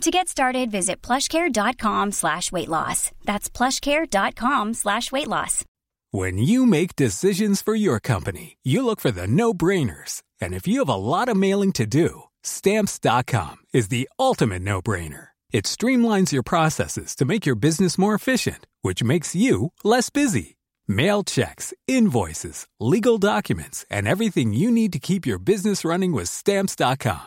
To 0.00 0.10
get 0.10 0.28
started, 0.28 0.70
visit 0.70 1.00
plushcare.com 1.02 2.12
slash 2.12 2.50
weight 2.52 2.68
loss. 2.68 3.10
That's 3.24 3.48
plushcare.com 3.48 4.74
slash 4.74 5.10
weight 5.12 5.28
loss. 5.28 5.64
When 6.10 6.38
you 6.38 6.66
make 6.66 6.94
decisions 6.96 7.62
for 7.62 7.74
your 7.74 8.00
company, 8.00 8.56
you 8.62 8.84
look 8.84 9.00
for 9.00 9.10
the 9.10 9.26
no-brainers. 9.26 10.22
And 10.40 10.52
if 10.54 10.66
you 10.68 10.80
have 10.80 10.88
a 10.88 10.94
lot 10.94 11.28
of 11.28 11.36
mailing 11.36 11.72
to 11.72 11.86
do, 11.86 12.22
stamps.com 12.42 13.56
is 13.72 13.88
the 13.88 14.08
ultimate 14.18 14.62
no-brainer. 14.62 15.28
It 15.52 15.64
streamlines 15.64 16.32
your 16.32 16.42
processes 16.42 17.14
to 17.16 17.24
make 17.24 17.46
your 17.46 17.56
business 17.56 17.96
more 17.96 18.14
efficient, 18.14 18.66
which 18.82 19.02
makes 19.02 19.34
you 19.34 19.72
less 19.84 20.10
busy. 20.10 20.56
Mail 20.86 21.24
checks, 21.24 21.72
invoices, 21.88 22.66
legal 22.78 23.18
documents, 23.18 23.86
and 23.88 24.06
everything 24.06 24.52
you 24.52 24.70
need 24.70 24.92
to 24.92 24.98
keep 24.98 25.24
your 25.26 25.38
business 25.38 25.84
running 25.84 26.12
with 26.12 26.28
stamps.com. 26.28 27.26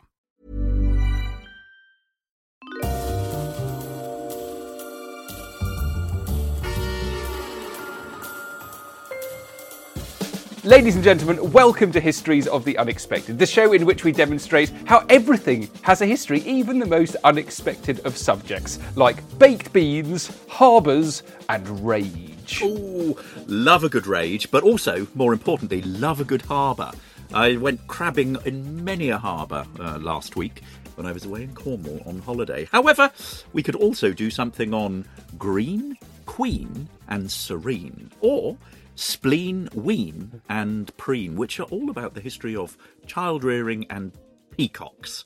Ladies 10.63 10.93
and 10.93 11.03
gentlemen, 11.03 11.51
welcome 11.51 11.91
to 11.91 11.99
Histories 11.99 12.47
of 12.47 12.63
the 12.65 12.77
Unexpected, 12.77 13.39
the 13.39 13.47
show 13.47 13.73
in 13.73 13.83
which 13.83 14.03
we 14.03 14.11
demonstrate 14.11 14.71
how 14.85 15.03
everything 15.09 15.67
has 15.81 16.03
a 16.03 16.05
history, 16.05 16.41
even 16.41 16.77
the 16.77 16.85
most 16.85 17.15
unexpected 17.23 17.99
of 18.01 18.15
subjects, 18.15 18.77
like 18.95 19.23
baked 19.39 19.73
beans, 19.73 20.31
harbours, 20.47 21.23
and 21.49 21.67
rage. 21.83 22.61
Ooh, 22.61 23.17
love 23.47 23.83
a 23.83 23.89
good 23.89 24.05
rage, 24.05 24.51
but 24.51 24.61
also, 24.61 25.07
more 25.15 25.33
importantly, 25.33 25.81
love 25.81 26.21
a 26.21 26.25
good 26.25 26.43
harbour. 26.43 26.91
I 27.33 27.57
went 27.57 27.87
crabbing 27.87 28.37
in 28.45 28.85
many 28.85 29.09
a 29.09 29.17
harbour 29.17 29.65
uh, 29.79 29.97
last 29.97 30.35
week 30.35 30.61
when 30.93 31.07
I 31.07 31.11
was 31.11 31.25
away 31.25 31.41
in 31.41 31.55
Cornwall 31.55 32.03
on 32.05 32.19
holiday. 32.19 32.69
However, 32.71 33.09
we 33.51 33.63
could 33.63 33.75
also 33.75 34.13
do 34.13 34.29
something 34.29 34.75
on 34.75 35.05
green, 35.39 35.97
queen, 36.27 36.87
and 37.09 37.31
serene, 37.31 38.11
or 38.21 38.57
spleen, 39.01 39.67
ween, 39.73 40.41
and 40.47 40.95
preen, 40.97 41.35
which 41.35 41.59
are 41.59 41.63
all 41.63 41.89
about 41.89 42.13
the 42.13 42.21
history 42.21 42.55
of 42.55 42.77
child 43.07 43.43
rearing 43.43 43.85
and 43.89 44.11
peacocks. 44.51 45.25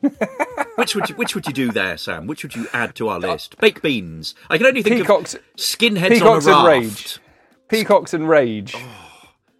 which 0.76 0.94
would 0.94 1.08
you, 1.08 1.14
which 1.16 1.34
would 1.34 1.46
you 1.46 1.52
do 1.52 1.70
there, 1.70 1.96
Sam? 1.96 2.26
Which 2.26 2.42
would 2.42 2.54
you 2.54 2.66
add 2.72 2.94
to 2.96 3.08
our 3.08 3.18
list? 3.18 3.56
Baked 3.58 3.82
beans. 3.82 4.34
I 4.50 4.58
can 4.58 4.66
only 4.66 4.82
think 4.82 4.96
Peacocks- 4.96 5.34
of 5.34 5.40
skinheads 5.56 6.10
Peacocks 6.10 6.46
on 6.46 6.52
a 6.52 6.68
raft. 6.68 6.74
and 6.76 6.84
rage. 6.84 7.18
Peacocks 7.68 8.14
and 8.14 8.28
rage, 8.28 8.74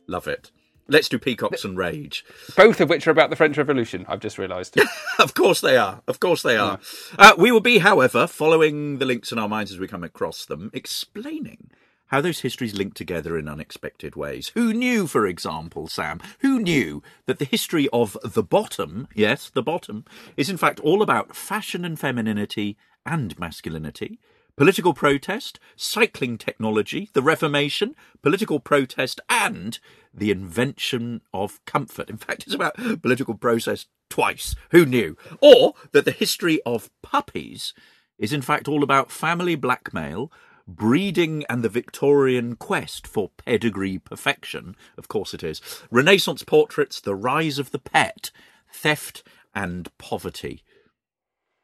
Love 0.06 0.28
it. 0.28 0.50
Let's 0.87 1.09
do 1.09 1.19
peacocks 1.19 1.65
and 1.65 1.78
rage. 1.78 2.26
both 2.59 2.78
of 2.82 2.91
which 2.91 3.06
are 3.06 3.11
about 3.11 3.31
the 3.31 3.37
French 3.37 3.56
Revolution, 3.56 4.05
I've 4.06 4.21
just 4.21 4.37
realised. 4.38 4.78
Of 5.19 5.32
course 5.34 5.61
they 5.61 5.76
are. 5.76 6.03
Of 6.09 6.19
course 6.21 6.43
they 6.43 6.56
are. 6.56 6.78
Uh, 7.19 7.32
we 7.38 7.53
will 7.53 7.61
be, 7.61 7.78
however, 7.78 8.26
following 8.26 8.99
the 8.99 9.05
links 9.06 9.31
in 9.32 9.38
our 9.38 9.49
minds 9.49 9.71
as 9.71 9.78
we 9.78 9.87
come 9.87 10.03
across 10.05 10.44
them, 10.44 10.71
explaining 10.75 11.71
how 12.14 12.20
those 12.20 12.42
histories 12.42 12.76
link 12.76 12.94
together 12.94 13.36
in 13.36 13.48
unexpected 13.48 14.14
ways. 14.14 14.52
Who 14.54 14.72
knew, 14.72 15.08
for 15.08 15.26
example, 15.26 15.88
Sam, 15.88 16.20
who 16.42 16.60
knew 16.60 17.02
that 17.26 17.41
the 17.41 17.44
history 17.44 17.88
of 17.92 18.16
the 18.22 18.44
bottom, 18.44 19.08
yes, 19.16 19.50
the 19.50 19.64
bottom, 19.64 20.04
is 20.36 20.48
in 20.48 20.56
fact 20.56 20.78
all 20.78 21.02
about 21.02 21.34
fashion 21.34 21.84
and 21.84 21.98
femininity 21.98 22.76
and 23.04 23.36
masculinity? 23.36 24.20
Political 24.56 24.94
protest, 24.94 25.58
cycling 25.75 26.38
technology, 26.38 27.10
the 27.14 27.20
Reformation, 27.20 27.97
political 28.22 28.60
protest, 28.60 29.20
and 29.28 29.81
the 30.14 30.31
invention 30.31 31.20
of 31.32 31.58
comfort. 31.64 32.08
In 32.08 32.16
fact, 32.16 32.44
it's 32.44 32.54
about 32.54 32.76
political 33.02 33.34
process 33.34 33.86
twice. 34.08 34.54
Who 34.70 34.86
knew? 34.86 35.16
Or 35.41 35.75
that 35.91 36.04
the 36.04 36.12
history 36.12 36.60
of 36.64 36.91
puppies 37.02 37.75
is 38.20 38.32
in 38.32 38.41
fact 38.41 38.69
all 38.69 38.84
about 38.84 39.10
family 39.10 39.56
blackmail, 39.56 40.31
breeding, 40.66 41.44
and 41.48 41.62
the 41.62 41.69
Victorian 41.69 42.56
quest 42.56 43.06
for 43.06 43.30
pedigree 43.36 43.98
perfection. 43.98 44.76
Of 44.97 45.08
course 45.08 45.34
it 45.34 45.42
is. 45.42 45.60
Renaissance 45.91 46.42
portraits, 46.42 47.00
the 47.00 47.14
rise 47.14 47.58
of 47.58 47.70
the 47.70 47.78
pet, 47.78 48.30
theft, 48.72 49.22
and 49.54 49.88
poverty. 49.98 50.62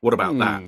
What 0.01 0.15
about 0.15 0.33
hmm. 0.33 0.39
that? 0.39 0.63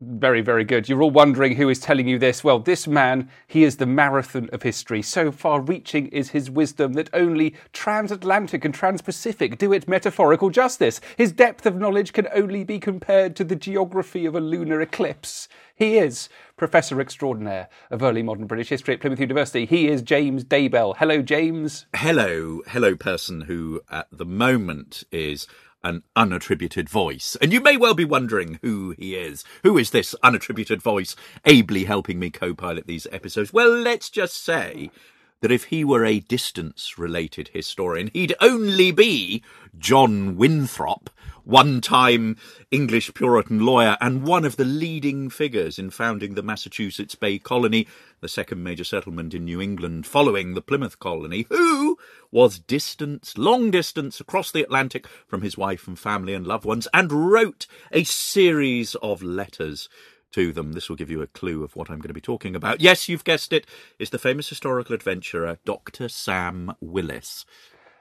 Very, 0.00 0.42
very 0.42 0.64
good. 0.64 0.88
You're 0.88 1.02
all 1.02 1.10
wondering 1.10 1.54
who 1.54 1.68
is 1.68 1.78
telling 1.78 2.08
you 2.08 2.18
this. 2.18 2.42
Well, 2.44 2.58
this 2.58 2.86
man, 2.86 3.30
he 3.46 3.62
is 3.64 3.76
the 3.76 3.86
marathon 3.86 4.50
of 4.52 4.62
history. 4.62 5.00
So 5.02 5.30
far 5.30 5.60
reaching 5.60 6.08
is 6.08 6.30
his 6.30 6.50
wisdom 6.50 6.94
that 6.94 7.08
only 7.14 7.54
transatlantic 7.72 8.64
and 8.64 8.74
transpacific 8.74 9.56
do 9.56 9.72
it 9.72 9.88
metaphorical 9.88 10.50
justice. 10.50 11.00
His 11.16 11.32
depth 11.32 11.64
of 11.64 11.76
knowledge 11.76 12.12
can 12.12 12.28
only 12.34 12.64
be 12.64 12.80
compared 12.80 13.36
to 13.36 13.44
the 13.44 13.56
geography 13.56 14.26
of 14.26 14.34
a 14.34 14.40
lunar 14.40 14.80
eclipse. 14.80 15.48
He 15.76 15.98
is 15.98 16.28
Professor 16.56 17.00
Extraordinaire 17.00 17.68
of 17.90 18.00
Early 18.00 18.22
Modern 18.22 18.46
British 18.46 18.68
History 18.68 18.94
at 18.94 19.00
Plymouth 19.00 19.18
University. 19.18 19.66
He 19.66 19.88
is 19.88 20.02
James 20.02 20.44
Daybell. 20.44 20.94
Hello, 20.98 21.20
James. 21.20 21.86
hello, 21.96 22.62
hello, 22.68 22.94
person 22.94 23.40
who 23.42 23.82
at 23.90 24.06
the 24.12 24.24
moment 24.24 25.02
is 25.10 25.48
an 25.82 26.04
unattributed 26.16 26.88
voice. 26.88 27.36
And 27.42 27.52
you 27.52 27.60
may 27.60 27.76
well 27.76 27.94
be 27.94 28.04
wondering 28.04 28.60
who 28.62 28.94
he 28.96 29.16
is. 29.16 29.42
Who 29.64 29.76
is 29.76 29.90
this 29.90 30.14
unattributed 30.22 30.80
voice 30.80 31.16
ably 31.44 31.86
helping 31.86 32.20
me 32.20 32.30
co 32.30 32.54
pilot 32.54 32.86
these 32.86 33.08
episodes? 33.10 33.52
Well, 33.52 33.70
let's 33.70 34.10
just 34.10 34.44
say 34.44 34.92
that 35.40 35.50
if 35.50 35.64
he 35.64 35.84
were 35.84 36.04
a 36.04 36.20
distance 36.20 36.96
related 36.98 37.50
historian, 37.52 38.10
he'd 38.14 38.36
only 38.40 38.92
be 38.92 39.42
John 39.76 40.36
Winthrop, 40.36 41.10
one 41.44 41.80
time 41.80 42.36
English 42.70 43.12
Puritan 43.14 43.60
lawyer 43.60 43.96
and 44.00 44.26
one 44.26 44.44
of 44.44 44.56
the 44.56 44.64
leading 44.64 45.30
figures 45.30 45.78
in 45.78 45.90
founding 45.90 46.34
the 46.34 46.42
Massachusetts 46.42 47.14
Bay 47.14 47.38
Colony, 47.38 47.86
the 48.20 48.28
second 48.28 48.62
major 48.62 48.84
settlement 48.84 49.34
in 49.34 49.44
New 49.44 49.60
England 49.60 50.06
following 50.06 50.54
the 50.54 50.62
Plymouth 50.62 50.98
colony, 50.98 51.46
who 51.50 51.98
was 52.30 52.58
distance, 52.58 53.38
long 53.38 53.70
distance 53.70 54.20
across 54.20 54.50
the 54.50 54.62
Atlantic 54.62 55.06
from 55.26 55.42
his 55.42 55.56
wife 55.56 55.86
and 55.86 55.98
family 55.98 56.34
and 56.34 56.46
loved 56.46 56.64
ones, 56.64 56.88
and 56.92 57.12
wrote 57.12 57.66
a 57.92 58.04
series 58.04 58.94
of 58.96 59.22
letters 59.22 59.88
to 60.32 60.52
them. 60.52 60.72
This 60.72 60.88
will 60.88 60.96
give 60.96 61.10
you 61.10 61.22
a 61.22 61.28
clue 61.28 61.62
of 61.62 61.76
what 61.76 61.88
I'm 61.88 61.98
going 61.98 62.08
to 62.08 62.14
be 62.14 62.20
talking 62.20 62.56
about. 62.56 62.80
Yes, 62.80 63.08
you've 63.08 63.24
guessed 63.24 63.52
it. 63.52 63.66
It's 64.00 64.10
the 64.10 64.18
famous 64.18 64.48
historical 64.48 64.94
adventurer, 64.94 65.58
Dr. 65.64 66.08
Sam 66.08 66.74
Willis. 66.80 67.44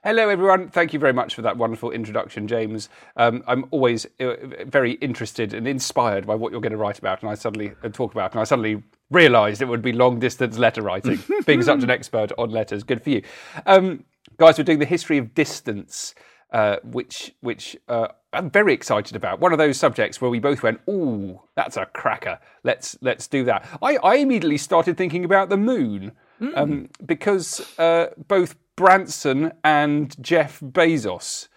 Hello, 0.05 0.27
everyone. 0.27 0.67
Thank 0.67 0.91
you 0.91 0.99
very 0.99 1.13
much 1.13 1.33
for 1.33 1.41
that 1.43 1.55
wonderful 1.55 1.89
introduction, 1.89 2.45
James. 2.45 2.89
Um, 3.15 3.41
I'm 3.47 3.63
always 3.71 4.05
uh, 4.19 4.33
very 4.65 4.95
interested 4.95 5.53
and 5.53 5.65
inspired 5.65 6.27
by 6.27 6.35
what 6.35 6.51
you're 6.51 6.59
going 6.59 6.73
to 6.73 6.77
write 6.77 6.99
about, 6.99 7.21
and 7.21 7.31
I 7.31 7.35
suddenly 7.35 7.71
uh, 7.81 7.87
talk 7.87 8.11
about, 8.11 8.33
and 8.33 8.41
I 8.41 8.43
suddenly 8.43 8.83
realised 9.09 9.61
it 9.61 9.69
would 9.69 9.81
be 9.81 9.93
long 9.93 10.19
distance 10.19 10.57
letter 10.57 10.81
writing. 10.81 11.23
Being 11.45 11.61
such 11.61 11.83
an 11.83 11.89
expert 11.89 12.33
on 12.37 12.49
letters, 12.49 12.83
good 12.83 13.01
for 13.01 13.11
you, 13.11 13.21
um, 13.65 14.03
guys. 14.35 14.57
We're 14.57 14.65
doing 14.65 14.79
the 14.79 14.85
history 14.85 15.17
of 15.19 15.33
distance, 15.33 16.13
uh, 16.51 16.79
which 16.83 17.31
which 17.39 17.77
uh, 17.87 18.09
I'm 18.33 18.49
very 18.49 18.73
excited 18.73 19.15
about. 19.15 19.39
One 19.39 19.53
of 19.53 19.57
those 19.57 19.77
subjects 19.77 20.19
where 20.19 20.29
we 20.29 20.39
both 20.39 20.63
went, 20.63 20.81
"Ooh, 20.89 21.39
that's 21.55 21.77
a 21.77 21.85
cracker. 21.85 22.39
Let's 22.65 22.97
let's 22.99 23.25
do 23.29 23.45
that." 23.45 23.65
I, 23.81 23.95
I 24.03 24.15
immediately 24.15 24.57
started 24.57 24.97
thinking 24.97 25.23
about 25.23 25.47
the 25.47 25.55
moon 25.55 26.11
um, 26.55 26.89
because 27.05 27.65
uh, 27.79 28.07
both 28.27 28.57
Branson 28.75 29.53
and 29.63 30.15
Jeff 30.23 30.59
Bezos 30.59 31.47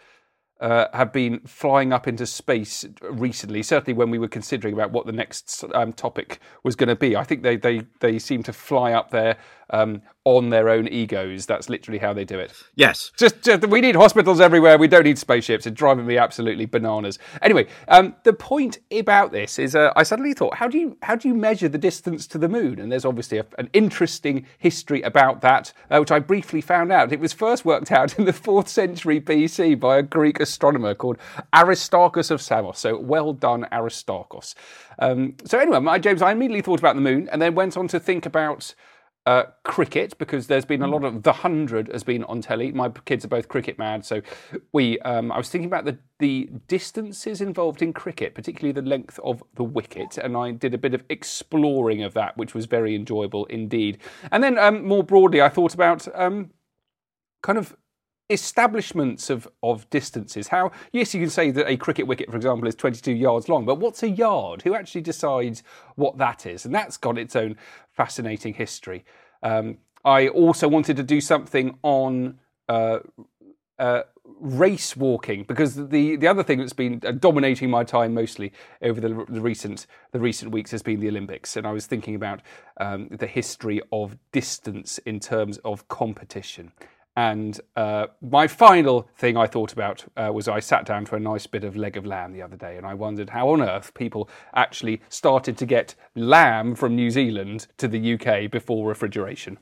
uh, 0.60 0.86
have 0.92 1.12
been 1.12 1.40
flying 1.40 1.92
up 1.92 2.08
into 2.08 2.26
space 2.26 2.84
recently. 3.02 3.62
Certainly, 3.62 3.96
when 3.96 4.10
we 4.10 4.18
were 4.18 4.28
considering 4.28 4.74
about 4.74 4.92
what 4.92 5.06
the 5.06 5.12
next 5.12 5.64
um, 5.74 5.92
topic 5.92 6.40
was 6.62 6.76
going 6.76 6.88
to 6.88 6.96
be, 6.96 7.16
I 7.16 7.24
think 7.24 7.42
they 7.42 7.56
they 7.56 7.82
they 8.00 8.18
seem 8.18 8.42
to 8.44 8.52
fly 8.52 8.92
up 8.92 9.10
there 9.10 9.36
um, 9.70 10.02
on 10.24 10.50
their 10.50 10.68
own 10.68 10.88
egos. 10.88 11.46
That's 11.46 11.68
literally 11.68 11.98
how 11.98 12.12
they 12.12 12.24
do 12.24 12.38
it. 12.38 12.52
Yes. 12.74 13.12
Just, 13.16 13.42
just 13.42 13.66
we 13.68 13.80
need 13.80 13.94
hospitals 13.94 14.40
everywhere. 14.40 14.76
We 14.76 14.88
don't 14.88 15.04
need 15.04 15.18
spaceships. 15.18 15.66
It's 15.66 15.76
driving 15.76 16.04
me 16.04 16.18
absolutely 16.18 16.66
bananas. 16.66 17.18
Anyway, 17.42 17.68
um, 17.88 18.16
the 18.24 18.32
point 18.32 18.78
about 18.90 19.30
this 19.30 19.58
is, 19.58 19.76
uh, 19.76 19.92
I 19.94 20.02
suddenly 20.02 20.34
thought, 20.34 20.56
how 20.56 20.66
do 20.66 20.78
you 20.78 20.96
how 21.02 21.14
do 21.14 21.28
you 21.28 21.34
measure 21.34 21.68
the 21.68 21.78
distance 21.78 22.26
to 22.28 22.38
the 22.38 22.48
moon? 22.48 22.80
And 22.80 22.90
there's 22.90 23.04
obviously 23.04 23.38
a, 23.38 23.46
an 23.58 23.70
interesting 23.72 24.46
history 24.58 25.00
about 25.02 25.42
that, 25.42 25.72
uh, 25.90 25.98
which 25.98 26.10
I 26.10 26.18
briefly 26.18 26.60
found 26.60 26.90
out. 26.90 27.12
It 27.12 27.20
was 27.20 27.32
first 27.32 27.64
worked 27.64 27.92
out 27.92 28.18
in 28.18 28.24
the 28.24 28.32
fourth 28.32 28.68
century 28.68 29.20
BC 29.20 29.78
by 29.78 29.98
a 29.98 30.02
Greek 30.02 30.40
astronomer 30.40 30.94
called 30.94 31.18
Aristarchus 31.54 32.30
of 32.30 32.42
Samos. 32.42 32.78
So 32.78 32.98
well 32.98 33.32
done, 33.32 33.66
Aristarchus. 33.70 34.54
Um, 34.98 35.36
so 35.44 35.58
anyway, 35.58 35.78
my 35.78 35.98
James, 35.98 36.20
I 36.22 36.32
immediately 36.32 36.62
thought 36.62 36.80
about 36.80 36.96
the 36.96 37.00
moon, 37.00 37.28
and 37.30 37.40
then 37.40 37.54
went 37.54 37.76
on 37.76 37.86
to 37.88 38.00
think 38.00 38.26
about 38.26 38.74
uh, 39.26 39.44
cricket 39.64 40.16
because 40.18 40.46
there's 40.46 40.64
been 40.64 40.82
a 40.82 40.86
lot 40.86 41.02
of 41.02 41.24
the 41.24 41.32
hundred 41.32 41.88
has 41.88 42.04
been 42.04 42.22
on 42.24 42.40
telly. 42.40 42.70
My 42.70 42.88
kids 42.88 43.24
are 43.24 43.28
both 43.28 43.48
cricket 43.48 43.76
mad, 43.76 44.04
so 44.04 44.22
we. 44.72 45.00
Um, 45.00 45.32
I 45.32 45.38
was 45.38 45.50
thinking 45.50 45.66
about 45.66 45.84
the 45.84 45.98
the 46.20 46.48
distances 46.68 47.40
involved 47.40 47.82
in 47.82 47.92
cricket, 47.92 48.34
particularly 48.34 48.72
the 48.72 48.88
length 48.88 49.18
of 49.24 49.42
the 49.56 49.64
wicket, 49.64 50.16
and 50.16 50.36
I 50.36 50.52
did 50.52 50.74
a 50.74 50.78
bit 50.78 50.94
of 50.94 51.02
exploring 51.10 52.04
of 52.04 52.14
that, 52.14 52.36
which 52.36 52.54
was 52.54 52.66
very 52.66 52.94
enjoyable 52.94 53.46
indeed. 53.46 53.98
And 54.30 54.44
then 54.44 54.58
um, 54.58 54.86
more 54.86 55.02
broadly, 55.02 55.42
I 55.42 55.48
thought 55.48 55.74
about 55.74 56.06
um, 56.14 56.52
kind 57.42 57.58
of 57.58 57.76
establishments 58.28 59.30
of, 59.30 59.48
of 59.62 59.88
distances. 59.90 60.48
How, 60.48 60.72
yes, 60.92 61.14
you 61.14 61.20
can 61.20 61.30
say 61.30 61.50
that 61.52 61.68
a 61.68 61.76
cricket 61.76 62.06
wicket, 62.06 62.30
for 62.30 62.36
example, 62.36 62.66
is 62.68 62.74
22 62.74 63.12
yards 63.12 63.48
long, 63.48 63.64
but 63.64 63.78
what's 63.78 64.02
a 64.02 64.08
yard? 64.08 64.62
Who 64.62 64.74
actually 64.74 65.02
decides 65.02 65.62
what 65.94 66.18
that 66.18 66.46
is? 66.46 66.64
And 66.64 66.74
that's 66.74 66.96
got 66.96 67.18
its 67.18 67.36
own 67.36 67.56
fascinating 67.92 68.54
history. 68.54 69.04
Um, 69.42 69.78
I 70.04 70.28
also 70.28 70.68
wanted 70.68 70.96
to 70.96 71.02
do 71.02 71.20
something 71.20 71.78
on 71.82 72.38
uh, 72.68 72.98
uh, 73.78 74.02
race 74.40 74.96
walking 74.96 75.44
because 75.44 75.74
the 75.88 76.16
the 76.16 76.26
other 76.26 76.42
thing 76.42 76.58
that's 76.58 76.72
been 76.72 77.00
uh, 77.04 77.12
dominating 77.12 77.70
my 77.70 77.84
time 77.84 78.14
mostly 78.14 78.52
over 78.82 79.00
the, 79.00 79.24
the 79.28 79.40
recent 79.40 79.86
the 80.12 80.20
recent 80.20 80.50
weeks 80.52 80.70
has 80.70 80.82
been 80.82 81.00
the 81.00 81.08
Olympics, 81.08 81.56
and 81.56 81.66
I 81.66 81.72
was 81.72 81.86
thinking 81.86 82.14
about 82.14 82.40
um, 82.78 83.08
the 83.08 83.26
history 83.26 83.80
of 83.92 84.16
distance 84.32 84.98
in 84.98 85.20
terms 85.20 85.58
of 85.58 85.86
competition. 85.88 86.72
And 87.16 87.58
uh, 87.76 88.08
my 88.20 88.46
final 88.46 89.08
thing 89.16 89.38
I 89.38 89.46
thought 89.46 89.72
about 89.72 90.04
uh, 90.18 90.30
was 90.32 90.48
I 90.48 90.60
sat 90.60 90.84
down 90.84 91.06
for 91.06 91.16
a 91.16 91.20
nice 91.20 91.46
bit 91.46 91.64
of 91.64 91.74
leg 91.74 91.96
of 91.96 92.04
lamb 92.04 92.32
the 92.32 92.42
other 92.42 92.56
day, 92.56 92.76
and 92.76 92.84
I 92.84 92.92
wondered 92.92 93.30
how 93.30 93.48
on 93.48 93.62
earth 93.62 93.94
people 93.94 94.28
actually 94.54 95.00
started 95.08 95.56
to 95.56 95.66
get 95.66 95.94
lamb 96.14 96.74
from 96.74 96.94
New 96.94 97.10
Zealand 97.10 97.68
to 97.78 97.88
the 97.88 98.14
UK 98.14 98.50
before 98.50 98.86
refrigeration. 98.86 99.58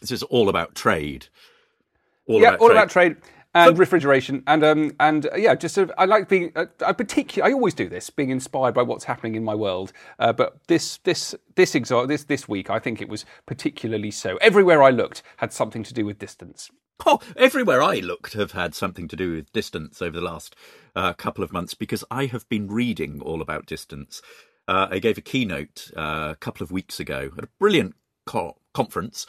This 0.00 0.12
is 0.12 0.22
all 0.22 0.48
about 0.48 0.76
trade. 0.76 1.26
All 2.28 2.40
yeah, 2.40 2.50
about 2.50 2.60
all 2.60 2.68
trade. 2.68 2.76
about 2.76 2.90
trade 2.90 3.16
and 3.54 3.76
so, 3.76 3.78
refrigeration 3.78 4.42
and 4.46 4.62
um 4.62 4.92
and 5.00 5.26
uh, 5.26 5.36
yeah 5.36 5.54
just 5.54 5.74
sort 5.74 5.88
of, 5.88 5.94
I 5.98 6.04
like 6.04 6.28
being 6.28 6.52
uh, 6.54 6.66
I 6.84 6.92
particular 6.92 7.48
I 7.48 7.52
always 7.52 7.74
do 7.74 7.88
this 7.88 8.10
being 8.10 8.30
inspired 8.30 8.74
by 8.74 8.82
what's 8.82 9.04
happening 9.04 9.34
in 9.34 9.44
my 9.44 9.54
world. 9.54 9.92
Uh, 10.18 10.32
but 10.32 10.58
this 10.68 10.98
this 10.98 11.34
this 11.54 11.74
exa- 11.74 12.08
this 12.08 12.24
this 12.24 12.48
week 12.48 12.70
I 12.70 12.78
think 12.78 13.00
it 13.00 13.08
was 13.08 13.24
particularly 13.46 14.10
so. 14.10 14.36
Everywhere 14.36 14.82
I 14.82 14.90
looked 14.90 15.22
had 15.38 15.52
something 15.52 15.82
to 15.84 15.94
do 15.94 16.04
with 16.04 16.18
distance. 16.18 16.70
Oh, 17.06 17.20
everywhere 17.36 17.80
I 17.80 17.96
looked 17.96 18.32
have 18.32 18.52
had 18.52 18.74
something 18.74 19.06
to 19.08 19.16
do 19.16 19.34
with 19.34 19.52
distance 19.52 20.02
over 20.02 20.18
the 20.18 20.24
last 20.24 20.56
uh, 20.96 21.12
couple 21.12 21.44
of 21.44 21.52
months 21.52 21.74
because 21.74 22.04
I 22.10 22.26
have 22.26 22.48
been 22.48 22.66
reading 22.68 23.20
all 23.22 23.40
about 23.40 23.66
distance. 23.66 24.20
Uh, 24.66 24.88
I 24.90 24.98
gave 24.98 25.16
a 25.16 25.22
keynote 25.22 25.92
uh, 25.96 26.30
a 26.32 26.36
couple 26.36 26.64
of 26.64 26.72
weeks 26.72 26.98
ago 26.98 27.30
at 27.38 27.44
a 27.44 27.48
brilliant 27.60 27.94
co- 28.26 28.56
conference 28.74 29.26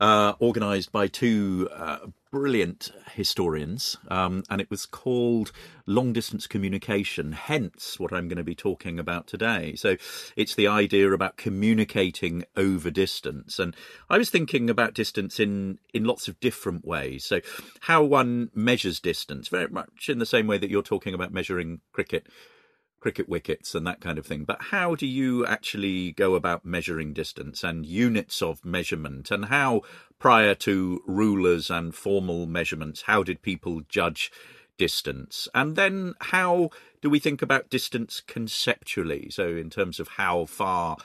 uh, 0.00 0.34
organised 0.40 0.92
by 0.92 1.08
two 1.08 1.68
uh, 1.74 1.98
brilliant 2.30 2.92
historians, 3.14 3.96
um, 4.08 4.42
and 4.48 4.60
it 4.60 4.70
was 4.70 4.86
called 4.86 5.50
Long 5.86 6.12
Distance 6.12 6.46
Communication, 6.46 7.32
hence 7.32 7.98
what 7.98 8.12
I'm 8.12 8.28
going 8.28 8.38
to 8.38 8.44
be 8.44 8.54
talking 8.54 8.98
about 8.98 9.26
today. 9.26 9.74
So 9.74 9.96
it's 10.36 10.54
the 10.54 10.68
idea 10.68 11.10
about 11.12 11.36
communicating 11.36 12.44
over 12.56 12.90
distance. 12.90 13.58
And 13.58 13.74
I 14.08 14.18
was 14.18 14.30
thinking 14.30 14.70
about 14.70 14.94
distance 14.94 15.40
in, 15.40 15.78
in 15.92 16.04
lots 16.04 16.28
of 16.28 16.38
different 16.40 16.86
ways. 16.86 17.24
So, 17.24 17.40
how 17.80 18.04
one 18.04 18.50
measures 18.54 19.00
distance, 19.00 19.48
very 19.48 19.68
much 19.68 20.08
in 20.08 20.18
the 20.18 20.26
same 20.26 20.46
way 20.46 20.58
that 20.58 20.70
you're 20.70 20.82
talking 20.82 21.14
about 21.14 21.32
measuring 21.32 21.80
cricket 21.92 22.26
cricket 23.00 23.28
wickets 23.28 23.74
and 23.74 23.86
that 23.86 24.00
kind 24.00 24.18
of 24.18 24.26
thing. 24.26 24.44
But 24.44 24.62
how 24.64 24.94
do 24.94 25.06
you 25.06 25.44
actually 25.46 26.12
go 26.12 26.34
about 26.34 26.64
measuring 26.64 27.12
distance 27.12 27.64
and 27.64 27.84
units 27.84 28.42
of 28.42 28.64
measurement? 28.64 29.30
And 29.30 29.46
how, 29.46 29.82
prior 30.18 30.54
to 30.56 31.02
rulers 31.06 31.70
and 31.70 31.94
formal 31.94 32.46
measurements, 32.46 33.02
how 33.02 33.22
did 33.22 33.42
people 33.42 33.80
judge 33.88 34.30
distance? 34.76 35.48
And 35.54 35.76
then 35.76 36.14
how 36.20 36.70
do 37.00 37.10
we 37.10 37.18
think 37.18 37.42
about 37.42 37.70
distance 37.70 38.20
conceptually? 38.20 39.30
So, 39.30 39.48
in 39.48 39.70
terms 39.70 39.98
of 39.98 40.08
how 40.08 40.44
far 40.44 40.98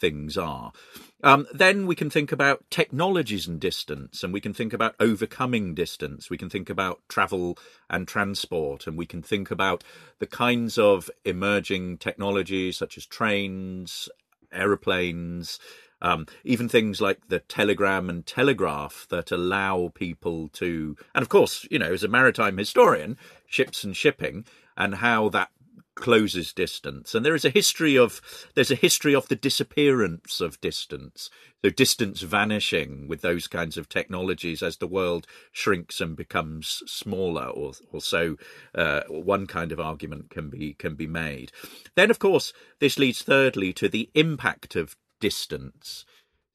things 0.00 0.38
are. 0.38 0.72
Um, 1.22 1.46
then 1.52 1.86
we 1.86 1.94
can 1.94 2.08
think 2.08 2.32
about 2.32 2.64
technologies 2.70 3.46
and 3.46 3.60
distance, 3.60 4.22
and 4.22 4.32
we 4.32 4.40
can 4.40 4.54
think 4.54 4.72
about 4.72 4.94
overcoming 4.98 5.74
distance. 5.74 6.30
We 6.30 6.38
can 6.38 6.48
think 6.48 6.70
about 6.70 7.00
travel 7.08 7.58
and 7.90 8.08
transport, 8.08 8.86
and 8.86 8.96
we 8.96 9.06
can 9.06 9.22
think 9.22 9.50
about 9.50 9.84
the 10.18 10.26
kinds 10.26 10.78
of 10.78 11.10
emerging 11.24 11.98
technologies 11.98 12.78
such 12.78 12.96
as 12.96 13.04
trains, 13.04 14.08
aeroplanes, 14.52 15.58
um, 16.02 16.26
even 16.44 16.68
things 16.68 17.00
like 17.00 17.28
the 17.28 17.40
telegram 17.40 18.08
and 18.08 18.24
telegraph 18.24 19.06
that 19.10 19.30
allow 19.30 19.92
people 19.94 20.48
to, 20.54 20.96
and 21.14 21.22
of 21.22 21.28
course, 21.28 21.66
you 21.70 21.78
know, 21.78 21.92
as 21.92 22.02
a 22.02 22.08
maritime 22.08 22.56
historian, 22.56 23.18
ships 23.46 23.84
and 23.84 23.94
shipping, 23.96 24.46
and 24.76 24.96
how 24.96 25.28
that 25.28 25.50
closes 25.94 26.52
distance. 26.52 27.14
And 27.14 27.24
there 27.24 27.34
is 27.34 27.44
a 27.44 27.50
history 27.50 27.96
of 27.96 28.20
there's 28.54 28.70
a 28.70 28.76
history 28.76 29.14
of 29.14 29.28
the 29.28 29.36
disappearance 29.36 30.40
of 30.40 30.60
distance. 30.60 31.30
So 31.62 31.70
distance 31.70 32.22
vanishing 32.22 33.06
with 33.06 33.20
those 33.20 33.46
kinds 33.46 33.76
of 33.76 33.88
technologies 33.88 34.62
as 34.62 34.78
the 34.78 34.86
world 34.86 35.26
shrinks 35.52 36.00
and 36.00 36.16
becomes 36.16 36.82
smaller 36.86 37.46
or, 37.46 37.72
or 37.92 38.00
so 38.00 38.36
uh, 38.74 39.02
one 39.08 39.46
kind 39.46 39.72
of 39.72 39.80
argument 39.80 40.30
can 40.30 40.48
be 40.48 40.74
can 40.74 40.94
be 40.94 41.06
made. 41.06 41.52
Then 41.96 42.10
of 42.10 42.18
course 42.18 42.52
this 42.78 42.98
leads 42.98 43.22
thirdly 43.22 43.72
to 43.74 43.88
the 43.88 44.10
impact 44.14 44.76
of 44.76 44.96
distance. 45.20 46.04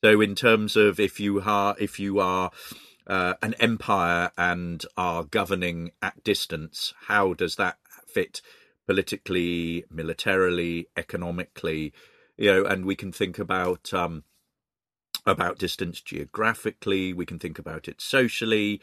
So 0.04 0.22
in 0.22 0.36
terms 0.36 0.75
of 0.75 1.00
if 1.00 1.20
you 1.20 1.42
are 1.42 1.75
if 1.80 2.00
you 2.00 2.20
are 2.20 2.51
uh, 3.08 3.36
an 3.44 3.54
empire 3.60 4.32
and 4.38 4.84
are 4.98 5.24
governing 5.24 5.92
at 6.01 6.24
distance 6.24 6.94
how 7.08 7.34
does 7.34 7.56
that 7.58 7.77
fit 8.08 8.42
politically, 8.88 9.86
militarily, 9.89 10.88
economically, 10.96 11.94
you 12.38 12.51
know, 12.51 12.65
and 12.65 12.86
we 12.86 12.96
can 12.96 13.12
think 13.12 13.39
about 13.39 13.94
um, 13.94 14.24
about 15.25 15.58
distance 15.58 16.01
geographically. 16.01 17.13
We 17.13 17.25
can 17.25 17.39
think 17.39 17.60
about 17.60 17.88
it 17.88 18.01
socially. 18.01 18.82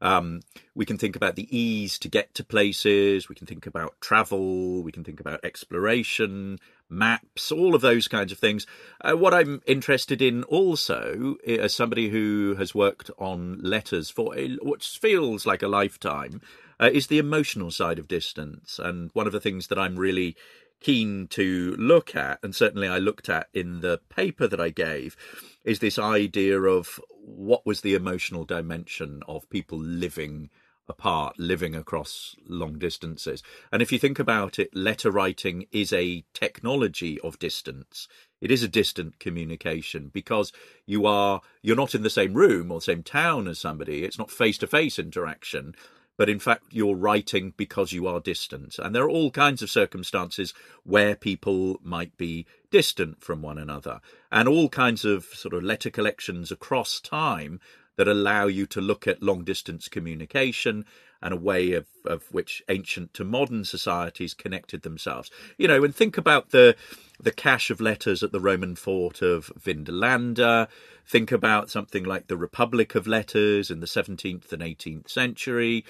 Um, 0.00 0.40
we 0.74 0.84
can 0.84 0.98
think 0.98 1.14
about 1.14 1.36
the 1.36 1.56
ease 1.56 1.96
to 2.00 2.08
get 2.08 2.34
to 2.34 2.44
places. 2.44 3.28
We 3.28 3.36
can 3.36 3.46
think 3.46 3.66
about 3.66 4.00
travel. 4.00 4.82
We 4.82 4.90
can 4.90 5.04
think 5.04 5.20
about 5.20 5.44
exploration, 5.44 6.58
maps, 6.90 7.52
all 7.52 7.76
of 7.76 7.82
those 7.82 8.08
kinds 8.08 8.32
of 8.32 8.38
things. 8.38 8.66
Uh, 9.00 9.12
what 9.12 9.32
I'm 9.32 9.62
interested 9.64 10.20
in 10.20 10.42
also, 10.44 11.36
as 11.46 11.72
somebody 11.72 12.08
who 12.08 12.56
has 12.58 12.74
worked 12.74 13.12
on 13.16 13.60
letters 13.62 14.10
for 14.10 14.36
a, 14.36 14.56
what 14.56 14.82
feels 14.82 15.46
like 15.46 15.62
a 15.62 15.68
lifetime, 15.68 16.40
uh, 16.80 16.90
is 16.92 17.06
the 17.06 17.18
emotional 17.18 17.70
side 17.70 17.98
of 17.98 18.08
distance. 18.08 18.78
And 18.82 19.10
one 19.12 19.26
of 19.26 19.32
the 19.32 19.40
things 19.40 19.68
that 19.68 19.78
I'm 19.78 19.96
really 19.96 20.36
keen 20.80 21.28
to 21.28 21.74
look 21.78 22.14
at, 22.16 22.38
and 22.42 22.54
certainly 22.54 22.88
I 22.88 22.98
looked 22.98 23.28
at 23.28 23.48
in 23.54 23.80
the 23.80 24.00
paper 24.08 24.46
that 24.46 24.60
I 24.60 24.70
gave, 24.70 25.16
is 25.64 25.78
this 25.78 25.98
idea 25.98 26.60
of 26.60 27.00
what 27.24 27.64
was 27.64 27.80
the 27.80 27.94
emotional 27.94 28.44
dimension 28.44 29.22
of 29.28 29.48
people 29.48 29.78
living 29.78 30.50
apart, 30.88 31.38
living 31.38 31.74
across 31.74 32.34
long 32.48 32.78
distances. 32.78 33.42
And 33.70 33.80
if 33.80 33.92
you 33.92 33.98
think 33.98 34.18
about 34.18 34.58
it, 34.58 34.74
letter 34.74 35.10
writing 35.10 35.66
is 35.70 35.92
a 35.92 36.24
technology 36.34 37.20
of 37.20 37.38
distance. 37.38 38.08
It 38.40 38.50
is 38.50 38.62
a 38.62 38.68
distant 38.68 39.20
communication 39.20 40.10
because 40.12 40.52
you 40.84 41.06
are 41.06 41.40
you're 41.62 41.76
not 41.76 41.94
in 41.94 42.02
the 42.02 42.10
same 42.10 42.34
room 42.34 42.72
or 42.72 42.78
the 42.78 42.84
same 42.84 43.04
town 43.04 43.46
as 43.46 43.60
somebody. 43.60 44.04
It's 44.04 44.18
not 44.18 44.30
face 44.30 44.58
to 44.58 44.66
face 44.66 44.98
interaction 44.98 45.74
but 46.22 46.30
in 46.30 46.38
fact 46.38 46.62
you're 46.70 46.94
writing 46.94 47.52
because 47.56 47.90
you 47.90 48.06
are 48.06 48.20
distant. 48.20 48.78
And 48.78 48.94
there 48.94 49.02
are 49.02 49.10
all 49.10 49.32
kinds 49.32 49.60
of 49.60 49.68
circumstances 49.68 50.54
where 50.84 51.16
people 51.16 51.80
might 51.82 52.16
be 52.16 52.46
distant 52.70 53.20
from 53.20 53.42
one 53.42 53.58
another, 53.58 54.00
and 54.30 54.48
all 54.48 54.68
kinds 54.68 55.04
of 55.04 55.24
sort 55.24 55.52
of 55.52 55.64
letter 55.64 55.90
collections 55.90 56.52
across 56.52 57.00
time 57.00 57.58
that 57.96 58.06
allow 58.06 58.46
you 58.46 58.66
to 58.66 58.80
look 58.80 59.08
at 59.08 59.20
long 59.20 59.42
distance 59.42 59.88
communication 59.88 60.84
and 61.22 61.32
a 61.32 61.36
way 61.36 61.72
of, 61.72 61.86
of 62.04 62.24
which 62.32 62.62
ancient 62.68 63.14
to 63.14 63.24
modern 63.24 63.64
societies 63.64 64.34
connected 64.34 64.82
themselves. 64.82 65.30
You 65.56 65.68
know, 65.68 65.84
and 65.84 65.94
think 65.94 66.18
about 66.18 66.50
the 66.50 66.76
the 67.20 67.30
cache 67.30 67.70
of 67.70 67.80
letters 67.80 68.22
at 68.22 68.32
the 68.32 68.40
Roman 68.40 68.74
fort 68.74 69.22
of 69.22 69.52
Vindolanda. 69.58 70.68
Think 71.06 71.30
about 71.30 71.70
something 71.70 72.04
like 72.04 72.26
the 72.26 72.36
Republic 72.36 72.94
of 72.94 73.06
Letters 73.06 73.70
in 73.70 73.80
the 73.80 73.86
17th 73.86 74.52
and 74.52 74.62
18th 74.62 75.08
century. 75.08 75.84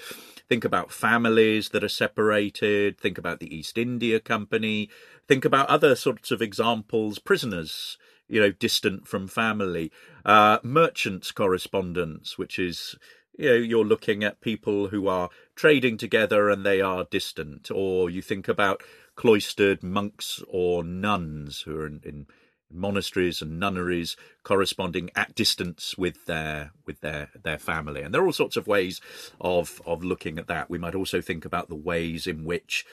Think 0.47 0.63
about 0.63 0.91
families 0.91 1.69
that 1.69 1.83
are 1.83 1.89
separated. 1.89 2.99
Think 2.99 3.17
about 3.17 3.39
the 3.39 3.55
East 3.55 3.77
India 3.77 4.19
Company. 4.19 4.89
Think 5.27 5.43
about 5.43 5.69
other 5.69 5.95
sorts 5.95 6.29
of 6.29 6.41
examples, 6.41 7.17
prisoners 7.17 7.97
you 8.27 8.39
know, 8.39 8.51
distant 8.51 9.07
from 9.07 9.27
family. 9.27 9.91
Uh, 10.25 10.57
merchants' 10.63 11.31
correspondence, 11.31 12.37
which 12.37 12.57
is 12.57 12.95
you 13.37 13.49
know 13.49 13.55
you're 13.55 13.85
looking 13.85 14.23
at 14.23 14.41
people 14.41 14.89
who 14.89 15.07
are 15.07 15.29
trading 15.55 15.97
together 15.97 16.49
and 16.49 16.65
they 16.65 16.81
are 16.81 17.05
distant 17.05 17.69
or 17.71 18.09
you 18.09 18.21
think 18.21 18.47
about 18.47 18.81
cloistered 19.15 19.83
monks 19.83 20.41
or 20.47 20.83
nuns 20.83 21.61
who 21.61 21.77
are 21.77 21.87
in, 21.87 22.01
in 22.03 22.27
monasteries 22.73 23.41
and 23.41 23.59
nunneries 23.59 24.17
corresponding 24.43 25.09
at 25.15 25.35
distance 25.35 25.97
with 25.97 26.25
their 26.25 26.71
with 26.85 27.01
their 27.01 27.29
their 27.43 27.59
family. 27.59 28.01
And 28.01 28.13
there 28.13 28.21
are 28.21 28.25
all 28.25 28.33
sorts 28.33 28.57
of 28.57 28.67
ways 28.67 28.99
of 29.39 29.81
of 29.85 30.03
looking 30.03 30.39
at 30.39 30.47
that. 30.47 30.69
We 30.69 30.77
might 30.79 30.95
also 30.95 31.21
think 31.21 31.45
about 31.45 31.69
the 31.69 31.75
ways 31.75 32.27
in 32.27 32.43
which 32.43 32.85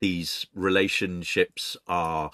these 0.00 0.46
relationships 0.54 1.76
are 1.88 2.30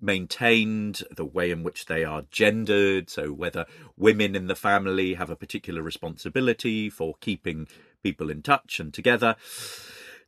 maintained, 0.00 1.02
the 1.14 1.24
way 1.24 1.50
in 1.50 1.62
which 1.62 1.86
they 1.86 2.04
are 2.04 2.24
gendered, 2.30 3.10
so 3.10 3.32
whether 3.32 3.66
women 3.96 4.34
in 4.34 4.46
the 4.46 4.54
family 4.54 5.14
have 5.14 5.30
a 5.30 5.36
particular 5.36 5.82
responsibility 5.82 6.90
for 6.90 7.14
keeping 7.20 7.68
people 8.02 8.30
in 8.30 8.42
touch 8.42 8.80
and 8.80 8.92
together. 8.92 9.36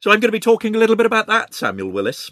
So 0.00 0.10
I'm 0.10 0.20
going 0.20 0.28
to 0.28 0.32
be 0.32 0.40
talking 0.40 0.74
a 0.74 0.78
little 0.78 0.96
bit 0.96 1.06
about 1.06 1.26
that, 1.28 1.54
Samuel 1.54 1.90
Willis. 1.90 2.30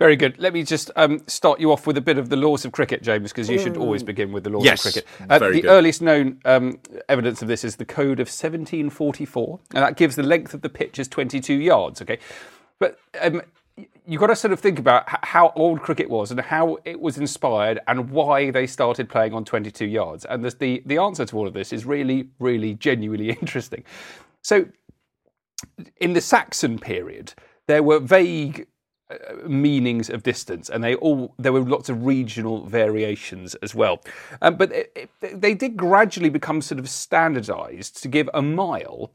Very 0.00 0.16
good. 0.16 0.38
Let 0.38 0.54
me 0.54 0.62
just 0.62 0.90
um, 0.96 1.20
start 1.26 1.60
you 1.60 1.70
off 1.70 1.86
with 1.86 1.98
a 1.98 2.00
bit 2.00 2.16
of 2.16 2.30
the 2.30 2.36
laws 2.36 2.64
of 2.64 2.72
cricket, 2.72 3.02
James, 3.02 3.32
because 3.32 3.50
you 3.50 3.58
should 3.58 3.76
always 3.76 4.02
begin 4.02 4.32
with 4.32 4.44
the 4.44 4.50
laws 4.50 4.64
yes, 4.64 4.86
of 4.86 4.94
cricket. 4.94 5.08
Uh, 5.28 5.38
the 5.38 5.60
good. 5.60 5.66
earliest 5.66 6.00
known 6.00 6.40
um, 6.46 6.80
evidence 7.06 7.42
of 7.42 7.48
this 7.48 7.64
is 7.64 7.76
the 7.76 7.84
Code 7.84 8.18
of 8.18 8.28
1744, 8.28 9.60
and 9.74 9.84
that 9.84 9.98
gives 9.98 10.16
the 10.16 10.22
length 10.22 10.54
of 10.54 10.62
the 10.62 10.70
pitch 10.70 10.98
as 10.98 11.06
22 11.06 11.52
yards. 11.52 12.00
Okay, 12.00 12.18
but 12.78 12.98
um, 13.20 13.42
you've 14.10 14.20
got 14.20 14.26
to 14.26 14.36
sort 14.36 14.52
of 14.52 14.58
think 14.58 14.80
about 14.80 15.04
how 15.24 15.52
old 15.54 15.80
cricket 15.80 16.10
was 16.10 16.32
and 16.32 16.40
how 16.40 16.78
it 16.84 17.00
was 17.00 17.16
inspired 17.16 17.78
and 17.86 18.10
why 18.10 18.50
they 18.50 18.66
started 18.66 19.08
playing 19.08 19.32
on 19.32 19.44
22 19.44 19.86
yards. 19.86 20.24
And 20.24 20.44
the, 20.44 20.82
the 20.84 20.98
answer 20.98 21.24
to 21.24 21.36
all 21.36 21.46
of 21.46 21.54
this 21.54 21.72
is 21.72 21.86
really, 21.86 22.28
really 22.40 22.74
genuinely 22.74 23.30
interesting. 23.40 23.84
So, 24.42 24.66
in 25.98 26.14
the 26.14 26.20
Saxon 26.20 26.80
period, 26.80 27.34
there 27.68 27.84
were 27.84 28.00
vague 28.00 28.66
uh, 29.10 29.46
meanings 29.46 30.10
of 30.10 30.24
distance, 30.24 30.70
and 30.70 30.82
they 30.82 30.96
all 30.96 31.34
there 31.38 31.52
were 31.52 31.60
lots 31.60 31.88
of 31.88 32.04
regional 32.04 32.66
variations 32.66 33.54
as 33.56 33.74
well. 33.74 34.00
Um, 34.40 34.56
but 34.56 34.72
it, 34.72 35.10
it, 35.20 35.40
they 35.40 35.54
did 35.54 35.76
gradually 35.76 36.30
become 36.30 36.62
sort 36.62 36.78
of 36.78 36.88
standardised 36.88 38.02
to 38.02 38.08
give 38.08 38.28
a 38.32 38.40
mile 38.40 39.12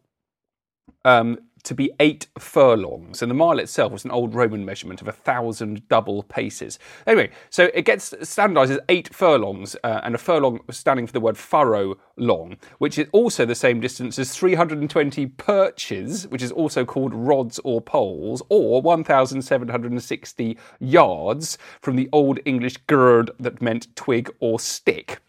um, 1.04 1.40
to 1.66 1.76
be 1.76 1.92
eight 2.00 2.28
furlongs, 2.40 3.22
and 3.22 3.30
the 3.30 3.36
mile 3.36 3.60
itself 3.60 3.92
was 3.92 4.06
an 4.06 4.12
old 4.12 4.34
Roman 4.34 4.66
measurement 4.66 5.02
of 5.02 5.08
a 5.08 5.12
thousand 5.12 5.88
double 5.90 6.24
paces. 6.24 6.80
Anyway, 7.06 7.30
so 7.50 7.70
it 7.74 7.84
gets 7.84 8.14
standardised 8.22 8.72
as 8.72 8.80
eight 8.90 9.14
furlongs, 9.14 9.76
uh, 9.84 10.02
and 10.04 10.16
a 10.16 10.18
furlong 10.18 10.60
standing 10.72 11.08
for 11.08 11.14
the 11.14 11.20
word 11.20 11.38
furrow 11.38 11.98
long, 12.18 12.58
which 12.78 12.98
is 12.98 13.08
also 13.12 13.46
the 13.46 13.56
same 13.56 13.80
distance 13.80 14.18
as 14.18 14.36
320 14.36 15.26
perches, 15.28 16.28
which 16.28 16.42
is 16.42 16.52
also 16.52 16.86
called 16.86 17.14
rods 17.14 17.60
or 17.64 17.82
poles, 17.82 18.42
or 18.50 18.82
1,760 18.82 20.58
yards 20.80 21.58
from 21.82 21.96
the 21.96 22.10
Old 22.12 22.40
English 22.46 22.78
gird 22.88 23.32
that 23.40 23.62
meant 23.62 23.94
twig 23.96 24.30
or 24.40 24.60
stick. 24.60 25.20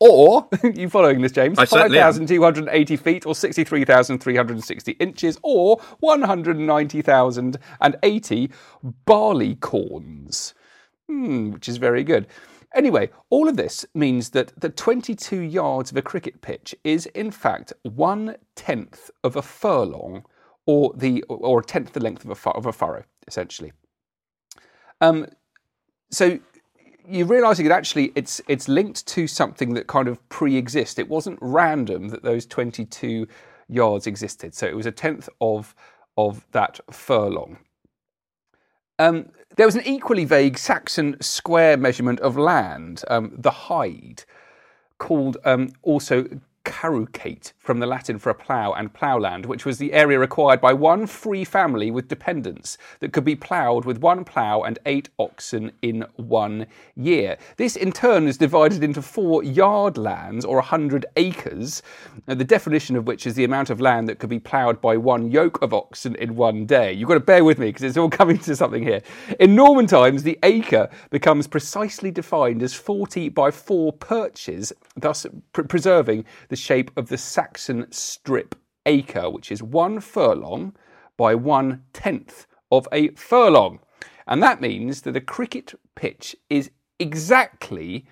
Or, 0.00 0.48
you 0.74 0.88
following 0.88 1.20
this, 1.22 1.32
James? 1.32 1.58
I 1.58 1.64
certainly 1.64 1.98
5,280 1.98 2.96
feet 2.96 3.26
or 3.26 3.34
63,360 3.34 4.92
inches 4.92 5.36
or 5.42 5.80
190,080 6.00 8.50
barley 9.04 9.56
corns. 9.56 10.54
Hmm, 11.08 11.50
which 11.50 11.68
is 11.68 11.78
very 11.78 12.04
good. 12.04 12.28
Anyway, 12.74 13.08
all 13.30 13.48
of 13.48 13.56
this 13.56 13.86
means 13.94 14.30
that 14.30 14.52
the 14.60 14.68
22 14.68 15.40
yards 15.40 15.90
of 15.90 15.96
a 15.96 16.02
cricket 16.02 16.42
pitch 16.42 16.74
is 16.84 17.06
in 17.06 17.30
fact 17.30 17.72
one 17.82 18.36
tenth 18.54 19.10
of 19.24 19.36
a 19.36 19.42
furlong, 19.42 20.24
or 20.66 20.92
the 20.94 21.22
or 21.28 21.60
a 21.60 21.64
tenth 21.64 21.94
the 21.94 22.00
length 22.00 22.26
of 22.26 22.46
a, 22.46 22.50
of 22.50 22.66
a 22.66 22.72
furrow, 22.72 23.04
essentially. 23.26 23.72
Um, 25.00 25.26
so 26.10 26.38
you're 27.08 27.26
realizing 27.26 27.66
that 27.66 27.74
actually 27.74 28.12
it's 28.14 28.40
it's 28.48 28.68
linked 28.68 29.06
to 29.08 29.26
something 29.26 29.74
that 29.74 29.86
kind 29.86 30.08
of 30.08 30.26
pre-exists. 30.28 30.98
It 30.98 31.08
wasn't 31.08 31.38
random 31.40 32.08
that 32.08 32.22
those 32.22 32.46
22 32.46 33.26
yards 33.68 34.06
existed. 34.06 34.54
So 34.54 34.66
it 34.66 34.76
was 34.76 34.86
a 34.86 34.92
tenth 34.92 35.28
of 35.40 35.74
of 36.16 36.46
that 36.52 36.80
furlong. 36.90 37.58
Um, 38.98 39.30
there 39.56 39.66
was 39.66 39.76
an 39.76 39.86
equally 39.86 40.24
vague 40.24 40.58
Saxon 40.58 41.16
square 41.20 41.76
measurement 41.76 42.20
of 42.20 42.36
land, 42.36 43.02
um, 43.08 43.32
the 43.36 43.50
hide, 43.50 44.24
called 44.98 45.36
um, 45.44 45.70
also 45.82 46.28
carucate 46.68 47.52
from 47.58 47.80
the 47.80 47.86
Latin 47.86 48.18
for 48.18 48.30
a 48.30 48.34
plough 48.34 48.72
and 48.72 48.92
ploughland, 48.92 49.46
which 49.46 49.64
was 49.64 49.78
the 49.78 49.92
area 49.92 50.18
required 50.18 50.60
by 50.60 50.72
one 50.72 51.06
free 51.06 51.44
family 51.44 51.90
with 51.90 52.08
dependents 52.08 52.76
that 53.00 53.12
could 53.12 53.24
be 53.24 53.34
ploughed 53.34 53.86
with 53.86 53.98
one 53.98 54.24
plough 54.24 54.62
and 54.62 54.78
eight 54.84 55.08
oxen 55.18 55.72
in 55.80 56.04
one 56.16 56.66
year. 56.94 57.38
This 57.56 57.74
in 57.74 57.90
turn 57.90 58.28
is 58.28 58.36
divided 58.36 58.84
into 58.84 59.00
four 59.00 59.42
yard 59.42 59.96
lands 59.96 60.44
or 60.44 60.56
100 60.56 61.06
acres, 61.16 61.82
uh, 62.26 62.34
the 62.34 62.44
definition 62.44 62.96
of 62.96 63.06
which 63.06 63.26
is 63.26 63.34
the 63.34 63.44
amount 63.44 63.70
of 63.70 63.80
land 63.80 64.08
that 64.08 64.18
could 64.18 64.30
be 64.30 64.38
ploughed 64.38 64.80
by 64.80 64.96
one 64.96 65.30
yoke 65.30 65.60
of 65.62 65.72
oxen 65.72 66.14
in 66.16 66.36
one 66.36 66.66
day. 66.66 66.92
You've 66.92 67.08
got 67.08 67.14
to 67.14 67.20
bear 67.20 67.44
with 67.44 67.58
me 67.58 67.66
because 67.68 67.82
it's 67.82 67.96
all 67.96 68.10
coming 68.20 68.38
to 68.40 68.54
something 68.54 68.82
here. 68.82 69.00
In 69.40 69.54
Norman 69.54 69.86
times, 69.86 70.22
the 70.22 70.38
acre 70.42 70.90
becomes 71.10 71.46
precisely 71.46 72.10
defined 72.10 72.62
as 72.62 72.74
40 72.74 73.30
by 73.30 73.50
4 73.50 73.92
perches, 73.94 74.72
thus 74.96 75.26
pr- 75.52 75.62
preserving 75.62 76.24
the 76.48 76.56
shape 76.58 76.90
of 76.96 77.08
the 77.08 77.18
Saxon 77.18 77.86
strip 77.90 78.54
acre, 78.86 79.30
which 79.30 79.50
is 79.52 79.62
one 79.62 80.00
furlong 80.00 80.74
by 81.16 81.34
one 81.34 81.84
tenth 81.92 82.46
of 82.70 82.86
a 82.92 83.08
furlong. 83.10 83.80
And 84.26 84.42
that 84.42 84.60
means 84.60 85.02
that 85.02 85.16
a 85.16 85.20
cricket 85.20 85.74
pitch 85.94 86.36
is 86.50 86.70
exactly 86.98 88.06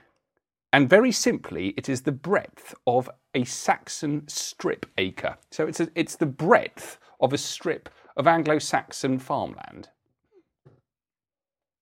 and 0.76 0.90
very 0.90 1.10
simply, 1.10 1.68
it 1.68 1.88
is 1.88 2.02
the 2.02 2.12
breadth 2.12 2.74
of 2.86 3.08
a 3.34 3.44
Saxon 3.44 4.28
strip 4.28 4.84
acre. 4.98 5.38
So 5.50 5.66
it's, 5.66 5.80
a, 5.80 5.88
it's 5.94 6.16
the 6.16 6.26
breadth 6.26 6.98
of 7.18 7.32
a 7.32 7.38
strip 7.38 7.88
of 8.14 8.26
Anglo 8.26 8.58
Saxon 8.58 9.18
farmland, 9.18 9.88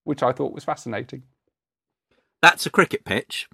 which 0.04 0.22
I 0.22 0.30
thought 0.30 0.52
was 0.52 0.62
fascinating. 0.62 1.24
That's 2.40 2.66
a 2.66 2.70
cricket 2.70 3.04
pitch. 3.04 3.48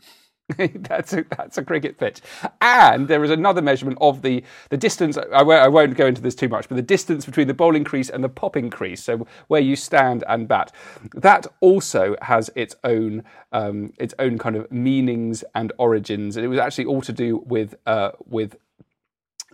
that's 0.74 1.12
a, 1.12 1.24
that's 1.36 1.58
a 1.58 1.64
cricket 1.64 1.98
pitch. 1.98 2.20
And 2.60 3.08
there 3.08 3.22
is 3.24 3.30
another 3.30 3.62
measurement 3.62 3.98
of 4.00 4.22
the, 4.22 4.42
the 4.68 4.76
distance. 4.76 5.16
I 5.16 5.42
won't, 5.42 5.62
I 5.62 5.68
won't 5.68 5.96
go 5.96 6.06
into 6.06 6.20
this 6.20 6.34
too 6.34 6.48
much, 6.48 6.68
but 6.68 6.76
the 6.76 6.82
distance 6.82 7.26
between 7.26 7.48
the 7.48 7.54
bowling 7.54 7.84
crease 7.84 8.10
and 8.10 8.22
the 8.22 8.28
popping 8.28 8.70
crease, 8.70 9.02
so 9.02 9.26
where 9.48 9.60
you 9.60 9.76
stand 9.76 10.24
and 10.28 10.48
bat, 10.48 10.72
that 11.14 11.46
also 11.60 12.16
has 12.22 12.50
its 12.54 12.74
own 12.84 13.24
um, 13.52 13.92
its 13.98 14.14
own 14.18 14.38
kind 14.38 14.56
of 14.56 14.70
meanings 14.70 15.42
and 15.54 15.72
origins. 15.78 16.36
And 16.36 16.44
it 16.44 16.48
was 16.48 16.58
actually 16.58 16.84
all 16.84 17.02
to 17.02 17.12
do 17.12 17.38
with 17.46 17.74
uh, 17.86 18.12
with 18.26 18.56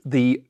the 0.05 0.43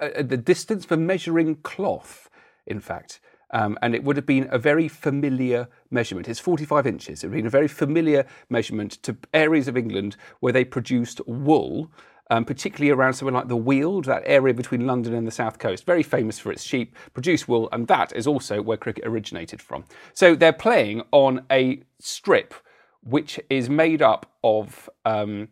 uh, 0.00 0.22
the 0.22 0.36
distance 0.36 0.84
for 0.84 0.96
measuring 0.96 1.56
cloth. 1.56 2.28
In 2.66 2.80
fact, 2.80 3.20
um, 3.52 3.78
and 3.82 3.94
it 3.94 4.02
would 4.02 4.16
have 4.16 4.26
been 4.26 4.48
a 4.50 4.58
very 4.58 4.88
familiar 4.88 5.68
measurement. 5.90 6.28
It's 6.28 6.40
45 6.40 6.86
inches. 6.86 7.22
It 7.22 7.28
would 7.28 7.34
have 7.34 7.38
been 7.38 7.46
a 7.46 7.50
very 7.50 7.68
familiar 7.68 8.26
measurement 8.48 8.92
to 9.02 9.16
areas 9.34 9.68
of 9.68 9.76
England 9.76 10.16
where 10.40 10.52
they 10.52 10.64
produced 10.64 11.20
wool. 11.26 11.90
Um, 12.30 12.46
particularly 12.46 12.90
around 12.90 13.12
somewhere 13.12 13.34
like 13.34 13.48
the 13.48 13.56
Weald, 13.56 14.06
that 14.06 14.22
area 14.24 14.54
between 14.54 14.86
London 14.86 15.12
and 15.12 15.26
the 15.26 15.32
south 15.32 15.58
coast, 15.58 15.84
very 15.84 16.04
famous 16.04 16.38
for 16.38 16.50
its 16.50 16.62
sheep, 16.62 16.96
produce 17.12 17.46
wool, 17.46 17.68
and 17.72 17.88
that 17.88 18.10
is 18.16 18.26
also 18.26 18.62
where 18.62 18.78
cricket 18.78 19.04
originated 19.04 19.60
from. 19.60 19.84
So 20.14 20.34
they're 20.34 20.52
playing 20.52 21.02
on 21.10 21.44
a 21.50 21.82
strip 21.98 22.54
which 23.02 23.38
is 23.50 23.68
made 23.68 24.00
up 24.00 24.32
of 24.42 24.88
um, 25.04 25.48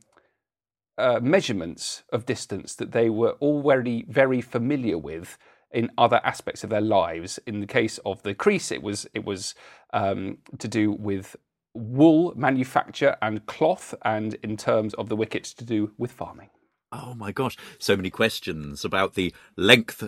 uh, 0.97 1.21
measurements 1.23 2.03
of 2.13 2.25
distance 2.25 2.75
that 2.77 2.93
they 2.93 3.11
were 3.11 3.33
already 3.43 4.07
very 4.09 4.41
familiar 4.41 4.97
with 4.97 5.37
in 5.73 5.91
other 5.97 6.21
aspects 6.25 6.65
of 6.65 6.71
their 6.71 6.81
lives. 6.81 7.39
In 7.47 7.61
the 7.61 7.67
case 7.67 7.99
of 8.05 8.23
the 8.23 8.35
crease, 8.35 8.71
it 8.73 8.83
was 8.83 9.07
it 9.15 9.25
was 9.25 9.55
um, 9.93 10.39
to 10.59 10.69
do 10.69 10.91
with 10.93 11.37
wool 11.75 12.33
manufacture 12.37 13.17
and 13.23 13.47
cloth, 13.47 13.95
and 14.03 14.35
in 14.43 14.57
terms 14.57 14.95
of 14.95 15.09
the 15.09 15.17
wickets, 15.17 15.55
to 15.55 15.65
do 15.65 15.93
with 15.99 16.11
farming. 16.13 16.49
Oh 16.93 17.15
my 17.15 17.31
gosh, 17.31 17.57
so 17.79 17.95
many 17.97 18.11
questions 18.11 18.85
about 18.85 19.15
the 19.15 19.33
length 19.57 20.03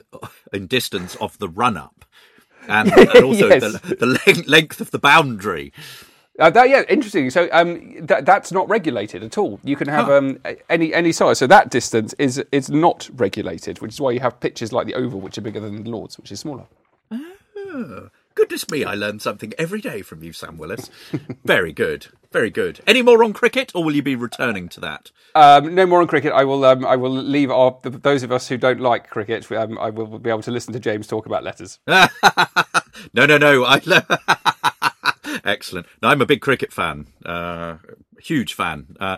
and 0.52 0.68
distance 0.68 1.14
of 1.16 1.38
the 1.38 1.48
run 1.48 1.76
up. 1.76 2.04
And, 2.68 2.90
and 2.92 3.08
also 3.24 3.48
Yes. 3.48 3.60
the, 3.80 3.94
the 3.96 4.06
length, 4.06 4.46
length 4.48 4.80
of 4.80 4.90
the 4.90 4.98
boundary. 4.98 5.72
Uh, 6.42 6.50
that, 6.50 6.68
yeah, 6.68 6.82
interesting. 6.88 7.30
So 7.30 7.48
um, 7.52 8.04
that, 8.06 8.26
that's 8.26 8.50
not 8.50 8.68
regulated 8.68 9.22
at 9.22 9.38
all. 9.38 9.60
You 9.62 9.76
can 9.76 9.86
have 9.86 10.10
um, 10.10 10.40
any 10.68 10.92
any 10.92 11.12
size. 11.12 11.38
So 11.38 11.46
that 11.46 11.70
distance 11.70 12.14
is 12.18 12.42
is 12.50 12.68
not 12.68 13.08
regulated, 13.14 13.80
which 13.80 13.92
is 13.92 14.00
why 14.00 14.10
you 14.10 14.18
have 14.20 14.40
pitches 14.40 14.72
like 14.72 14.86
the 14.86 14.94
Oval, 14.94 15.20
which 15.20 15.38
are 15.38 15.40
bigger 15.40 15.60
than 15.60 15.84
the 15.84 15.90
Lords, 15.90 16.18
which 16.18 16.32
is 16.32 16.40
smaller. 16.40 16.66
Goodness 18.34 18.68
me, 18.70 18.82
I 18.82 18.94
learn 18.94 19.20
something 19.20 19.52
every 19.58 19.80
day 19.80 20.02
from 20.02 20.22
you, 20.22 20.32
Sam 20.32 20.56
Willis. 20.56 20.90
Very 21.44 21.72
good, 21.72 22.08
very 22.32 22.50
good. 22.50 22.80
Any 22.86 23.02
more 23.02 23.22
on 23.22 23.32
cricket, 23.34 23.72
or 23.74 23.84
will 23.84 23.94
you 23.94 24.02
be 24.02 24.16
returning 24.16 24.68
to 24.70 24.80
that? 24.80 25.10
Um, 25.34 25.74
no 25.74 25.84
more 25.86 26.00
on 26.00 26.06
cricket. 26.06 26.32
I 26.32 26.44
will. 26.44 26.64
Um, 26.64 26.84
I 26.86 26.96
will 26.96 27.10
leave 27.10 27.50
our 27.50 27.78
th- 27.82 28.02
those 28.02 28.22
of 28.22 28.32
us 28.32 28.48
who 28.48 28.56
don't 28.56 28.80
like 28.80 29.10
cricket. 29.10 29.50
Um, 29.52 29.78
I 29.78 29.90
will 29.90 30.18
be 30.18 30.30
able 30.30 30.42
to 30.42 30.50
listen 30.50 30.72
to 30.72 30.80
James 30.80 31.06
talk 31.06 31.26
about 31.26 31.44
letters. 31.44 31.78
no, 31.86 33.26
no, 33.26 33.38
no. 33.38 33.64
I 33.64 34.90
excellent. 35.44 35.86
No, 36.02 36.08
I'm 36.08 36.20
a 36.20 36.26
big 36.26 36.40
cricket 36.40 36.72
fan, 36.72 37.06
uh, 37.24 37.76
huge 38.20 38.54
fan, 38.54 38.96
uh, 39.00 39.16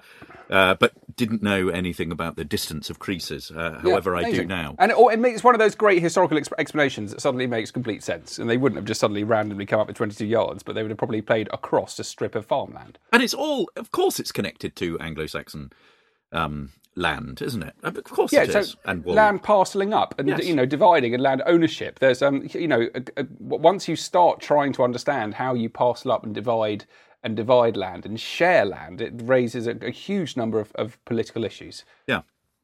uh, 0.51 0.75
but 0.75 0.93
didn't 1.17 1.43
know 1.43 1.69
anything 1.69 2.11
about 2.11 2.37
the 2.37 2.45
distance 2.45 2.91
of 2.91 2.99
creases. 2.99 3.51
Uh, 3.51 3.79
however, 3.83 4.17
I 4.17 4.31
do 4.31 4.45
now. 4.45 4.75
And 4.79 4.91
it, 4.91 4.97
it 4.99 5.19
makes 5.19 5.45
one 5.45 5.55
of 5.55 5.59
those 5.59 5.75
great 5.75 6.03
historical 6.03 6.37
ex- 6.37 6.49
explanations 6.59 7.13
that 7.13 7.21
suddenly 7.21 7.47
makes 7.47 7.71
complete 7.71 8.03
sense. 8.03 8.39
And 8.39 8.49
they 8.49 8.57
wouldn't 8.57 8.77
have 8.77 8.85
just 8.85 9.01
suddenly 9.01 9.25
randomly 9.25 9.67
come 9.67 9.81
up 9.81 9.87
with 9.87 9.97
22 9.97 10.27
yards, 10.27 10.63
but 10.63 10.75
they 10.75 10.83
would 10.83 10.91
have 10.91 10.99
probably 10.99 11.23
played 11.23 11.49
across 11.53 11.99
a 11.99 12.05
strip 12.05 12.35
of 12.35 12.47
farmland. 12.47 12.99
And 13.13 13.23
it's 13.23 13.35
all, 13.35 13.71
of 13.77 13.91
course, 13.91 14.19
it's 14.19 14.33
connected 14.33 14.77
to 14.77 14.99
Anglo-Saxon 14.99 15.71
um, 16.33 16.73
land, 16.97 17.43
isn't 17.43 17.63
it? 17.63 17.75
Of 17.83 18.03
course, 18.05 18.33
Yeah, 18.33 18.43
it 18.45 18.53
so 18.53 18.59
is. 18.61 18.77
And 18.85 19.05
land 19.05 19.43
parceling 19.43 19.93
up 19.93 20.15
and 20.19 20.29
Yes. 20.29 20.45
you 20.47 20.55
know 20.55 20.67
dividing 20.67 21.13
and 21.15 21.23
land 21.23 21.43
ownership. 21.47 21.99
There's 21.99 22.23
um 22.23 22.47
you 22.53 22.69
know 22.69 22.89
a, 22.95 23.03
a, 23.23 23.27
once 23.41 23.89
you 23.89 23.97
start 23.97 24.41
trying 24.41 24.73
to 24.75 24.85
understand 24.85 25.35
how 25.35 25.55
you 25.55 25.69
parcel 25.69 26.13
up 26.13 26.25
and 26.25 26.35
divide 26.35 26.85
and 27.23 27.35
divide 27.37 27.77
land 27.77 28.05
and 28.07 28.21
share 28.21 28.65
land, 28.65 29.01
it 29.01 29.13
raises 29.17 29.67
a, 29.67 29.77
a 29.83 29.91
huge 29.91 30.37
number 30.37 30.61
of, 30.61 30.71
of 30.77 31.03
political 31.07 31.43
issues. 31.45 31.85
yeah, 32.07 32.17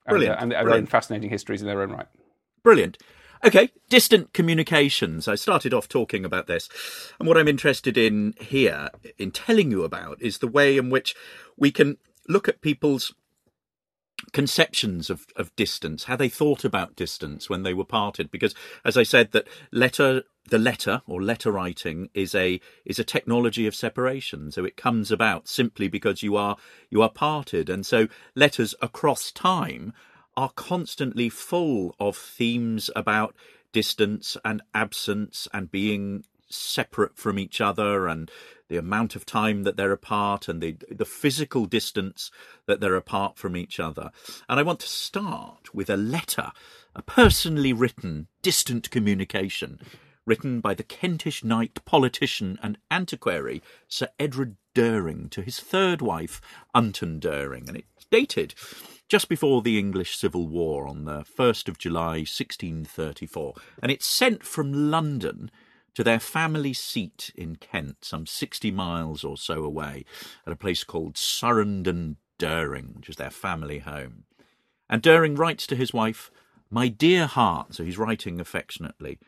And, 0.07 0.11
brilliant. 0.11 0.37
uh, 0.39 0.43
and 0.43 0.53
their 0.53 0.59
own 0.61 0.65
brilliant. 0.67 0.89
fascinating 0.91 1.31
histories 1.31 1.63
in 1.63 1.67
their 1.67 1.81
own 1.81 1.91
right. 1.91 2.07
Brilliant. 2.63 2.99
Okay, 3.43 3.71
distant 3.89 4.35
communications. 4.35 5.27
I 5.27 5.35
started 5.35 5.73
off 5.73 5.89
talking 5.89 6.27
about 6.27 6.47
this. 6.47 6.69
And 7.19 7.27
what 7.27 7.39
I'm 7.39 7.49
interested 7.49 7.97
in 7.97 8.35
here, 8.39 8.91
in 9.17 9.31
telling 9.31 9.71
you 9.71 9.83
about, 9.83 10.21
is 10.21 10.39
the 10.39 10.47
way 10.47 10.77
in 10.77 10.91
which 10.91 11.15
we 11.57 11.71
can 11.73 11.97
look 12.29 12.47
at 12.49 12.61
people's 12.61 13.15
conceptions 14.33 15.11
of, 15.11 15.27
of 15.37 15.55
distance, 15.57 16.05
how 16.05 16.17
they 16.17 16.29
thought 16.29 16.65
about 16.65 16.97
distance 16.97 17.49
when 17.49 17.63
they 17.63 17.75
were 17.75 17.85
parted. 17.85 18.31
Because, 18.31 18.55
as 18.85 18.97
I 18.97 19.03
said, 19.03 19.33
that 19.33 19.49
letter, 19.73 20.23
the 20.49 20.59
letter 20.59 21.03
or 21.07 21.23
letter 21.23 21.53
writing 21.53 22.11
is 22.15 22.35
a 22.35 22.61
is 22.85 22.99
a 22.99 23.05
technology 23.05 23.67
of 23.67 23.75
separation. 23.75 24.51
So 24.51 24.65
it 24.65 24.77
comes 24.77 25.11
about 25.11 25.49
simply 25.49 25.89
because 25.89 26.23
you 26.23 26.37
are 26.37 26.57
you 26.91 27.03
are 27.03 27.11
parted, 27.11 27.69
and 27.69 27.85
so 27.85 28.09
letters 28.35 28.75
across 28.81 29.31
time 29.31 29.93
are 30.37 30.51
constantly 30.51 31.29
full 31.29 31.95
of 31.99 32.17
themes 32.17 32.91
about 32.97 33.35
distance 33.73 34.37
and 34.45 34.63
absence 34.75 35.47
and 35.53 35.71
being 35.71 36.25
separate 36.49 37.17
from 37.17 37.39
each 37.39 37.61
other 37.61 38.09
and 38.09 38.31
the 38.71 38.79
amount 38.79 39.15
of 39.15 39.27
time 39.27 39.65
that 39.65 39.77
they're 39.77 39.93
apart 39.93 40.49
and 40.49 40.63
the 40.63 40.77
the 40.91 41.05
physical 41.05 41.67
distance 41.67 42.31
that 42.67 42.81
they're 42.81 42.95
apart 42.95 43.37
from 43.37 43.57
each 43.57 43.79
other. 43.79 44.11
And 44.49 44.59
I 44.59 44.63
want 44.63 44.81
to 44.81 44.89
start 44.89 45.75
with 45.75 45.91
a 45.91 45.97
letter, 45.97 46.53
a 46.97 47.03
personally 47.03 47.75
written 47.75 48.29
distant 48.41 48.91
communication 48.91 49.81
written 50.27 50.61
by 50.61 50.75
the 50.75 50.85
Kentish 50.85 51.43
knight, 51.43 51.85
politician 51.85 52.59
and 52.63 52.79
antiquary 52.91 53.61
Sir 53.89 54.09
Edward 54.19 54.57
Dering 54.75 55.29
to 55.31 55.43
his 55.43 55.59
third 55.59 56.01
wife, 56.01 56.41
Unton 56.73 57.19
Dering, 57.19 57.67
and 57.67 57.77
it's 57.77 58.07
dated 58.11 58.55
just 59.09 59.29
before 59.29 59.61
the 59.61 59.77
English 59.77 60.17
Civil 60.17 60.47
War 60.47 60.87
on 60.87 61.05
the 61.05 61.25
1st 61.25 61.69
of 61.69 61.79
July 61.79 62.19
1634, 62.19 63.55
and 63.83 63.91
it's 63.91 64.07
sent 64.07 64.45
from 64.45 64.91
London 64.93 65.51
to 65.95 66.05
their 66.05 66.21
family 66.21 66.73
seat 66.73 67.31
in 67.35 67.57
Kent, 67.57 68.05
some 68.05 68.27
60 68.27 68.71
miles 68.71 69.25
or 69.25 69.37
so 69.37 69.65
away, 69.65 70.05
at 70.47 70.53
a 70.53 70.57
place 70.57 70.85
called 70.85 71.15
Surrenden 71.15 72.17
Dering, 72.39 72.95
which 72.97 73.09
is 73.09 73.17
their 73.17 73.31
family 73.31 73.81
home. 73.81 74.25
And 74.89 75.03
Dering 75.03 75.37
writes 75.37 75.67
to 75.69 75.77
his 75.77 75.93
wife, 75.93 76.31
My 76.71 76.89
dear 76.89 77.27
heart, 77.27 77.75
so 77.75 77.85
he's 77.85 77.99
writing 77.99 78.41
affectionately, 78.41 79.19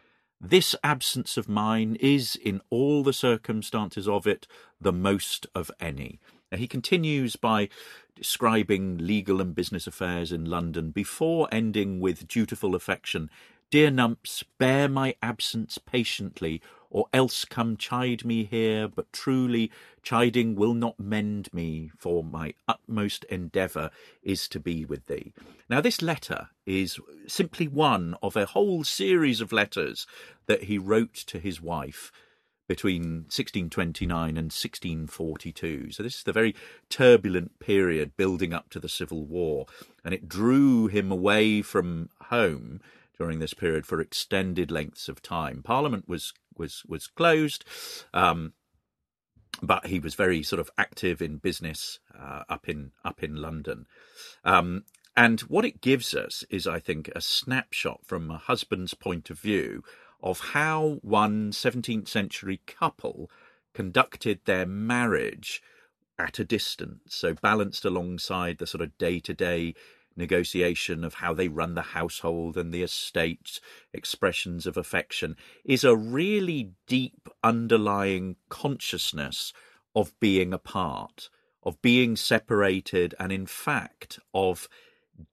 this 0.45 0.75
absence 0.83 1.37
of 1.37 1.49
mine 1.49 1.97
is, 2.01 2.35
in 2.35 2.61
all 2.69 3.05
the 3.05 3.13
circumstances 3.13 4.09
of 4.09 4.27
it, 4.27 4.49
the 4.81 4.93
most 4.93 5.47
of 5.55 5.71
any. 5.79 6.19
Now, 6.51 6.59
he 6.59 6.67
continues 6.67 7.37
by 7.37 7.69
describing 8.17 8.99
legal 8.99 9.41
and 9.41 9.55
business 9.55 9.87
affairs 9.87 10.33
in 10.33 10.45
London 10.45 10.91
before 10.91 11.49
ending 11.53 12.01
with 12.01 12.27
dutiful 12.27 12.75
affection. 12.75 13.31
Dear 13.73 13.91
Numps, 13.91 14.45
bear 14.59 14.87
my 14.87 15.17
absence 15.23 15.79
patiently, 15.79 16.61
or 16.91 17.07
else 17.15 17.47
come 17.47 17.79
chide 17.79 18.23
me 18.23 18.45
here, 18.45 18.87
but 18.87 19.11
truly 19.15 19.71
chiding 20.03 20.55
will 20.55 20.75
not 20.75 21.01
mend 21.01 21.49
me, 21.55 21.91
for 21.97 22.23
my 22.23 22.53
utmost 22.69 23.25
endeavour 23.31 23.89
is 24.23 24.47
to 24.49 24.61
be 24.61 24.85
with 24.85 25.07
thee. 25.07 25.33
Now, 25.71 25.81
this 25.81 26.03
letter 26.03 26.51
is 26.67 27.01
simply 27.27 27.67
one 27.67 28.15
of 28.23 28.37
a 28.37 28.45
whole 28.45 28.85
series 28.85 29.41
of 29.41 29.53
letters 29.53 30.07
that 30.45 30.65
he 30.65 30.77
wrote 30.77 31.15
to 31.15 31.39
his 31.39 31.63
wife 31.63 32.13
between 32.69 33.25
1629 33.31 34.29
and 34.29 34.53
1642. 34.53 35.93
So 35.93 36.03
this 36.03 36.17
is 36.17 36.25
the 36.25 36.33
very 36.35 36.55
turbulent 36.91 37.59
period 37.59 38.19
building 38.19 38.53
up 38.53 38.69
to 38.69 38.79
the 38.79 38.91
Civil 38.91 39.25
War, 39.25 39.65
and 40.05 40.13
it 40.13 40.29
drew 40.29 40.89
him 40.89 41.11
away 41.11 41.63
from 41.63 42.11
home 42.25 42.83
during 43.23 43.39
this 43.39 43.55
period 43.55 43.87
for 43.87 44.01
extended 44.01 44.73
lengths 44.73 45.09
of 45.09 45.23
time. 45.23 45.63
Parliament 45.63 46.09
was 46.09 46.33
was 46.59 46.83
was 46.89 47.07
closed. 47.07 47.65
Um, 48.13 48.55
but 49.63 49.87
he 49.87 50.01
was 50.01 50.17
very 50.17 50.43
sort 50.43 50.59
of 50.59 50.71
active 50.77 51.23
in 51.23 51.37
business 51.37 52.01
uh, 52.19 52.43
up 52.49 52.69
in 52.69 52.91
up 53.05 53.23
in 53.23 53.37
London. 53.37 53.87
Um, 54.45 54.85
and 55.17 55.41
what 55.43 55.65
it 55.65 55.81
gives 55.81 56.15
us 56.15 56.43
is, 56.51 56.67
I 56.67 56.81
think, 56.81 57.11
a 57.15 57.21
snapshot 57.21 58.01
from 58.05 58.31
a 58.31 58.39
husband's 58.39 58.95
point 58.95 59.31
of 59.31 59.39
view 59.39 59.85
of 60.21 60.41
how 60.53 60.99
one 61.03 61.53
17th 61.53 62.09
century 62.09 62.61
couple 62.67 63.31
conducted 63.75 64.41
their 64.47 64.67
marriage 64.67 65.63
at 66.19 66.39
a 66.39 66.45
distance, 66.45 67.15
so 67.15 67.35
balanced 67.35 67.85
alongside 67.85 68.59
the 68.59 68.67
sort 68.67 68.83
of 68.83 68.97
day 68.99 69.21
to 69.21 69.35
day 69.35 69.75
negotiation 70.17 71.05
of 71.05 71.15
how 71.15 71.35
they 71.35 71.49
run 71.49 71.75
the 71.75 71.83
household 71.83 72.57
and 72.57 72.73
the 72.73 72.83
estate, 72.83 73.61
expressions 73.93 74.67
of 74.67 74.77
affection, 74.77 75.37
is 75.65 75.85
a 75.85 75.97
really 75.97 76.73
deep 76.87 77.29
underlying 77.43 78.37
consciousness 78.49 79.53
of 79.95 80.19
being 80.21 80.53
apart, 80.53 81.29
of 81.63 81.81
being 81.83 82.17
separated, 82.17 83.15
and 83.19 83.33
in 83.33 83.47
fact, 83.47 84.19
of 84.35 84.69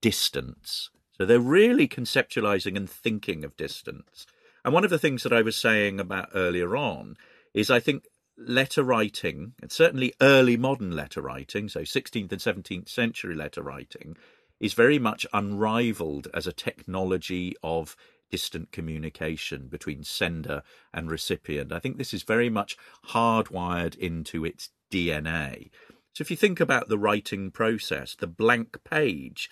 distance. 0.02 0.89
So 1.18 1.26
they're 1.26 1.39
really 1.39 1.88
conceptualizing 1.88 2.78
and 2.78 2.89
thinking 2.89 3.44
of 3.44 3.58
distance. 3.58 4.26
And 4.63 4.74
one 4.74 4.84
of 4.84 4.89
the 4.89 5.00
things 5.00 5.24
that 5.24 5.34
I 5.34 5.42
was 5.42 5.56
saying 5.56 6.00
about 6.00 6.30
earlier 6.34 6.76
on 6.76 7.18
is 7.54 7.70
I 7.70 7.80
think 7.80 8.06
letter 8.38 8.84
writing, 8.84 9.54
and 9.62 9.72
certainly 9.72 10.13
early 10.22 10.58
modern 10.58 10.92
letter 10.92 11.22
writing, 11.22 11.68
so 11.68 11.82
16th 11.82 12.32
and 12.32 12.42
17th 12.42 12.89
century 12.89 13.36
letter 13.36 13.62
writing, 13.62 14.15
is 14.60 14.74
very 14.74 15.00
much 15.00 15.26
unrivaled 15.34 16.28
as 16.34 16.48
a 16.48 16.54
technology 16.54 17.56
of 17.63 17.95
distant 18.30 18.72
communication 18.72 19.67
between 19.67 20.04
sender 20.04 20.62
and 20.93 21.10
recipient. 21.10 21.72
I 21.72 21.80
think 21.80 21.98
this 21.98 22.13
is 22.13 22.24
very 22.24 22.50
much 22.50 22.78
hardwired 23.10 23.98
into 23.98 24.45
its 24.45 24.69
DNA. 24.91 25.69
So 26.13 26.22
if 26.22 26.32
you 26.32 26.38
think 26.38 26.60
about 26.60 26.89
the 26.89 26.98
writing 26.98 27.52
process, 27.52 28.15
the 28.15 28.28
blank 28.28 28.84
page 28.84 29.50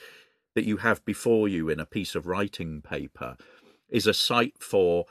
that 0.53 0.65
you 0.65 0.77
have 0.77 1.05
before 1.05 1.47
you 1.47 1.69
in 1.69 1.79
a 1.79 1.85
piece 1.85 2.15
of 2.15 2.27
writing 2.27 2.81
paper 2.81 3.37
is 3.89 4.07
a 4.07 4.13
site 4.13 4.55
for 4.59 5.05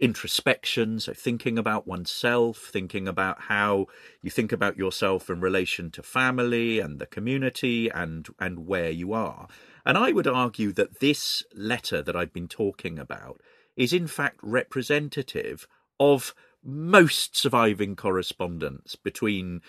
introspection, 0.00 0.98
so 0.98 1.12
thinking 1.12 1.58
about 1.58 1.86
oneself, 1.86 2.56
thinking 2.72 3.06
about 3.06 3.42
how 3.42 3.86
you 4.22 4.30
think 4.30 4.50
about 4.50 4.76
yourself 4.78 5.28
in 5.28 5.40
relation 5.40 5.90
to 5.90 6.02
family 6.02 6.80
and 6.80 6.98
the 6.98 7.06
community 7.06 7.88
and 7.90 8.28
and 8.38 8.66
where 8.66 8.90
you 8.90 9.12
are. 9.12 9.46
And 9.84 9.98
I 9.98 10.12
would 10.12 10.26
argue 10.26 10.72
that 10.72 11.00
this 11.00 11.44
letter 11.54 12.02
that 12.02 12.16
I've 12.16 12.32
been 12.32 12.48
talking 12.48 12.98
about 12.98 13.40
is 13.76 13.92
in 13.92 14.06
fact 14.06 14.40
representative 14.42 15.68
of 15.98 16.34
most 16.62 17.36
surviving 17.36 17.96
correspondence 17.96 18.96
between 18.96 19.60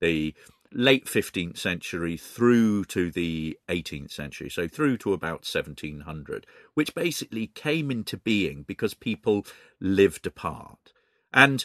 the 0.00 0.34
late 0.72 1.06
15th 1.06 1.58
century 1.58 2.16
through 2.16 2.84
to 2.84 3.10
the 3.10 3.58
18th 3.68 4.12
century, 4.12 4.48
so 4.48 4.68
through 4.68 4.96
to 4.98 5.12
about 5.12 5.46
1700, 5.46 6.46
which 6.74 6.94
basically 6.94 7.48
came 7.48 7.90
into 7.90 8.16
being 8.16 8.62
because 8.62 8.94
people 8.94 9.44
lived 9.80 10.26
apart. 10.26 10.92
And 11.32 11.64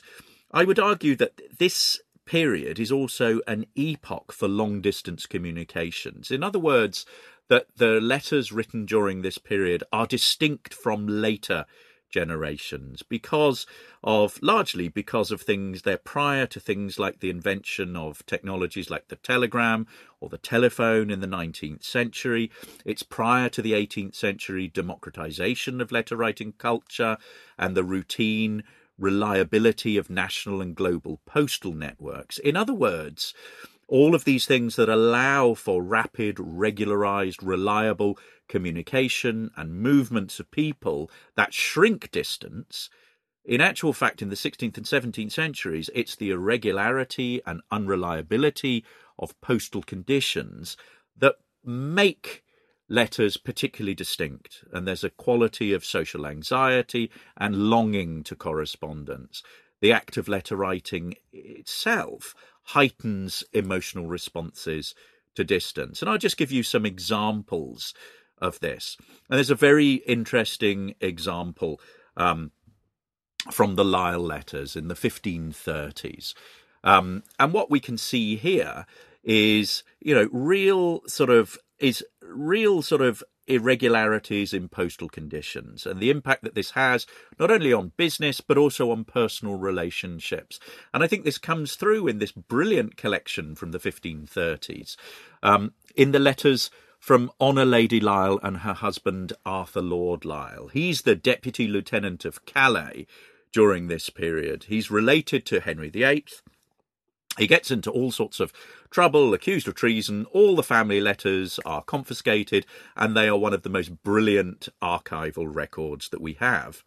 I 0.51 0.63
would 0.63 0.79
argue 0.79 1.15
that 1.17 1.39
this 1.57 2.01
period 2.25 2.79
is 2.79 2.91
also 2.91 3.39
an 3.47 3.65
epoch 3.75 4.31
for 4.31 4.47
long 4.47 4.81
distance 4.81 5.25
communications. 5.25 6.31
In 6.31 6.43
other 6.43 6.59
words, 6.59 7.05
that 7.47 7.67
the 7.77 8.01
letters 8.01 8.51
written 8.51 8.85
during 8.85 9.21
this 9.21 9.37
period 9.37 9.83
are 9.93 10.07
distinct 10.07 10.73
from 10.73 11.07
later 11.07 11.65
generations 12.09 13.03
because 13.03 13.65
of 14.03 14.39
largely 14.41 14.87
because 14.87 15.31
of 15.31 15.41
things 15.41 15.81
they're 15.81 15.97
prior 15.97 16.45
to 16.47 16.59
things 16.59 16.97
like 16.99 17.19
the 17.19 17.29
invention 17.29 17.95
of 17.95 18.25
technologies 18.25 18.89
like 18.89 19.07
the 19.07 19.15
telegram 19.17 19.87
or 20.19 20.29
the 20.29 20.37
telephone 20.37 21.09
in 21.09 21.19
the 21.19 21.27
19th 21.27 21.83
century. 21.83 22.51
It's 22.85 23.03
prior 23.03 23.49
to 23.49 23.61
the 23.61 23.73
18th 23.73 24.15
century 24.15 24.67
democratization 24.67 25.81
of 25.81 25.91
letter 25.91 26.15
writing 26.15 26.53
culture 26.57 27.17
and 27.57 27.75
the 27.75 27.83
routine 27.83 28.63
reliability 28.97 29.97
of 29.97 30.09
national 30.09 30.61
and 30.61 30.75
global 30.75 31.19
postal 31.25 31.73
networks. 31.73 32.37
In 32.37 32.55
other 32.55 32.73
words 32.73 33.33
all 33.87 34.15
of 34.15 34.25
these 34.25 34.45
things 34.45 34.75
that 34.75 34.89
allow 34.89 35.53
for 35.53 35.83
rapid, 35.83 36.37
regularized, 36.39 37.43
reliable 37.43 38.17
communication 38.47 39.51
and 39.55 39.73
movements 39.73 40.39
of 40.39 40.49
people 40.51 41.09
that 41.35 41.53
shrink 41.53 42.11
distance. 42.11 42.89
In 43.43 43.61
actual 43.61 43.93
fact, 43.93 44.21
in 44.21 44.29
the 44.29 44.35
16th 44.35 44.77
and 44.77 44.85
17th 44.85 45.31
centuries, 45.31 45.89
it's 45.93 46.15
the 46.15 46.31
irregularity 46.31 47.41
and 47.45 47.61
unreliability 47.71 48.83
of 49.19 49.39
postal 49.39 49.83
conditions 49.83 50.75
that 51.17 51.35
make 51.63 52.43
letters 52.89 53.37
particularly 53.37 53.95
distinct, 53.95 54.63
and 54.71 54.87
there's 54.87 55.03
a 55.03 55.09
quality 55.09 55.73
of 55.73 55.85
social 55.85 56.25
anxiety 56.27 57.09
and 57.37 57.69
longing 57.69 58.23
to 58.23 58.35
correspondence. 58.35 59.41
The 59.81 59.91
act 59.91 60.17
of 60.17 60.27
letter 60.27 60.55
writing 60.55 61.15
itself 61.31 62.33
heightens 62.65 63.43
emotional 63.53 64.07
responses 64.07 64.95
to 65.35 65.43
distance. 65.43 66.01
And 66.01 66.09
I'll 66.09 66.17
just 66.17 66.37
give 66.37 66.51
you 66.51 66.63
some 66.63 66.85
examples 66.85 67.93
of 68.39 68.59
this. 68.59 68.97
And 69.29 69.37
there's 69.37 69.49
a 69.49 69.55
very 69.55 69.95
interesting 70.07 70.95
example 70.99 71.79
um, 72.17 72.51
from 73.51 73.75
the 73.75 73.85
Lisle 73.85 74.19
letters 74.19 74.75
in 74.75 74.87
the 74.87 74.95
1530s. 74.95 76.33
Um, 76.83 77.23
and 77.39 77.53
what 77.53 77.71
we 77.71 77.79
can 77.79 77.97
see 77.97 78.35
here 78.35 78.85
is, 79.23 79.83
you 79.99 80.13
know, 80.13 80.29
real 80.31 81.01
sort 81.07 81.29
of 81.29 81.57
is 81.79 82.03
real 82.21 82.81
sort 82.81 83.01
of 83.01 83.23
irregularities 83.47 84.53
in 84.53 84.67
postal 84.69 85.09
conditions 85.09 85.85
and 85.85 85.99
the 85.99 86.09
impact 86.09 86.43
that 86.43 86.55
this 86.55 86.71
has 86.71 87.05
not 87.39 87.51
only 87.51 87.71
on 87.71 87.91
business 87.97 88.41
but 88.41 88.57
also 88.57 88.91
on 88.91 89.03
personal 89.03 89.55
relationships. 89.55 90.59
And 90.93 91.03
I 91.03 91.07
think 91.07 91.23
this 91.23 91.37
comes 91.37 91.75
through 91.75 92.07
in 92.07 92.19
this 92.19 92.31
brilliant 92.31 92.97
collection 92.97 93.55
from 93.55 93.71
the 93.71 93.79
1530s. 93.79 94.95
Um, 95.43 95.73
in 95.95 96.11
the 96.11 96.19
letters 96.19 96.69
from 96.99 97.31
Honor 97.39 97.65
Lady 97.65 97.99
Lisle 97.99 98.39
and 98.41 98.57
her 98.57 98.73
husband 98.73 99.33
Arthur 99.45 99.81
Lord 99.81 100.25
Lisle. 100.25 100.69
He's 100.69 101.03
the 101.03 101.15
deputy 101.15 101.67
lieutenant 101.67 102.25
of 102.25 102.45
Calais 102.45 103.05
during 103.53 103.87
this 103.87 104.09
period. 104.09 104.65
He's 104.69 104.89
related 104.89 105.45
to 105.45 105.59
Henry 105.59 105.89
VIII. 105.89 106.25
He 107.37 107.47
gets 107.47 107.69
into 107.69 107.91
all 107.91 108.11
sorts 108.11 108.39
of 108.39 108.53
trouble, 108.89 109.33
accused 109.33 109.67
of 109.67 109.75
treason. 109.75 110.25
All 110.31 110.55
the 110.55 110.63
family 110.63 111.01
letters 111.01 111.59
are 111.65 111.83
confiscated, 111.83 112.65
and 112.95 113.15
they 113.15 113.27
are 113.27 113.37
one 113.37 113.53
of 113.53 113.63
the 113.63 113.69
most 113.69 114.03
brilliant 114.03 114.69
archival 114.81 115.53
records 115.53 116.09
that 116.09 116.21
we 116.21 116.33
have 116.33 116.83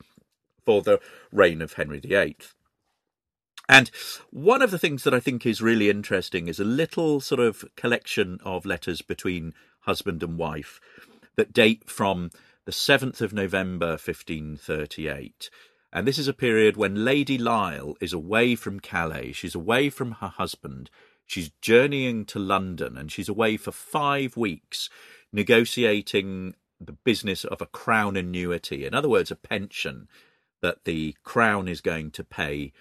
for 0.64 0.82
the 0.82 1.00
reign 1.32 1.60
of 1.60 1.74
Henry 1.74 2.00
VIII. 2.00 2.36
And 3.68 3.90
one 4.30 4.62
of 4.62 4.70
the 4.70 4.78
things 4.78 5.04
that 5.04 5.12
I 5.12 5.20
think 5.20 5.44
is 5.44 5.60
really 5.60 5.90
interesting 5.90 6.48
is 6.48 6.58
a 6.58 6.64
little 6.64 7.20
sort 7.20 7.40
of 7.40 7.66
collection 7.76 8.38
of 8.42 8.64
letters 8.64 9.02
between 9.02 9.52
husband 9.80 10.22
and 10.22 10.38
wife 10.38 10.80
that 11.36 11.52
date 11.52 11.88
from 11.90 12.30
the 12.64 12.72
7th 12.72 13.20
of 13.20 13.32
November 13.32 13.92
1538 13.92 15.50
and 15.92 16.06
this 16.06 16.18
is 16.18 16.28
a 16.28 16.34
period 16.34 16.76
when 16.76 17.04
Lady 17.04 17.38
Lisle 17.38 17.96
is 18.00 18.12
away 18.12 18.54
from 18.54 18.80
Calais. 18.80 19.32
She's 19.32 19.54
away 19.54 19.88
from 19.90 20.12
her 20.12 20.28
husband. 20.28 20.90
She's 21.26 21.50
journeying 21.60 22.26
to 22.26 22.38
London 22.38 22.96
and 22.96 23.10
she's 23.10 23.28
away 23.28 23.56
for 23.56 23.72
five 23.72 24.36
weeks 24.36 24.90
negotiating 25.32 26.54
the 26.80 26.92
business 26.92 27.44
of 27.44 27.60
a 27.60 27.66
crown 27.66 28.16
annuity. 28.16 28.84
In 28.84 28.94
other 28.94 29.08
words, 29.08 29.30
a 29.30 29.36
pension 29.36 30.08
that 30.60 30.84
the 30.84 31.14
crown 31.24 31.68
is 31.68 31.80
going 31.80 32.10
to 32.12 32.24
pay 32.24 32.72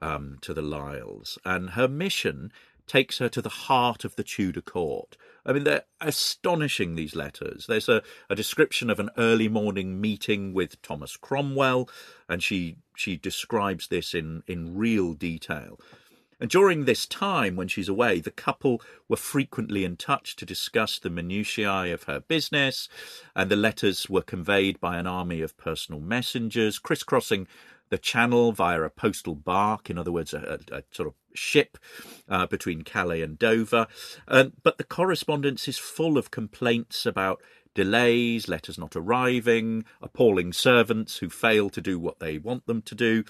um, 0.00 0.38
to 0.42 0.54
the 0.54 0.62
Lisles. 0.62 1.38
And 1.44 1.70
her 1.70 1.88
mission 1.88 2.52
takes 2.86 3.18
her 3.18 3.28
to 3.30 3.42
the 3.42 3.48
heart 3.48 4.04
of 4.04 4.16
the 4.16 4.24
Tudor 4.24 4.60
court. 4.60 5.16
I 5.46 5.52
mean, 5.52 5.64
they're 5.64 5.84
astonishing, 6.00 6.94
these 6.94 7.14
letters. 7.14 7.66
There's 7.66 7.88
a, 7.88 8.02
a 8.30 8.34
description 8.34 8.88
of 8.88 8.98
an 8.98 9.10
early 9.18 9.48
morning 9.48 10.00
meeting 10.00 10.54
with 10.54 10.80
Thomas 10.80 11.16
Cromwell, 11.16 11.88
and 12.28 12.42
she, 12.42 12.76
she 12.96 13.16
describes 13.16 13.88
this 13.88 14.14
in, 14.14 14.42
in 14.46 14.76
real 14.76 15.12
detail. 15.12 15.78
And 16.40 16.50
during 16.50 16.84
this 16.84 17.06
time, 17.06 17.56
when 17.56 17.68
she's 17.68 17.88
away, 17.88 18.20
the 18.20 18.30
couple 18.30 18.82
were 19.08 19.16
frequently 19.16 19.84
in 19.84 19.96
touch 19.96 20.34
to 20.36 20.46
discuss 20.46 20.98
the 20.98 21.10
minutiae 21.10 21.92
of 21.94 22.04
her 22.04 22.20
business, 22.20 22.88
and 23.36 23.50
the 23.50 23.56
letters 23.56 24.10
were 24.10 24.22
conveyed 24.22 24.80
by 24.80 24.98
an 24.98 25.06
army 25.06 25.42
of 25.42 25.56
personal 25.56 26.00
messengers, 26.00 26.78
crisscrossing 26.78 27.46
the 27.94 27.98
channel 27.98 28.50
via 28.50 28.82
a 28.82 28.90
postal 28.90 29.36
bark, 29.36 29.88
in 29.88 29.96
other 29.96 30.10
words, 30.10 30.34
a, 30.34 30.58
a, 30.72 30.78
a 30.78 30.82
sort 30.90 31.06
of 31.06 31.14
ship 31.32 31.78
uh, 32.28 32.44
between 32.44 32.82
Calais 32.82 33.22
and 33.22 33.38
Dover. 33.38 33.86
Uh, 34.26 34.46
but 34.64 34.78
the 34.78 34.82
correspondence 34.84 35.68
is 35.68 35.78
full 35.78 36.18
of 36.18 36.32
complaints 36.32 37.06
about 37.06 37.40
delays, 37.72 38.48
letters 38.48 38.78
not 38.78 38.96
arriving, 38.96 39.84
appalling 40.02 40.52
servants 40.52 41.18
who 41.18 41.30
fail 41.30 41.70
to 41.70 41.80
do 41.80 42.00
what 42.00 42.18
they 42.18 42.36
want 42.36 42.66
them 42.66 42.82
to 42.82 42.96
do. 42.96 43.22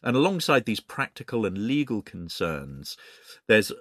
And 0.00 0.14
alongside 0.14 0.64
these 0.64 0.78
practical 0.78 1.44
and 1.44 1.66
legal 1.66 2.00
concerns, 2.00 2.96
there's 3.48 3.72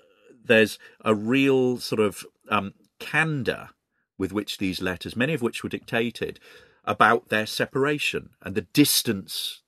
there's 0.43 0.79
a 1.05 1.13
real 1.13 1.77
sort 1.77 2.01
of 2.01 2.25
um, 2.49 2.73
candor 2.99 3.69
with 4.17 4.33
which 4.33 4.57
these 4.57 4.81
letters, 4.81 5.15
many 5.15 5.35
of 5.35 5.43
which 5.43 5.61
were 5.61 5.69
dictated, 5.69 6.39
about 6.85 7.29
their 7.29 7.45
separation 7.45 8.31
and 8.41 8.55
the 8.55 8.61
distance 8.73 9.62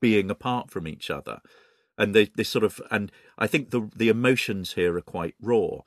being 0.00 0.30
apart 0.30 0.70
from 0.70 0.86
each 0.86 1.10
other. 1.10 1.40
And 1.96 2.14
they, 2.14 2.26
they 2.36 2.44
sort 2.44 2.64
of 2.64 2.80
and 2.90 3.10
i 3.38 3.46
think 3.46 3.70
the 3.70 3.90
the 3.94 4.08
emotions 4.08 4.74
here 4.74 4.96
are 4.96 5.02
quite 5.02 5.34
raw. 5.40 5.80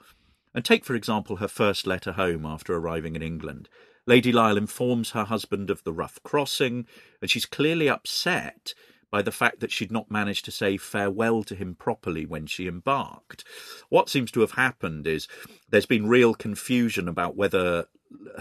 And 0.53 0.65
take 0.65 0.83
for 0.83 0.95
example 0.95 1.37
her 1.37 1.47
first 1.47 1.87
letter 1.87 2.13
home 2.13 2.45
after 2.45 2.75
arriving 2.75 3.15
in 3.15 3.21
england. 3.21 3.69
Lady 4.07 4.31
Lisle 4.31 4.57
informs 4.57 5.11
her 5.11 5.25
husband 5.25 5.69
of 5.69 5.83
the 5.83 5.93
rough 5.93 6.19
crossing 6.23 6.85
and 7.21 7.29
she's 7.29 7.45
clearly 7.45 7.87
upset 7.87 8.73
by 9.11 9.21
the 9.21 9.31
fact 9.31 9.59
that 9.59 9.71
she'd 9.71 9.91
not 9.91 10.09
managed 10.09 10.45
to 10.45 10.51
say 10.51 10.77
farewell 10.77 11.43
to 11.43 11.55
him 11.55 11.75
properly 11.75 12.25
when 12.25 12.47
she 12.47 12.67
embarked. 12.67 13.43
What 13.89 14.09
seems 14.09 14.31
to 14.31 14.39
have 14.39 14.51
happened 14.51 15.05
is 15.05 15.27
there's 15.69 15.85
been 15.85 16.07
real 16.07 16.33
confusion 16.33 17.07
about 17.07 17.35
whether 17.35 17.85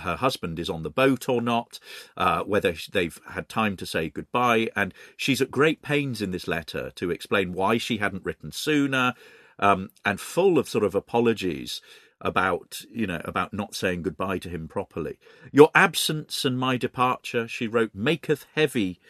her 0.02 0.16
husband 0.16 0.58
is 0.58 0.70
on 0.70 0.82
the 0.82 0.90
boat 0.90 1.28
or 1.28 1.42
not, 1.42 1.78
uh, 2.16 2.42
whether 2.42 2.74
they've 2.92 3.20
had 3.30 3.48
time 3.48 3.76
to 3.76 3.86
say 3.86 4.08
goodbye. 4.08 4.68
And 4.74 4.94
she's 5.16 5.42
at 5.42 5.50
great 5.50 5.82
pains 5.82 6.22
in 6.22 6.30
this 6.30 6.48
letter 6.48 6.90
to 6.96 7.10
explain 7.10 7.52
why 7.52 7.78
she 7.78 7.98
hadn't 7.98 8.24
written 8.24 8.52
sooner, 8.52 9.14
um, 9.58 9.90
and 10.04 10.20
full 10.20 10.58
of 10.58 10.68
sort 10.68 10.84
of 10.84 10.94
apologies 10.94 11.80
about 12.22 12.82
you 12.92 13.06
know 13.06 13.20
about 13.24 13.54
not 13.54 13.74
saying 13.74 14.02
goodbye 14.02 14.38
to 14.38 14.48
him 14.48 14.68
properly. 14.68 15.18
Your 15.52 15.70
absence 15.74 16.44
and 16.44 16.58
my 16.58 16.76
departure, 16.76 17.48
she 17.48 17.66
wrote, 17.66 17.92
maketh 17.94 18.46
heavy 18.54 19.00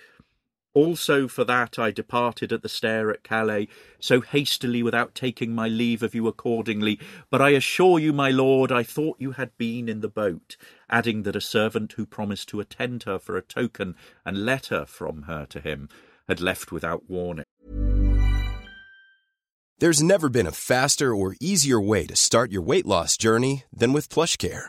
also 0.74 1.28
for 1.28 1.44
that 1.44 1.78
I 1.78 1.90
departed 1.90 2.52
at 2.52 2.62
the 2.62 2.68
stair 2.68 3.10
at 3.10 3.22
Calais, 3.22 3.68
so 3.98 4.20
hastily 4.20 4.82
without 4.82 5.14
taking 5.14 5.54
my 5.54 5.68
leave 5.68 6.02
of 6.02 6.14
you 6.14 6.28
accordingly. 6.28 6.98
But 7.30 7.42
I 7.42 7.50
assure 7.50 7.98
you, 7.98 8.12
my 8.12 8.30
lord, 8.30 8.70
I 8.70 8.82
thought 8.82 9.20
you 9.20 9.32
had 9.32 9.56
been 9.58 9.88
in 9.88 10.00
the 10.00 10.08
boat, 10.08 10.56
adding 10.88 11.22
that 11.24 11.36
a 11.36 11.40
servant 11.40 11.92
who 11.92 12.06
promised 12.06 12.48
to 12.50 12.60
attend 12.60 13.04
her 13.04 13.18
for 13.18 13.36
a 13.36 13.42
token 13.42 13.96
and 14.24 14.44
letter 14.44 14.86
from 14.86 15.22
her 15.22 15.46
to 15.46 15.60
him 15.60 15.88
had 16.28 16.40
left 16.40 16.70
without 16.70 17.08
warning. 17.08 17.44
There's 19.78 20.02
never 20.02 20.28
been 20.28 20.46
a 20.46 20.52
faster 20.52 21.14
or 21.14 21.36
easier 21.40 21.80
way 21.80 22.04
to 22.06 22.14
start 22.14 22.52
your 22.52 22.60
weight 22.60 22.84
loss 22.84 23.16
journey 23.16 23.64
than 23.72 23.94
with 23.94 24.10
PlushCare. 24.10 24.68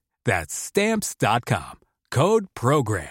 That's 0.25 0.53
stamps.com. 0.53 1.79
Code 2.09 2.47
program. 2.53 3.07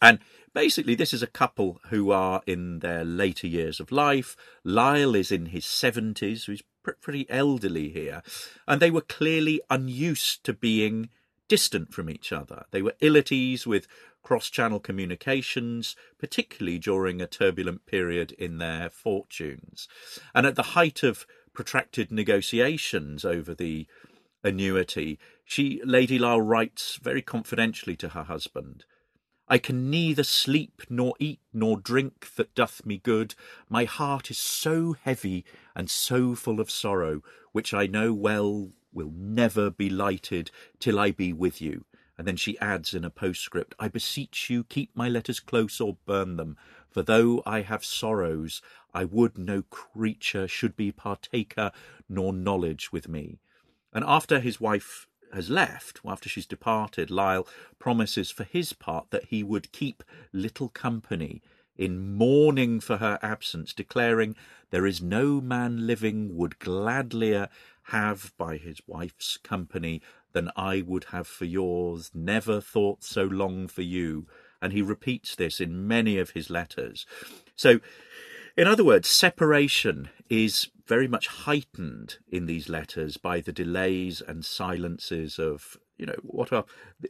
And 0.00 0.20
basically, 0.54 0.94
this 0.94 1.12
is 1.12 1.22
a 1.22 1.26
couple 1.26 1.80
who 1.88 2.10
are 2.10 2.42
in 2.46 2.78
their 2.80 3.04
later 3.04 3.46
years 3.46 3.80
of 3.80 3.90
life. 3.92 4.36
Lisle 4.64 5.16
is 5.16 5.32
in 5.32 5.46
his 5.46 5.64
70s, 5.64 6.40
so 6.40 6.52
he's 6.52 6.62
pretty 7.00 7.28
elderly 7.28 7.90
here, 7.90 8.22
and 8.66 8.80
they 8.80 8.90
were 8.90 9.02
clearly 9.02 9.60
unused 9.68 10.44
to 10.44 10.52
being 10.52 11.10
distant 11.48 11.92
from 11.92 12.08
each 12.08 12.32
other. 12.32 12.64
They 12.70 12.82
were 12.82 12.94
ill 13.00 13.16
at 13.16 13.32
ease 13.32 13.66
with 13.66 13.88
cross 14.22 14.50
channel 14.50 14.80
communications, 14.80 15.96
particularly 16.18 16.78
during 16.78 17.20
a 17.20 17.26
turbulent 17.26 17.86
period 17.86 18.32
in 18.32 18.58
their 18.58 18.90
fortunes. 18.90 19.88
And 20.34 20.46
at 20.46 20.54
the 20.54 20.74
height 20.74 21.02
of 21.02 21.26
protracted 21.58 22.12
negotiations 22.12 23.24
over 23.24 23.52
the 23.52 23.84
annuity, 24.44 25.18
she, 25.44 25.80
Lady 25.84 26.16
Lisle, 26.16 26.40
writes 26.40 27.00
very 27.02 27.20
confidentially 27.20 27.96
to 27.96 28.10
her 28.10 28.22
husband. 28.22 28.84
I 29.48 29.58
can 29.58 29.90
neither 29.90 30.22
sleep 30.22 30.82
nor 30.88 31.14
eat 31.18 31.40
nor 31.52 31.76
drink 31.76 32.36
that 32.36 32.54
doth 32.54 32.86
me 32.86 32.98
good. 32.98 33.34
My 33.68 33.86
heart 33.86 34.30
is 34.30 34.38
so 34.38 34.92
heavy 34.92 35.44
and 35.74 35.90
so 35.90 36.36
full 36.36 36.60
of 36.60 36.70
sorrow, 36.70 37.22
which 37.50 37.74
I 37.74 37.88
know 37.88 38.14
well 38.14 38.68
will 38.92 39.10
never 39.12 39.68
be 39.68 39.90
lighted 39.90 40.52
till 40.78 40.96
I 40.96 41.10
be 41.10 41.32
with 41.32 41.60
you. 41.60 41.84
And 42.18 42.26
then 42.26 42.36
she 42.36 42.58
adds 42.58 42.94
in 42.94 43.04
a 43.04 43.10
postscript, 43.10 43.76
I 43.78 43.86
beseech 43.86 44.50
you 44.50 44.64
keep 44.64 44.90
my 44.94 45.08
letters 45.08 45.38
close 45.38 45.80
or 45.80 45.98
burn 46.04 46.36
them, 46.36 46.56
for 46.90 47.02
though 47.02 47.42
I 47.46 47.62
have 47.62 47.84
sorrows, 47.84 48.60
I 48.92 49.04
would 49.04 49.38
no 49.38 49.62
creature 49.62 50.48
should 50.48 50.76
be 50.76 50.90
partaker 50.90 51.70
nor 52.08 52.32
knowledge 52.32 52.90
with 52.90 53.08
me. 53.08 53.38
And 53.92 54.04
after 54.04 54.40
his 54.40 54.60
wife 54.60 55.06
has 55.32 55.48
left, 55.48 56.00
after 56.04 56.28
she's 56.28 56.46
departed, 56.46 57.10
Lisle 57.10 57.46
promises 57.78 58.30
for 58.32 58.44
his 58.44 58.72
part 58.72 59.10
that 59.10 59.26
he 59.26 59.44
would 59.44 59.70
keep 59.70 60.02
little 60.32 60.68
company 60.68 61.40
in 61.76 62.14
mourning 62.16 62.80
for 62.80 62.96
her 62.96 63.18
absence, 63.22 63.72
declaring, 63.72 64.34
There 64.70 64.86
is 64.86 65.00
no 65.00 65.40
man 65.40 65.86
living 65.86 66.36
would 66.36 66.58
gladlier 66.58 67.48
have 67.84 68.32
by 68.36 68.56
his 68.56 68.80
wife's 68.86 69.36
company 69.36 70.02
than 70.32 70.50
I 70.56 70.82
would 70.82 71.04
have 71.04 71.26
for 71.26 71.44
yours, 71.44 72.10
never 72.14 72.60
thought 72.60 73.02
so 73.02 73.24
long 73.24 73.68
for 73.68 73.82
you. 73.82 74.26
And 74.60 74.72
he 74.72 74.82
repeats 74.82 75.34
this 75.34 75.60
in 75.60 75.86
many 75.86 76.18
of 76.18 76.30
his 76.30 76.50
letters. 76.50 77.06
So, 77.56 77.80
in 78.56 78.66
other 78.66 78.84
words, 78.84 79.08
separation 79.08 80.08
is 80.28 80.68
very 80.86 81.06
much 81.06 81.28
heightened 81.28 82.18
in 82.28 82.46
these 82.46 82.68
letters 82.68 83.16
by 83.16 83.40
the 83.40 83.52
delays 83.52 84.20
and 84.20 84.44
silences 84.44 85.38
of, 85.38 85.76
you 85.96 86.06
know, 86.06 86.16
what 86.22 86.52
are 86.52 86.64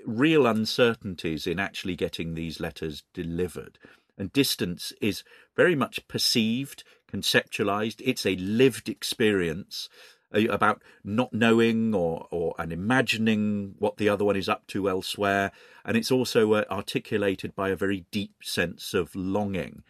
real 0.05 0.47
uncertainties 0.47 1.47
in 1.47 1.59
actually 1.59 1.97
getting 1.97 2.35
these 2.35 2.61
letters 2.61 3.05
delivered. 3.15 3.79
And 4.19 4.33
distance 4.33 4.93
is 5.01 5.23
very 5.57 5.77
much 5.77 6.07
perceived, 6.09 6.83
conceptualized. 7.11 8.03
It's 8.05 8.27
a 8.27 8.37
lived 8.37 8.89
experience 8.89 9.89
about 10.33 10.83
not 11.03 11.33
knowing 11.33 11.95
or, 11.95 12.27
or 12.31 12.55
and 12.59 12.73
imagining 12.73 13.75
what 13.79 13.97
the 13.97 14.09
other 14.09 14.25
one 14.25 14.37
is 14.37 14.49
up 14.49 14.67
to 14.69 14.89
elsewhere. 14.89 15.53
And 15.85 15.97
it's 15.97 16.11
also 16.11 16.53
uh, 16.53 16.65
articulated 16.71 17.55
by 17.55 17.71
a 17.71 17.77
very 17.77 18.05
deep 18.11 18.35
sense 18.43 18.95
of 18.95 19.15
longing. 19.15 19.83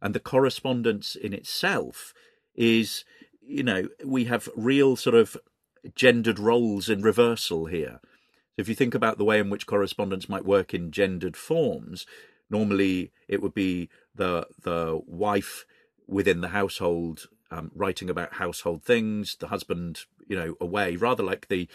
And 0.00 0.14
the 0.14 0.20
correspondence 0.20 1.14
in 1.14 1.32
itself 1.32 2.14
is 2.54 3.04
you 3.46 3.62
know, 3.62 3.88
we 4.04 4.24
have 4.24 4.48
real 4.56 4.96
sort 4.96 5.14
of 5.14 5.36
gendered 5.94 6.38
roles 6.38 6.88
in 6.88 7.02
reversal 7.02 7.66
here. 7.66 8.00
So 8.54 8.60
if 8.60 8.68
you 8.68 8.74
think 8.74 8.94
about 8.94 9.18
the 9.18 9.24
way 9.24 9.38
in 9.38 9.50
which 9.50 9.66
correspondence 9.66 10.28
might 10.28 10.44
work 10.44 10.74
in 10.74 10.90
gendered 10.90 11.36
forms, 11.36 12.06
normally 12.50 13.12
it 13.28 13.42
would 13.42 13.54
be 13.54 13.88
the 14.14 14.46
the 14.62 15.00
wife 15.06 15.64
within 16.06 16.40
the 16.40 16.48
household 16.48 17.28
um, 17.52 17.70
writing 17.74 18.08
about 18.08 18.34
household 18.34 18.82
things, 18.82 19.36
the 19.36 19.48
husband, 19.48 20.00
you 20.26 20.36
know, 20.36 20.56
away, 20.60 20.96
rather 20.96 21.22
like 21.22 21.48
the 21.48 21.68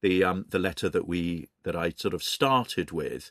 the 0.00 0.24
um, 0.24 0.46
the 0.48 0.58
letter 0.58 0.88
that 0.88 1.06
we 1.06 1.48
that 1.64 1.76
I 1.76 1.90
sort 1.90 2.14
of 2.14 2.22
started 2.22 2.90
with, 2.90 3.30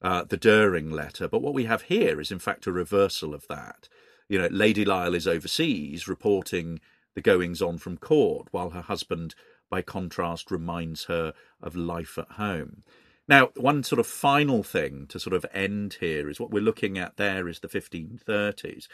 uh, 0.00 0.24
the 0.24 0.36
Dering 0.36 0.90
letter. 0.90 1.26
But 1.28 1.42
what 1.42 1.54
we 1.54 1.64
have 1.64 1.82
here 1.82 2.20
is 2.20 2.30
in 2.30 2.38
fact 2.38 2.66
a 2.66 2.72
reversal 2.72 3.34
of 3.34 3.46
that. 3.48 3.88
You 4.28 4.38
know, 4.38 4.48
Lady 4.50 4.84
Lisle 4.84 5.14
is 5.14 5.26
overseas 5.26 6.08
reporting 6.08 6.80
the 7.14 7.20
goings 7.20 7.60
on 7.60 7.76
from 7.76 7.98
court, 7.98 8.48
while 8.52 8.70
her 8.70 8.80
husband, 8.80 9.34
by 9.68 9.82
contrast, 9.82 10.50
reminds 10.50 11.04
her 11.04 11.34
of 11.60 11.76
life 11.76 12.16
at 12.16 12.32
home. 12.32 12.84
Now, 13.28 13.50
one 13.56 13.82
sort 13.82 13.98
of 13.98 14.06
final 14.06 14.62
thing 14.62 15.06
to 15.08 15.20
sort 15.20 15.34
of 15.34 15.46
end 15.52 15.98
here 16.00 16.28
is 16.28 16.40
what 16.40 16.50
we're 16.50 16.62
looking 16.62 16.98
at 16.98 17.16
there 17.16 17.48
is 17.48 17.60
the 17.60 17.68
1530s. 17.68 18.88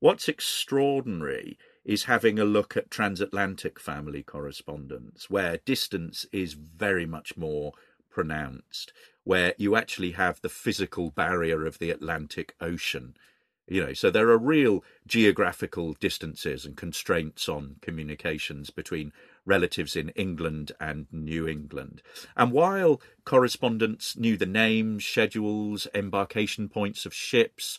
What's 0.00 0.28
extraordinary 0.28 1.58
is 1.84 2.04
having 2.04 2.38
a 2.38 2.44
look 2.44 2.76
at 2.76 2.90
transatlantic 2.90 3.78
family 3.78 4.22
correspondence, 4.22 5.28
where 5.28 5.58
distance 5.58 6.26
is 6.32 6.54
very 6.54 7.06
much 7.06 7.36
more 7.36 7.72
pronounced, 8.10 8.92
where 9.24 9.54
you 9.58 9.76
actually 9.76 10.12
have 10.12 10.40
the 10.40 10.48
physical 10.48 11.10
barrier 11.10 11.66
of 11.66 11.78
the 11.78 11.90
Atlantic 11.90 12.54
Ocean 12.60 13.14
you 13.66 13.84
know, 13.84 13.94
so 13.94 14.10
there 14.10 14.28
are 14.28 14.38
real 14.38 14.84
geographical 15.06 15.94
distances 15.94 16.66
and 16.66 16.76
constraints 16.76 17.48
on 17.48 17.76
communications 17.80 18.68
between 18.70 19.12
relatives 19.46 19.96
in 19.96 20.10
England 20.10 20.72
and 20.80 21.06
New 21.10 21.48
England. 21.48 22.02
And 22.36 22.52
while 22.52 23.00
correspondents 23.24 24.16
knew 24.18 24.36
the 24.36 24.46
names, 24.46 25.06
schedules, 25.06 25.86
embarkation 25.94 26.68
points 26.68 27.06
of 27.06 27.14
ships, 27.14 27.78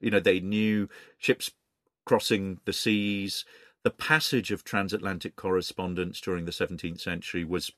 you 0.00 0.10
know, 0.10 0.20
they 0.20 0.40
knew 0.40 0.88
ships 1.18 1.50
crossing 2.06 2.60
the 2.64 2.72
seas, 2.72 3.44
the 3.82 3.90
passage 3.90 4.50
of 4.50 4.64
transatlantic 4.64 5.36
correspondence 5.36 6.20
during 6.20 6.46
the 6.46 6.52
17th 6.52 7.00
century 7.00 7.44
was 7.44 7.70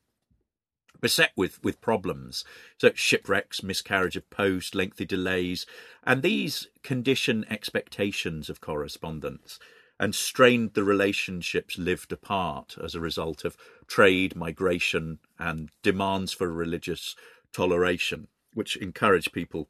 beset 1.00 1.32
with 1.36 1.62
with 1.62 1.80
problems. 1.80 2.44
So 2.78 2.90
shipwrecks 2.94 3.62
miscarriage 3.62 4.16
of 4.16 4.30
post 4.30 4.74
lengthy 4.74 5.04
delays 5.04 5.66
and 6.04 6.22
these 6.22 6.68
condition 6.82 7.44
expectations 7.50 8.48
of 8.48 8.60
correspondence 8.60 9.58
and 10.00 10.14
strained 10.14 10.74
the 10.74 10.84
relationships 10.84 11.76
lived 11.76 12.12
apart 12.12 12.76
as 12.82 12.94
a 12.94 13.00
result 13.00 13.44
of 13.44 13.56
trade 13.86 14.36
migration 14.36 15.18
and 15.38 15.70
demands 15.82 16.32
for 16.32 16.52
religious 16.52 17.16
toleration 17.52 18.28
which 18.54 18.76
encouraged 18.76 19.32
people 19.32 19.68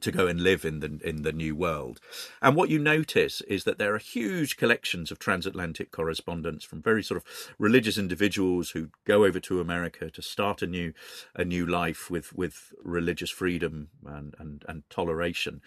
to 0.00 0.10
go 0.10 0.26
and 0.26 0.40
live 0.40 0.64
in 0.64 0.80
the 0.80 1.00
in 1.04 1.22
the 1.22 1.32
new 1.32 1.54
world. 1.54 2.00
And 2.40 2.56
what 2.56 2.70
you 2.70 2.78
notice 2.78 3.40
is 3.42 3.64
that 3.64 3.78
there 3.78 3.94
are 3.94 3.98
huge 3.98 4.56
collections 4.56 5.10
of 5.10 5.18
transatlantic 5.18 5.90
correspondence 5.90 6.64
from 6.64 6.82
very 6.82 7.02
sort 7.02 7.18
of 7.18 7.54
religious 7.58 7.98
individuals 7.98 8.70
who 8.70 8.88
go 9.04 9.24
over 9.24 9.40
to 9.40 9.60
America 9.60 10.10
to 10.10 10.22
start 10.22 10.62
a 10.62 10.66
new 10.66 10.92
a 11.34 11.44
new 11.44 11.66
life 11.66 12.10
with 12.10 12.32
with 12.32 12.72
religious 12.82 13.30
freedom 13.30 13.88
and 14.06 14.34
and, 14.38 14.64
and 14.68 14.82
toleration. 14.90 15.60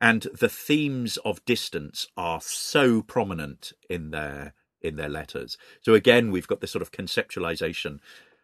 And 0.00 0.26
the 0.38 0.48
themes 0.48 1.16
of 1.18 1.44
distance 1.46 2.06
are 2.16 2.40
so 2.42 3.02
prominent 3.02 3.72
in 3.88 4.10
their 4.10 4.54
in 4.82 4.96
their 4.96 5.08
letters. 5.08 5.56
So 5.80 5.94
again, 5.94 6.30
we've 6.30 6.46
got 6.46 6.60
this 6.60 6.70
sort 6.70 6.82
of 6.82 6.92
conceptualization 6.92 7.98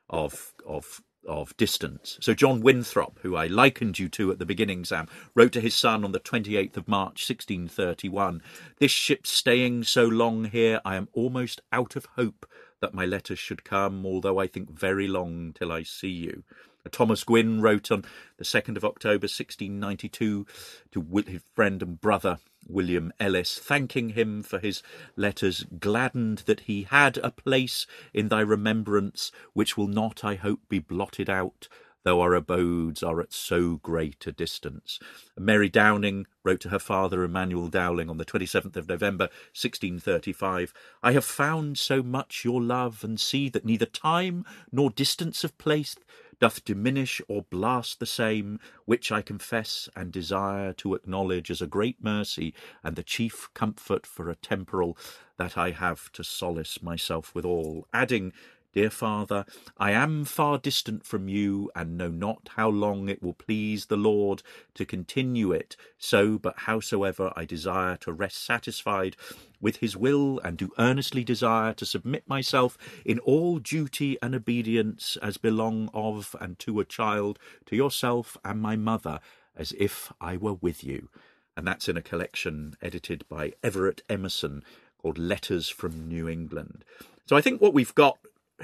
of 0.08 0.54
of 0.66 1.02
of 1.26 1.56
distance. 1.56 2.18
So 2.20 2.34
John 2.34 2.60
Winthrop, 2.60 3.18
who 3.22 3.36
I 3.36 3.46
likened 3.46 3.98
you 3.98 4.08
to 4.10 4.30
at 4.30 4.38
the 4.38 4.46
beginning, 4.46 4.84
Sam, 4.84 5.08
wrote 5.34 5.52
to 5.52 5.60
his 5.60 5.74
son 5.74 6.04
on 6.04 6.12
the 6.12 6.20
28th 6.20 6.76
of 6.76 6.88
March, 6.88 7.28
1631, 7.28 8.42
This 8.78 8.90
ship 8.90 9.26
staying 9.26 9.84
so 9.84 10.04
long 10.04 10.46
here, 10.46 10.80
I 10.84 10.96
am 10.96 11.08
almost 11.12 11.60
out 11.72 11.96
of 11.96 12.06
hope 12.16 12.46
that 12.80 12.94
my 12.94 13.06
letters 13.06 13.38
should 13.38 13.64
come, 13.64 14.04
although 14.04 14.38
I 14.38 14.46
think 14.46 14.70
very 14.70 15.06
long 15.06 15.52
till 15.52 15.70
I 15.70 15.84
see 15.84 16.10
you. 16.10 16.42
Thomas 16.90 17.24
Gwynn 17.24 17.60
wrote 17.60 17.90
on 17.90 18.04
the 18.36 18.44
2nd 18.44 18.76
of 18.76 18.84
October 18.84 19.24
1692 19.24 20.46
to 20.92 21.22
his 21.26 21.42
friend 21.54 21.82
and 21.82 22.00
brother 22.00 22.38
William 22.68 23.12
Ellis, 23.18 23.58
thanking 23.58 24.10
him 24.10 24.42
for 24.42 24.58
his 24.58 24.82
letters, 25.16 25.64
gladdened 25.78 26.38
that 26.46 26.60
he 26.60 26.84
had 26.84 27.18
a 27.18 27.30
place 27.30 27.86
in 28.14 28.28
thy 28.28 28.40
remembrance, 28.40 29.32
which 29.52 29.76
will 29.76 29.88
not, 29.88 30.24
I 30.24 30.36
hope, 30.36 30.60
be 30.68 30.78
blotted 30.78 31.28
out, 31.28 31.68
though 32.04 32.20
our 32.20 32.34
abodes 32.34 33.02
are 33.02 33.20
at 33.20 33.32
so 33.32 33.76
great 33.76 34.26
a 34.26 34.32
distance. 34.32 34.98
Mary 35.38 35.68
Downing 35.68 36.26
wrote 36.44 36.60
to 36.60 36.68
her 36.68 36.78
father, 36.78 37.22
Emmanuel 37.24 37.68
Downing, 37.68 38.10
on 38.10 38.18
the 38.18 38.24
27th 38.24 38.76
of 38.76 38.88
November, 38.88 39.24
1635, 39.54 40.72
I 41.02 41.12
have 41.12 41.24
found 41.24 41.78
so 41.78 42.02
much 42.02 42.44
your 42.44 42.62
love, 42.62 43.04
and 43.04 43.20
see 43.20 43.48
that 43.50 43.64
neither 43.64 43.86
time 43.86 44.44
nor 44.70 44.90
distance 44.90 45.44
of 45.44 45.56
place 45.58 45.96
doth 46.42 46.64
diminish 46.64 47.22
or 47.28 47.42
blast 47.50 48.00
the 48.00 48.04
same, 48.04 48.58
which 48.84 49.12
I 49.12 49.22
confess 49.22 49.88
and 49.94 50.10
desire 50.10 50.72
to 50.72 50.94
acknowledge 50.94 51.52
as 51.52 51.62
a 51.62 51.68
great 51.68 52.02
mercy 52.02 52.52
and 52.82 52.96
the 52.96 53.04
chief 53.04 53.48
comfort 53.54 54.04
for 54.04 54.28
a 54.28 54.34
temporal 54.34 54.98
that 55.36 55.56
I 55.56 55.70
have 55.70 56.10
to 56.10 56.24
solace 56.24 56.82
myself 56.82 57.32
withal, 57.32 57.86
adding 57.92 58.32
Dear 58.72 58.88
Father, 58.88 59.44
I 59.76 59.90
am 59.90 60.24
far 60.24 60.56
distant 60.56 61.04
from 61.04 61.28
you, 61.28 61.70
and 61.76 61.98
know 61.98 62.08
not 62.08 62.48
how 62.56 62.70
long 62.70 63.10
it 63.10 63.22
will 63.22 63.34
please 63.34 63.86
the 63.86 63.98
Lord 63.98 64.42
to 64.74 64.86
continue 64.86 65.52
it. 65.52 65.76
So, 65.98 66.38
but 66.38 66.60
howsoever 66.60 67.34
I 67.36 67.44
desire 67.44 67.98
to 67.98 68.14
rest 68.14 68.42
satisfied 68.42 69.14
with 69.60 69.76
his 69.76 69.94
will, 69.94 70.38
and 70.38 70.56
do 70.56 70.70
earnestly 70.78 71.22
desire 71.22 71.74
to 71.74 71.84
submit 71.84 72.26
myself 72.26 72.78
in 73.04 73.18
all 73.18 73.58
duty 73.58 74.16
and 74.22 74.34
obedience 74.34 75.18
as 75.20 75.36
belong 75.36 75.90
of 75.92 76.34
and 76.40 76.58
to 76.60 76.80
a 76.80 76.86
child, 76.86 77.38
to 77.66 77.76
yourself 77.76 78.38
and 78.42 78.62
my 78.62 78.76
mother, 78.76 79.20
as 79.54 79.72
if 79.78 80.10
I 80.18 80.38
were 80.38 80.54
with 80.54 80.82
you. 80.82 81.10
And 81.58 81.68
that's 81.68 81.90
in 81.90 81.98
a 81.98 82.02
collection 82.02 82.76
edited 82.80 83.28
by 83.28 83.52
Everett 83.62 84.00
Emerson 84.08 84.64
called 84.96 85.18
Letters 85.18 85.68
from 85.68 86.08
New 86.08 86.26
England. 86.26 86.86
So 87.26 87.36
I 87.36 87.42
think 87.42 87.60
what 87.60 87.74
we've 87.74 87.94
got 87.94 88.18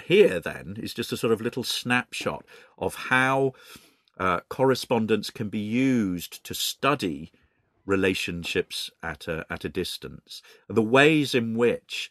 here 0.06 0.40
then 0.40 0.76
is 0.78 0.94
just 0.94 1.12
a 1.12 1.16
sort 1.16 1.32
of 1.32 1.40
little 1.40 1.64
snapshot 1.64 2.44
of 2.78 2.94
how 2.94 3.52
uh, 4.18 4.40
correspondence 4.48 5.30
can 5.30 5.48
be 5.48 5.58
used 5.58 6.42
to 6.44 6.54
study 6.54 7.32
relationships 7.86 8.90
at 9.02 9.26
a 9.28 9.46
at 9.48 9.64
a 9.64 9.68
distance, 9.68 10.42
the 10.68 10.82
ways 10.82 11.34
in 11.34 11.56
which 11.56 12.10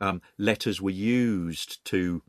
um, 0.00 0.22
letters 0.38 0.80
were 0.80 0.90
used 0.90 1.84
to 1.84 2.22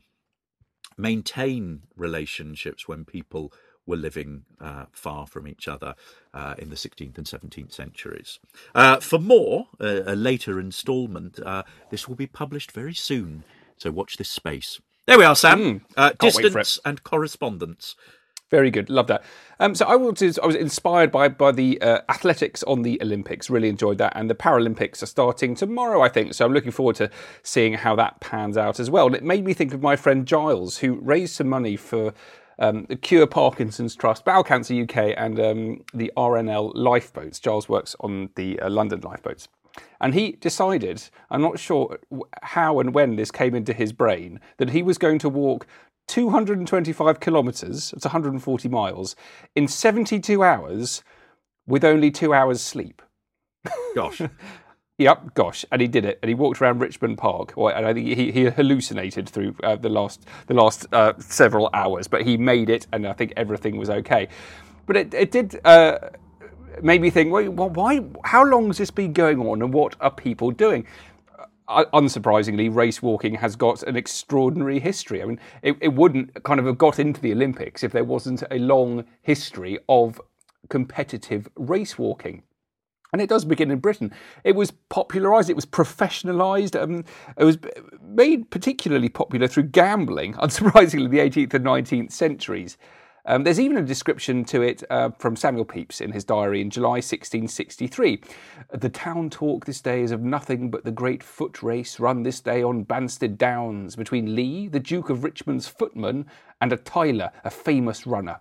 maintain 0.96 1.82
relationships 1.96 2.86
when 2.86 3.04
people 3.04 3.52
were 3.86 3.96
living 3.96 4.44
uh, 4.60 4.86
far 4.92 5.26
from 5.26 5.46
each 5.46 5.68
other 5.68 5.94
uh, 6.32 6.54
in 6.58 6.70
the 6.70 6.76
16th 6.76 7.18
and 7.18 7.26
17th 7.26 7.72
centuries. 7.72 8.38
Uh, 8.74 8.98
for 8.98 9.18
more, 9.18 9.68
a 9.78 10.16
later 10.16 10.58
instalment, 10.58 11.38
uh, 11.40 11.62
this 11.90 12.08
will 12.08 12.16
be 12.16 12.26
published 12.26 12.72
very 12.72 12.94
soon 12.94 13.44
so 13.76 13.90
watch 13.90 14.16
this 14.16 14.28
space. 14.28 14.80
There 15.06 15.18
we 15.18 15.24
are, 15.24 15.36
Sam. 15.36 15.60
Mm, 15.60 15.80
uh, 15.96 16.12
distance 16.18 16.78
and 16.84 17.02
correspondence. 17.02 17.94
Very 18.50 18.70
good, 18.70 18.88
love 18.88 19.06
that. 19.08 19.24
Um, 19.58 19.74
so 19.74 19.84
I 19.86 19.96
was 19.96 20.38
I 20.38 20.46
was 20.46 20.54
inspired 20.54 21.10
by 21.10 21.28
by 21.28 21.50
the 21.50 21.80
uh, 21.82 22.00
athletics 22.08 22.62
on 22.62 22.82
the 22.82 23.00
Olympics. 23.02 23.50
Really 23.50 23.68
enjoyed 23.68 23.98
that, 23.98 24.12
and 24.14 24.30
the 24.30 24.34
Paralympics 24.34 25.02
are 25.02 25.06
starting 25.06 25.54
tomorrow, 25.54 26.02
I 26.02 26.08
think. 26.08 26.34
So 26.34 26.44
I'm 26.44 26.52
looking 26.52 26.70
forward 26.70 26.96
to 26.96 27.10
seeing 27.42 27.74
how 27.74 27.96
that 27.96 28.20
pans 28.20 28.56
out 28.56 28.78
as 28.78 28.90
well. 28.90 29.06
And 29.06 29.16
it 29.16 29.24
made 29.24 29.44
me 29.44 29.54
think 29.54 29.74
of 29.74 29.82
my 29.82 29.96
friend 29.96 30.26
Giles, 30.26 30.78
who 30.78 31.00
raised 31.00 31.34
some 31.34 31.48
money 31.48 31.76
for 31.76 32.14
um, 32.58 32.86
the 32.88 32.96
Cure 32.96 33.26
Parkinson's 33.26 33.96
Trust, 33.96 34.24
Bowel 34.24 34.44
Cancer 34.44 34.82
UK, 34.82 35.14
and 35.16 35.40
um, 35.40 35.84
the 35.92 36.12
RNLI 36.16 36.72
lifeboats. 36.74 37.40
Giles 37.40 37.68
works 37.68 37.96
on 38.00 38.30
the 38.36 38.60
uh, 38.60 38.70
London 38.70 39.00
lifeboats. 39.00 39.48
And 40.00 40.14
he 40.14 40.32
decided, 40.32 41.02
I'm 41.30 41.40
not 41.40 41.58
sure 41.58 41.98
how 42.42 42.80
and 42.80 42.94
when 42.94 43.16
this 43.16 43.30
came 43.30 43.54
into 43.54 43.72
his 43.72 43.92
brain, 43.92 44.40
that 44.58 44.70
he 44.70 44.82
was 44.82 44.98
going 44.98 45.18
to 45.20 45.28
walk 45.28 45.66
225 46.08 47.20
kilometres, 47.20 47.92
it's 47.94 48.04
140 48.04 48.68
miles, 48.68 49.16
in 49.54 49.66
72 49.66 50.42
hours 50.42 51.02
with 51.66 51.84
only 51.84 52.10
two 52.10 52.34
hours 52.34 52.60
sleep. 52.60 53.00
Gosh. 53.94 54.20
Yep, 54.96 55.34
gosh, 55.34 55.64
and 55.72 55.82
he 55.82 55.88
did 55.88 56.04
it, 56.04 56.20
and 56.22 56.28
he 56.28 56.36
walked 56.36 56.62
around 56.62 56.78
Richmond 56.78 57.18
Park, 57.18 57.54
and 57.56 57.84
I 57.84 57.92
think 57.92 58.06
he, 58.16 58.30
he 58.30 58.44
hallucinated 58.44 59.28
through 59.28 59.56
uh, 59.64 59.74
the 59.74 59.88
last 59.88 60.24
the 60.46 60.54
last 60.54 60.86
uh, 60.92 61.14
several 61.18 61.68
hours, 61.74 62.06
but 62.06 62.22
he 62.22 62.36
made 62.36 62.70
it, 62.70 62.86
and 62.92 63.04
I 63.04 63.12
think 63.12 63.32
everything 63.36 63.76
was 63.76 63.90
okay. 63.90 64.28
But 64.86 64.96
it, 64.96 65.12
it 65.12 65.30
did 65.32 65.60
uh, 65.64 65.98
made 66.82 67.00
me 67.00 67.10
think, 67.10 67.32
well, 67.32 67.70
why? 67.70 68.00
How 68.24 68.44
long 68.44 68.68
has 68.68 68.78
this 68.78 68.90
been 68.90 69.12
going 69.12 69.40
on, 69.40 69.62
and 69.62 69.72
what 69.72 69.96
are 70.00 70.10
people 70.10 70.50
doing? 70.50 70.86
Uh, 71.66 71.84
unsurprisingly, 71.94 72.74
race 72.74 73.00
walking 73.00 73.34
has 73.36 73.56
got 73.56 73.82
an 73.84 73.96
extraordinary 73.96 74.78
history. 74.78 75.22
I 75.22 75.24
mean, 75.24 75.40
it, 75.62 75.76
it 75.80 75.94
wouldn't 75.94 76.42
kind 76.44 76.60
of 76.60 76.66
have 76.66 76.76
got 76.76 76.98
into 76.98 77.20
the 77.22 77.32
Olympics 77.32 77.82
if 77.82 77.92
there 77.92 78.04
wasn't 78.04 78.42
a 78.50 78.58
long 78.58 79.04
history 79.22 79.78
of 79.88 80.20
competitive 80.68 81.48
race 81.56 81.98
walking. 81.98 82.42
And 83.14 83.22
it 83.22 83.28
does 83.28 83.44
begin 83.44 83.70
in 83.70 83.78
Britain. 83.78 84.12
It 84.42 84.56
was 84.56 84.72
popularised, 84.88 85.48
it 85.48 85.56
was 85.56 85.64
professionalised, 85.64 86.78
um, 86.78 87.04
it 87.38 87.44
was 87.44 87.58
made 88.02 88.50
particularly 88.50 89.08
popular 89.08 89.46
through 89.46 89.64
gambling, 89.64 90.34
unsurprisingly, 90.42 91.08
the 91.08 91.18
18th 91.18 91.54
and 91.54 91.64
19th 91.64 92.12
centuries. 92.12 92.76
Um, 93.26 93.42
there's 93.44 93.60
even 93.60 93.78
a 93.78 93.82
description 93.82 94.44
to 94.46 94.60
it 94.60 94.82
uh, 94.90 95.10
from 95.18 95.34
Samuel 95.34 95.64
Pepys 95.64 96.02
in 96.02 96.12
his 96.12 96.24
diary 96.24 96.60
in 96.60 96.68
July 96.68 96.96
1663. 96.96 98.20
The 98.74 98.88
town 98.90 99.30
talk 99.30 99.64
this 99.64 99.80
day 99.80 100.02
is 100.02 100.10
of 100.10 100.20
nothing 100.20 100.70
but 100.70 100.84
the 100.84 100.90
great 100.90 101.22
foot 101.22 101.62
race 101.62 101.98
run 101.98 102.22
this 102.22 102.40
day 102.40 102.62
on 102.62 102.84
Banstead 102.84 103.38
Downs 103.38 103.96
between 103.96 104.34
Lee, 104.34 104.68
the 104.68 104.80
Duke 104.80 105.08
of 105.08 105.24
Richmond's 105.24 105.68
footman, 105.68 106.26
and 106.60 106.70
a 106.70 106.76
Tyler, 106.76 107.30
a 107.44 107.50
famous 107.50 108.06
runner. 108.06 108.40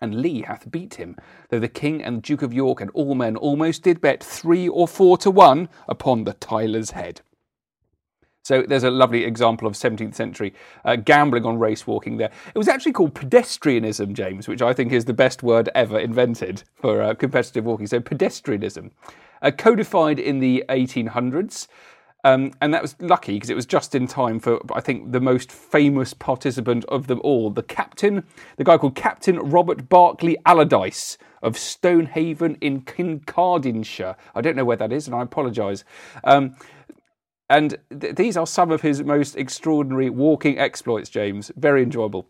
And 0.00 0.22
Lee 0.22 0.42
hath 0.42 0.70
beat 0.70 0.94
him, 0.94 1.16
though 1.50 1.60
the 1.60 1.68
King 1.68 2.02
and 2.02 2.22
Duke 2.22 2.40
of 2.40 2.54
York 2.54 2.80
and 2.80 2.90
all 2.92 3.14
men 3.14 3.36
almost 3.36 3.82
did 3.82 4.00
bet 4.00 4.24
three 4.24 4.66
or 4.66 4.88
four 4.88 5.18
to 5.18 5.30
one 5.30 5.68
upon 5.86 6.24
the 6.24 6.32
Tyler's 6.32 6.92
head. 6.92 7.20
So 8.42 8.62
there's 8.62 8.84
a 8.84 8.90
lovely 8.90 9.24
example 9.24 9.68
of 9.68 9.74
17th 9.74 10.14
century 10.14 10.54
uh, 10.84 10.96
gambling 10.96 11.44
on 11.44 11.58
race 11.58 11.86
walking 11.86 12.16
there. 12.16 12.30
It 12.54 12.58
was 12.58 12.68
actually 12.68 12.92
called 12.92 13.14
pedestrianism, 13.14 14.12
James, 14.14 14.48
which 14.48 14.62
I 14.62 14.72
think 14.72 14.92
is 14.92 15.04
the 15.04 15.12
best 15.12 15.42
word 15.42 15.68
ever 15.74 15.98
invented 15.98 16.64
for 16.74 17.02
uh, 17.02 17.14
competitive 17.14 17.64
walking. 17.64 17.86
So 17.86 18.00
pedestrianism, 18.00 18.90
uh, 19.42 19.50
codified 19.56 20.18
in 20.18 20.40
the 20.40 20.64
1800s. 20.68 21.68
Um, 22.22 22.52
and 22.60 22.74
that 22.74 22.82
was 22.82 22.96
lucky 23.00 23.34
because 23.34 23.50
it 23.50 23.56
was 23.56 23.66
just 23.66 23.94
in 23.94 24.06
time 24.06 24.40
for, 24.40 24.60
I 24.74 24.80
think, 24.80 25.12
the 25.12 25.20
most 25.20 25.50
famous 25.50 26.12
participant 26.12 26.84
of 26.86 27.06
them 27.06 27.20
all, 27.24 27.50
the 27.50 27.62
captain, 27.62 28.24
the 28.56 28.64
guy 28.64 28.76
called 28.76 28.94
Captain 28.94 29.38
Robert 29.38 29.88
Barclay 29.88 30.36
Allardyce 30.44 31.16
of 31.42 31.56
Stonehaven 31.56 32.56
in 32.60 32.82
Kincardineshire. 32.82 34.16
I 34.34 34.40
don't 34.42 34.56
know 34.56 34.64
where 34.64 34.76
that 34.76 34.92
is, 34.92 35.06
and 35.06 35.16
I 35.16 35.22
apologise. 35.22 35.84
Um, 36.24 36.56
and 37.50 37.76
th- 38.00 38.14
these 38.14 38.36
are 38.36 38.46
some 38.46 38.70
of 38.70 38.80
his 38.80 39.02
most 39.02 39.36
extraordinary 39.36 40.08
walking 40.08 40.58
exploits, 40.58 41.10
James. 41.10 41.50
Very 41.56 41.82
enjoyable. 41.82 42.28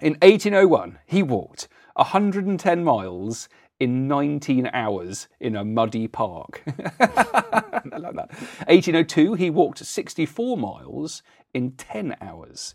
In 0.00 0.14
1801, 0.22 0.98
he 1.06 1.22
walked 1.22 1.68
110 1.94 2.82
miles 2.82 3.48
in 3.78 4.08
19 4.08 4.70
hours 4.72 5.28
in 5.38 5.54
a 5.54 5.64
muddy 5.64 6.08
park. 6.08 6.62
I 7.00 7.98
like 7.98 8.14
that. 8.14 8.30
1802, 8.66 9.34
he 9.34 9.50
walked 9.50 9.84
64 9.84 10.56
miles 10.56 11.22
in 11.52 11.72
10 11.72 12.16
hours. 12.22 12.74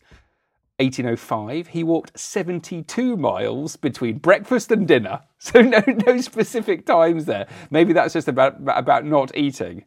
1805, 0.78 1.68
he 1.68 1.84
walked 1.84 2.18
72 2.20 3.18
miles 3.18 3.78
between 3.78 4.20
breakfast 4.20 4.72
and 4.72 4.88
dinner. 4.88 5.22
So 5.44 5.60
no, 5.62 5.84
no 6.08 6.22
specific 6.22 6.86
times 6.86 7.26
there. 7.26 7.48
Maybe 7.70 7.92
that's 7.92 8.14
just 8.14 8.30
about 8.30 8.56
about 8.66 9.04
not 9.04 9.36
eating. 9.36 9.84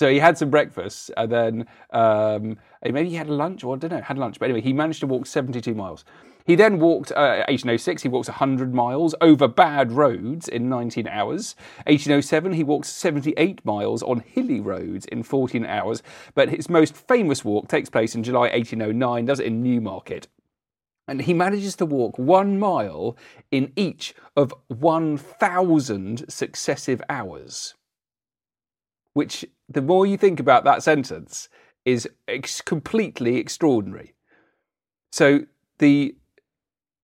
So 0.00 0.10
he 0.10 0.18
had 0.18 0.38
some 0.38 0.48
breakfast 0.48 1.10
and 1.14 1.30
then 1.30 1.66
um, 1.90 2.56
maybe 2.82 3.10
he 3.10 3.16
had 3.16 3.28
a 3.28 3.34
lunch 3.34 3.62
or 3.62 3.76
I 3.76 3.78
don't 3.78 3.90
know, 3.90 4.00
had 4.00 4.16
lunch. 4.16 4.38
But 4.38 4.46
anyway, 4.46 4.62
he 4.62 4.72
managed 4.72 5.00
to 5.00 5.06
walk 5.06 5.26
72 5.26 5.74
miles. 5.74 6.06
He 6.46 6.54
then 6.54 6.78
walked, 6.78 7.12
uh, 7.12 7.44
1806, 7.48 8.04
he 8.04 8.08
walks 8.08 8.28
100 8.28 8.72
miles 8.72 9.14
over 9.20 9.46
bad 9.46 9.92
roads 9.92 10.48
in 10.48 10.70
19 10.70 11.06
hours. 11.06 11.54
1807, 11.84 12.54
he 12.54 12.64
walks 12.64 12.88
78 12.88 13.62
miles 13.66 14.02
on 14.02 14.20
hilly 14.20 14.58
roads 14.58 15.04
in 15.04 15.22
14 15.22 15.66
hours. 15.66 16.02
But 16.34 16.48
his 16.48 16.70
most 16.70 16.96
famous 16.96 17.44
walk 17.44 17.68
takes 17.68 17.90
place 17.90 18.14
in 18.14 18.22
July 18.22 18.48
1809, 18.48 19.26
does 19.26 19.38
it 19.38 19.44
in 19.48 19.62
Newmarket. 19.62 20.28
And 21.08 21.20
he 21.20 21.34
manages 21.34 21.76
to 21.76 21.84
walk 21.84 22.18
one 22.18 22.58
mile 22.58 23.18
in 23.50 23.70
each 23.76 24.14
of 24.34 24.54
1,000 24.68 26.24
successive 26.32 27.02
hours. 27.10 27.74
Which, 29.12 29.44
the 29.68 29.82
more 29.82 30.06
you 30.06 30.16
think 30.16 30.38
about 30.40 30.64
that 30.64 30.82
sentence, 30.82 31.48
is 31.84 32.08
ex- 32.28 32.60
completely 32.60 33.36
extraordinary. 33.36 34.14
So 35.12 35.40
the 35.78 36.14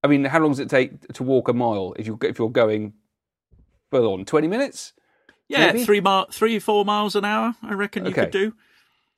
I 0.03 0.07
mean, 0.07 0.25
how 0.25 0.39
long 0.39 0.51
does 0.51 0.59
it 0.59 0.69
take 0.69 1.07
to 1.13 1.23
walk 1.23 1.49
a 1.49 1.53
mile 1.53 1.93
if 1.97 2.07
you 2.07 2.17
if 2.21 2.39
you're 2.39 2.49
going 2.49 2.93
full 3.91 4.13
on? 4.13 4.25
Twenty 4.25 4.47
minutes? 4.47 4.93
Yeah, 5.49 5.71
Maybe? 5.71 5.83
three 5.85 6.01
mile, 6.01 6.27
three 6.31 6.59
four 6.59 6.85
miles 6.85 7.15
an 7.15 7.25
hour. 7.25 7.55
I 7.63 7.73
reckon 7.73 8.05
you 8.05 8.11
Okay. 8.11 8.23
could 8.23 8.31
do. 8.31 8.53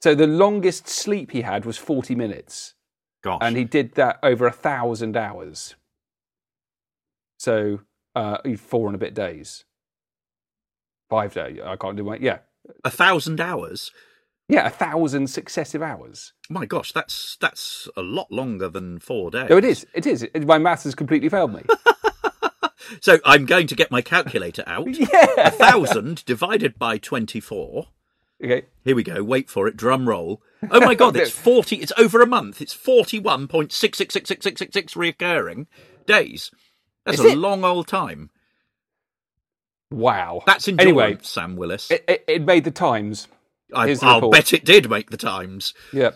So 0.01 0.15
the 0.15 0.27
longest 0.27 0.87
sleep 0.87 1.31
he 1.31 1.41
had 1.41 1.65
was 1.65 1.77
forty 1.77 2.15
minutes, 2.15 2.75
Gosh, 3.21 3.39
and 3.41 3.57
he 3.57 3.65
did 3.65 3.95
that 3.95 4.19
over 4.23 4.47
a 4.47 4.51
thousand 4.51 5.17
hours. 5.17 5.75
So 7.37 7.81
uh, 8.15 8.37
four 8.57 8.87
and 8.87 8.95
a 8.95 8.99
bit 8.99 9.13
days, 9.13 9.65
five 11.09 11.33
days. 11.33 11.59
I 11.63 11.75
can't 11.75 11.97
do 11.97 12.03
my 12.03 12.17
yeah, 12.17 12.39
a 12.83 12.89
thousand 12.89 13.39
hours. 13.41 13.91
yeah, 14.47 14.67
a 14.67 14.69
thousand 14.69 15.27
successive 15.27 15.81
hours. 15.81 16.33
My 16.49 16.65
gosh, 16.65 16.91
that's 16.91 17.37
that's 17.39 17.87
a 17.95 18.01
lot 18.01 18.31
longer 18.31 18.69
than 18.69 18.99
four 18.99 19.29
days. 19.31 19.49
No, 19.49 19.57
it 19.57 19.65
is. 19.65 19.85
It 19.93 20.05
is. 20.07 20.27
My 20.45 20.57
maths 20.57 20.83
has 20.85 20.95
completely 20.95 21.29
failed 21.29 21.53
me. 21.53 21.61
So 23.01 23.19
I'm 23.23 23.45
going 23.45 23.67
to 23.67 23.75
get 23.75 23.91
my 23.91 24.01
calculator 24.01 24.63
out. 24.65 24.87
yeah. 24.97 25.25
A 25.37 25.51
thousand 25.51 26.25
divided 26.25 26.79
by 26.79 26.97
twenty-four. 26.97 27.87
Okay. 28.43 28.65
Here 28.83 28.95
we 28.95 29.03
go. 29.03 29.23
Wait 29.23 29.47
for 29.47 29.67
it. 29.67 29.77
Drum 29.77 30.09
roll. 30.09 30.41
Oh 30.71 30.79
my 30.79 30.95
god, 30.95 31.15
it's 31.15 31.29
forty. 31.47 31.75
It's 31.75 31.91
over 31.97 32.19
a 32.21 32.25
month. 32.25 32.61
It's 32.61 32.73
forty-one 32.73 33.47
point 33.47 33.71
six 33.71 33.97
six 33.99 34.13
six 34.13 34.27
six 34.27 34.43
six 34.43 34.59
six 34.59 34.73
six 34.73 34.95
recurring 34.95 35.67
days. 36.07 36.49
That's 37.05 37.19
Is 37.19 37.25
a 37.25 37.29
it? 37.29 37.37
long 37.37 37.63
old 37.63 37.87
time. 37.87 38.31
Wow. 39.91 40.43
That's 40.45 40.67
endurance, 40.67 40.87
Anyway, 40.87 41.17
Sam 41.21 41.55
Willis. 41.55 41.89
it, 41.91 42.03
it, 42.07 42.23
it 42.27 42.41
made 42.43 42.63
the 42.63 42.71
Times. 42.71 43.27
I, 43.73 43.95
I'll 44.01 44.15
report. 44.15 44.31
bet 44.33 44.53
it 44.53 44.65
did 44.65 44.89
make 44.89 45.09
the 45.09 45.17
Times. 45.17 45.73
Yeah. 45.93 46.11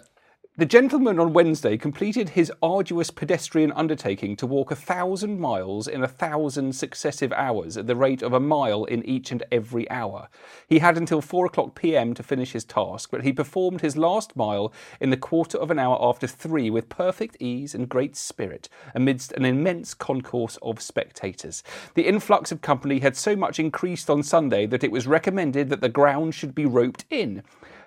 The 0.56 0.68
gentleman 0.68 1.20
on 1.20 1.34
Wednesday 1.34 1.78
completed 1.78 2.30
his 2.30 2.52
arduous 2.62 3.10
pedestrian 3.10 3.72
undertaking 3.72 4.36
to 4.36 4.46
walk 4.46 4.70
a 4.70 4.76
thousand 4.76 5.40
miles 5.40 5.88
in 5.88 6.04
a 6.04 6.08
thousand 6.08 6.76
successive 6.76 7.34
hours 7.34 7.76
at 7.76 7.88
the 7.88 7.96
rate 7.96 8.22
of 8.22 8.34
a 8.34 8.40
mile 8.40 8.86
in 8.86 9.04
each 9.04 9.32
and 9.32 9.42
every 9.52 9.90
hour. 9.90 10.30
He 10.68 10.78
had 10.78 10.96
until 10.96 11.22
four 11.22 11.48
o'clock 11.48 11.74
p.m. 11.74 12.14
to 12.14 12.22
finish 12.22 12.52
his 12.52 12.66
task, 12.66 13.10
but 13.10 13.24
he 13.24 13.34
performed 13.34 13.82
his 13.82 13.98
last 13.98 14.36
mile 14.36 14.72
in 15.02 15.10
the 15.10 15.18
quarter 15.18 15.58
of 15.58 15.72
an 15.72 15.80
hour 15.80 15.98
after 16.00 16.28
three 16.28 16.70
with 16.70 16.88
perfect 16.88 17.36
ease 17.40 17.74
and 17.74 17.90
great 17.90 18.16
spirit 18.16 18.70
amidst 18.94 19.32
an 19.32 19.46
immense 19.46 19.96
concourse 19.96 20.60
of 20.62 20.84
spectators. 20.84 21.64
The 21.96 22.06
influx 22.06 22.52
of 22.52 22.62
company 22.62 23.00
had 23.00 23.18
so 23.18 23.36
much 23.36 23.58
increased 23.58 24.08
on 24.08 24.22
Sunday 24.22 24.68
that 24.68 24.84
it 24.84 24.92
was 24.92 25.08
recommended 25.08 25.70
that 25.70 25.82
the 25.82 25.90
ground 25.90 26.36
should 26.36 26.54
be 26.54 26.68
roped 26.68 27.06
in. 27.10 27.42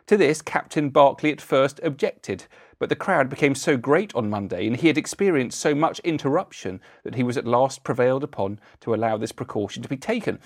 To 0.07 0.17
this, 0.17 0.41
Captain 0.41 0.91
Barclay 0.91 1.33
at 1.33 1.41
first 1.41 1.81
objected, 1.83 2.45
but 2.79 2.89
the 2.89 2.95
crowd 2.95 3.29
became 3.29 3.57
so 3.57 3.77
great 3.77 4.15
on 4.15 4.31
Monday 4.31 4.69
and 4.69 4.77
he 4.77 4.87
had 4.87 4.97
experienced 4.97 5.59
so 5.59 5.75
much 5.75 5.99
interruption 6.01 6.81
that 7.03 7.17
he 7.17 7.25
was 7.25 7.37
at 7.37 7.45
last 7.45 7.83
prevailed 7.83 8.23
upon 8.23 8.61
to 8.83 8.95
allow 8.95 9.17
this 9.17 9.33
precaution 9.33 9.83
to 9.83 9.89
be 9.89 9.97
taken. 9.97 10.39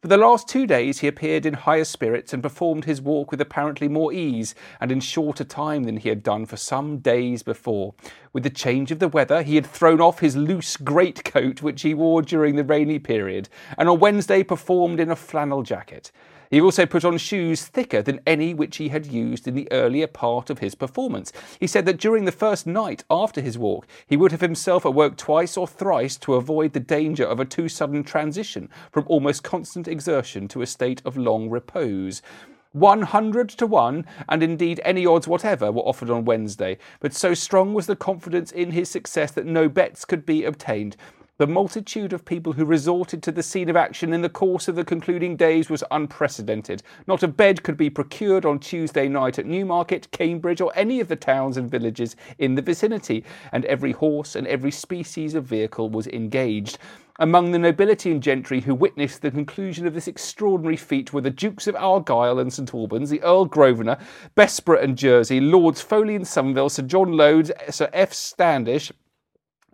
For 0.00 0.08
the 0.08 0.16
last 0.16 0.48
two 0.48 0.66
days, 0.66 1.00
he 1.00 1.08
appeared 1.08 1.44
in 1.44 1.52
higher 1.52 1.84
spirits 1.84 2.32
and 2.32 2.42
performed 2.42 2.86
his 2.86 3.02
walk 3.02 3.30
with 3.30 3.40
apparently 3.42 3.86
more 3.86 4.14
ease 4.14 4.54
and 4.80 4.90
in 4.90 5.00
shorter 5.00 5.44
time 5.44 5.84
than 5.84 5.98
he 5.98 6.08
had 6.08 6.22
done 6.22 6.46
for 6.46 6.56
some 6.56 6.98
days 6.98 7.42
before. 7.42 7.94
With 8.32 8.44
the 8.44 8.50
change 8.50 8.90
of 8.90 8.98
the 8.98 9.08
weather, 9.08 9.42
he 9.42 9.56
had 9.56 9.66
thrown 9.66 10.00
off 10.00 10.20
his 10.20 10.36
loose 10.36 10.78
greatcoat 10.78 11.60
which 11.60 11.82
he 11.82 11.92
wore 11.92 12.22
during 12.22 12.56
the 12.56 12.64
rainy 12.64 12.98
period, 12.98 13.50
and 13.76 13.90
on 13.90 14.00
Wednesday 14.00 14.42
performed 14.42 15.00
in 15.00 15.10
a 15.10 15.16
flannel 15.16 15.62
jacket. 15.62 16.10
He 16.52 16.60
also 16.60 16.84
put 16.84 17.02
on 17.02 17.16
shoes 17.16 17.64
thicker 17.64 18.02
than 18.02 18.20
any 18.26 18.52
which 18.52 18.76
he 18.76 18.90
had 18.90 19.06
used 19.06 19.48
in 19.48 19.54
the 19.54 19.66
earlier 19.72 20.06
part 20.06 20.50
of 20.50 20.58
his 20.58 20.74
performance. 20.74 21.32
He 21.58 21.66
said 21.66 21.86
that 21.86 21.96
during 21.96 22.26
the 22.26 22.30
first 22.30 22.66
night 22.66 23.04
after 23.08 23.40
his 23.40 23.56
walk, 23.56 23.86
he 24.06 24.18
would 24.18 24.32
have 24.32 24.42
himself 24.42 24.84
awoke 24.84 25.16
twice 25.16 25.56
or 25.56 25.66
thrice 25.66 26.18
to 26.18 26.34
avoid 26.34 26.74
the 26.74 26.78
danger 26.78 27.24
of 27.24 27.40
a 27.40 27.46
too 27.46 27.70
sudden 27.70 28.04
transition 28.04 28.68
from 28.90 29.06
almost 29.08 29.42
constant 29.42 29.88
exertion 29.88 30.46
to 30.48 30.60
a 30.60 30.66
state 30.66 31.00
of 31.06 31.16
long 31.16 31.48
repose. 31.48 32.20
100 32.72 33.48
to 33.48 33.66
1, 33.66 34.04
and 34.28 34.42
indeed 34.42 34.78
any 34.84 35.06
odds 35.06 35.26
whatever, 35.26 35.72
were 35.72 35.80
offered 35.80 36.10
on 36.10 36.26
Wednesday, 36.26 36.76
but 37.00 37.14
so 37.14 37.32
strong 37.32 37.72
was 37.72 37.86
the 37.86 37.96
confidence 37.96 38.52
in 38.52 38.72
his 38.72 38.90
success 38.90 39.30
that 39.32 39.46
no 39.46 39.70
bets 39.70 40.04
could 40.04 40.26
be 40.26 40.44
obtained. 40.44 40.98
The 41.38 41.46
multitude 41.46 42.12
of 42.12 42.26
people 42.26 42.52
who 42.52 42.66
resorted 42.66 43.22
to 43.22 43.32
the 43.32 43.42
scene 43.42 43.70
of 43.70 43.76
action 43.76 44.12
in 44.12 44.20
the 44.20 44.28
course 44.28 44.68
of 44.68 44.76
the 44.76 44.84
concluding 44.84 45.34
days 45.34 45.70
was 45.70 45.82
unprecedented. 45.90 46.82
Not 47.06 47.22
a 47.22 47.28
bed 47.28 47.62
could 47.62 47.78
be 47.78 47.88
procured 47.88 48.44
on 48.44 48.58
Tuesday 48.58 49.08
night 49.08 49.38
at 49.38 49.46
Newmarket, 49.46 50.10
Cambridge, 50.10 50.60
or 50.60 50.70
any 50.74 51.00
of 51.00 51.08
the 51.08 51.16
towns 51.16 51.56
and 51.56 51.70
villages 51.70 52.16
in 52.36 52.54
the 52.54 52.60
vicinity, 52.60 53.24
and 53.50 53.64
every 53.64 53.92
horse 53.92 54.36
and 54.36 54.46
every 54.46 54.70
species 54.70 55.34
of 55.34 55.44
vehicle 55.44 55.88
was 55.88 56.06
engaged. 56.08 56.76
Among 57.18 57.50
the 57.50 57.58
nobility 57.58 58.10
and 58.10 58.22
gentry 58.22 58.60
who 58.60 58.74
witnessed 58.74 59.22
the 59.22 59.30
conclusion 59.30 59.86
of 59.86 59.94
this 59.94 60.08
extraordinary 60.08 60.76
feat 60.76 61.14
were 61.14 61.22
the 61.22 61.30
Dukes 61.30 61.66
of 61.66 61.76
Argyll 61.76 62.40
and 62.40 62.52
St 62.52 62.74
Albans, 62.74 63.08
the 63.08 63.22
Earl 63.22 63.46
Grosvenor, 63.46 63.96
Bessborough 64.34 64.82
and 64.82 64.98
Jersey, 64.98 65.40
Lords 65.40 65.80
Foley 65.80 66.14
and 66.14 66.28
Somerville, 66.28 66.68
Sir 66.68 66.82
John 66.82 67.12
Lodes, 67.12 67.50
Sir 67.70 67.88
F. 67.94 68.12
Standish, 68.12 68.92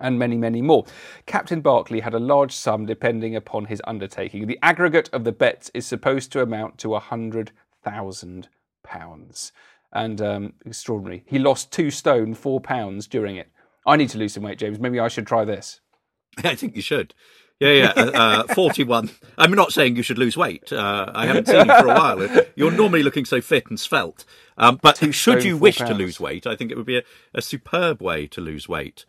and 0.01 0.19
many, 0.19 0.37
many 0.37 0.63
more. 0.63 0.85
Captain 1.27 1.61
Barclay 1.61 2.01
had 2.01 2.15
a 2.15 2.19
large 2.19 2.53
sum 2.53 2.87
depending 2.87 3.35
upon 3.37 3.67
his 3.67 3.83
undertaking. 3.87 4.47
The 4.47 4.59
aggregate 4.63 5.11
of 5.13 5.25
the 5.25 5.33
bets 5.33 5.71
is 5.75 5.87
supposed 5.87 6.33
to 6.33 6.43
amount 6.43 6.79
to 6.79 6.95
a 6.95 7.01
hundred 7.01 7.53
thousand 7.83 8.49
pounds. 8.83 9.53
And 9.93 10.21
um, 10.21 10.53
extraordinary. 10.67 11.25
He 11.27 11.39
lost 11.39 11.73
two 11.73 11.91
stone, 11.91 12.35
four 12.35 12.61
pounds 12.61 13.07
during 13.07 13.37
it. 13.37 13.51
I 13.87 13.97
need 13.97 14.11
to 14.11 14.19
lose 14.19 14.35
some 14.35 14.43
weight, 14.43 14.59
James. 14.59 14.79
Maybe 14.79 15.01
I 15.01 15.09
should 15.09 15.27
try 15.27 15.45
this. 15.45 15.81
I 16.45 16.55
think 16.55 16.77
you 16.77 16.83
should. 16.83 17.15
Yeah, 17.59 17.73
yeah. 17.73 17.93
Uh, 17.97 18.45
uh, 18.49 18.55
41. 18.55 19.11
I'm 19.37 19.51
not 19.53 19.73
saying 19.73 19.97
you 19.97 20.03
should 20.03 20.19
lose 20.19 20.37
weight. 20.37 20.73
Uh, 20.73 21.11
I 21.13 21.27
haven't 21.27 21.49
seen 21.49 21.67
you 21.67 21.79
for 21.79 21.89
a 21.89 21.95
while. 21.95 22.45
You're 22.55 22.71
normally 22.71 23.03
looking 23.03 23.25
so 23.25 23.41
fit 23.41 23.67
and 23.69 23.81
svelte. 23.81 24.25
Um, 24.57 24.79
but 24.81 24.99
should 24.99 25.15
stone, 25.15 25.43
you 25.43 25.57
wish 25.57 25.79
to 25.79 25.95
lose 25.95 26.21
weight, 26.21 26.47
I 26.47 26.55
think 26.55 26.71
it 26.71 26.77
would 26.77 26.87
be 26.87 26.99
a, 26.99 27.03
a 27.35 27.43
superb 27.43 28.01
way 28.01 28.27
to 28.29 28.41
lose 28.41 28.69
weight. 28.69 29.05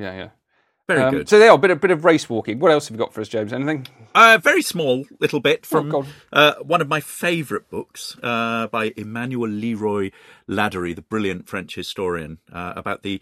Yeah, 0.00 0.14
yeah. 0.16 0.28
Very 0.88 1.02
Um, 1.02 1.14
good. 1.14 1.28
So 1.28 1.38
there, 1.38 1.52
a 1.52 1.58
bit, 1.58 1.70
a 1.70 1.76
bit 1.76 1.90
of 1.92 2.04
race 2.04 2.28
walking. 2.28 2.58
What 2.58 2.72
else 2.72 2.88
have 2.88 2.96
you 2.96 2.98
got 2.98 3.12
for 3.14 3.20
us, 3.20 3.28
James? 3.28 3.52
Anything? 3.52 3.86
A 4.14 4.38
very 4.38 4.62
small 4.62 5.04
little 5.20 5.38
bit 5.38 5.64
from 5.64 5.94
on. 5.94 6.06
uh, 6.32 6.54
one 6.62 6.80
of 6.80 6.88
my 6.88 6.98
favourite 7.00 7.70
books 7.70 8.16
uh, 8.24 8.66
by 8.66 8.92
Emmanuel 8.96 9.48
Leroy 9.48 10.10
Laddery, 10.48 10.96
the 10.96 11.02
brilliant 11.02 11.46
French 11.48 11.76
historian, 11.76 12.38
uh, 12.52 12.72
about 12.74 13.02
the 13.02 13.20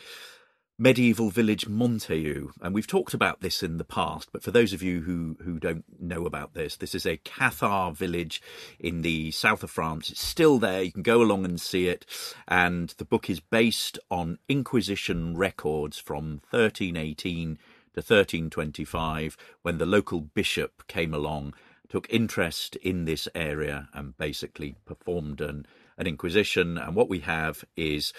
medieval 0.78 1.28
village 1.28 1.66
Montaillou. 1.66 2.52
And 2.60 2.72
we've 2.72 2.86
talked 2.86 3.12
about 3.12 3.40
this 3.40 3.62
in 3.64 3.78
the 3.78 3.84
past, 3.84 4.28
but 4.32 4.44
for 4.44 4.52
those 4.52 4.72
of 4.72 4.82
you 4.82 5.00
who, 5.00 5.36
who 5.44 5.58
don't 5.58 5.84
know 6.00 6.24
about 6.24 6.54
this, 6.54 6.76
this 6.76 6.94
is 6.94 7.04
a 7.04 7.16
Cathar 7.18 7.92
village 7.92 8.40
in 8.78 9.02
the 9.02 9.32
south 9.32 9.64
of 9.64 9.70
France. 9.70 10.08
It's 10.08 10.24
still 10.24 10.58
there. 10.58 10.82
You 10.82 10.92
can 10.92 11.02
go 11.02 11.20
along 11.20 11.44
and 11.44 11.60
see 11.60 11.88
it. 11.88 12.06
And 12.46 12.90
the 12.90 13.04
book 13.04 13.28
is 13.28 13.40
based 13.40 13.98
on 14.08 14.38
Inquisition 14.48 15.36
records 15.36 15.98
from 15.98 16.42
1318 16.50 17.58
to 17.94 18.00
1325 18.00 19.36
when 19.62 19.78
the 19.78 19.86
local 19.86 20.20
bishop 20.20 20.86
came 20.86 21.12
along, 21.12 21.54
took 21.88 22.06
interest 22.08 22.76
in 22.76 23.04
this 23.04 23.26
area, 23.34 23.88
and 23.92 24.16
basically 24.16 24.76
performed 24.84 25.40
an, 25.40 25.66
an 25.96 26.06
inquisition. 26.06 26.78
And 26.78 26.94
what 26.94 27.08
we 27.08 27.20
have 27.20 27.64
is 27.76 28.12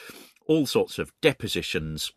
all 0.46 0.66
sorts 0.66 1.00
of 1.00 1.14
depositions 1.22 2.12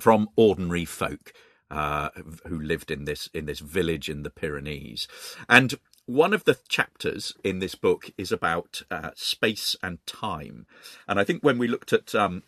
from 0.00 0.28
ordinary 0.36 0.84
folk 0.84 1.32
uh, 1.70 2.10
who 2.46 2.58
lived 2.60 2.90
in 2.90 3.04
this 3.04 3.28
in 3.34 3.46
this 3.46 3.60
village 3.60 4.08
in 4.08 4.22
the 4.22 4.30
Pyrenees, 4.30 5.08
and 5.48 5.74
one 6.06 6.34
of 6.34 6.44
the 6.44 6.58
chapters 6.68 7.34
in 7.42 7.60
this 7.60 7.74
book 7.74 8.10
is 8.18 8.30
about 8.30 8.82
uh, 8.90 9.10
space 9.14 9.76
and 9.82 10.04
time, 10.06 10.66
and 11.08 11.18
I 11.18 11.24
think 11.24 11.42
when 11.42 11.58
we 11.58 11.68
looked 11.68 11.92
at 11.92 12.14
um, 12.14 12.42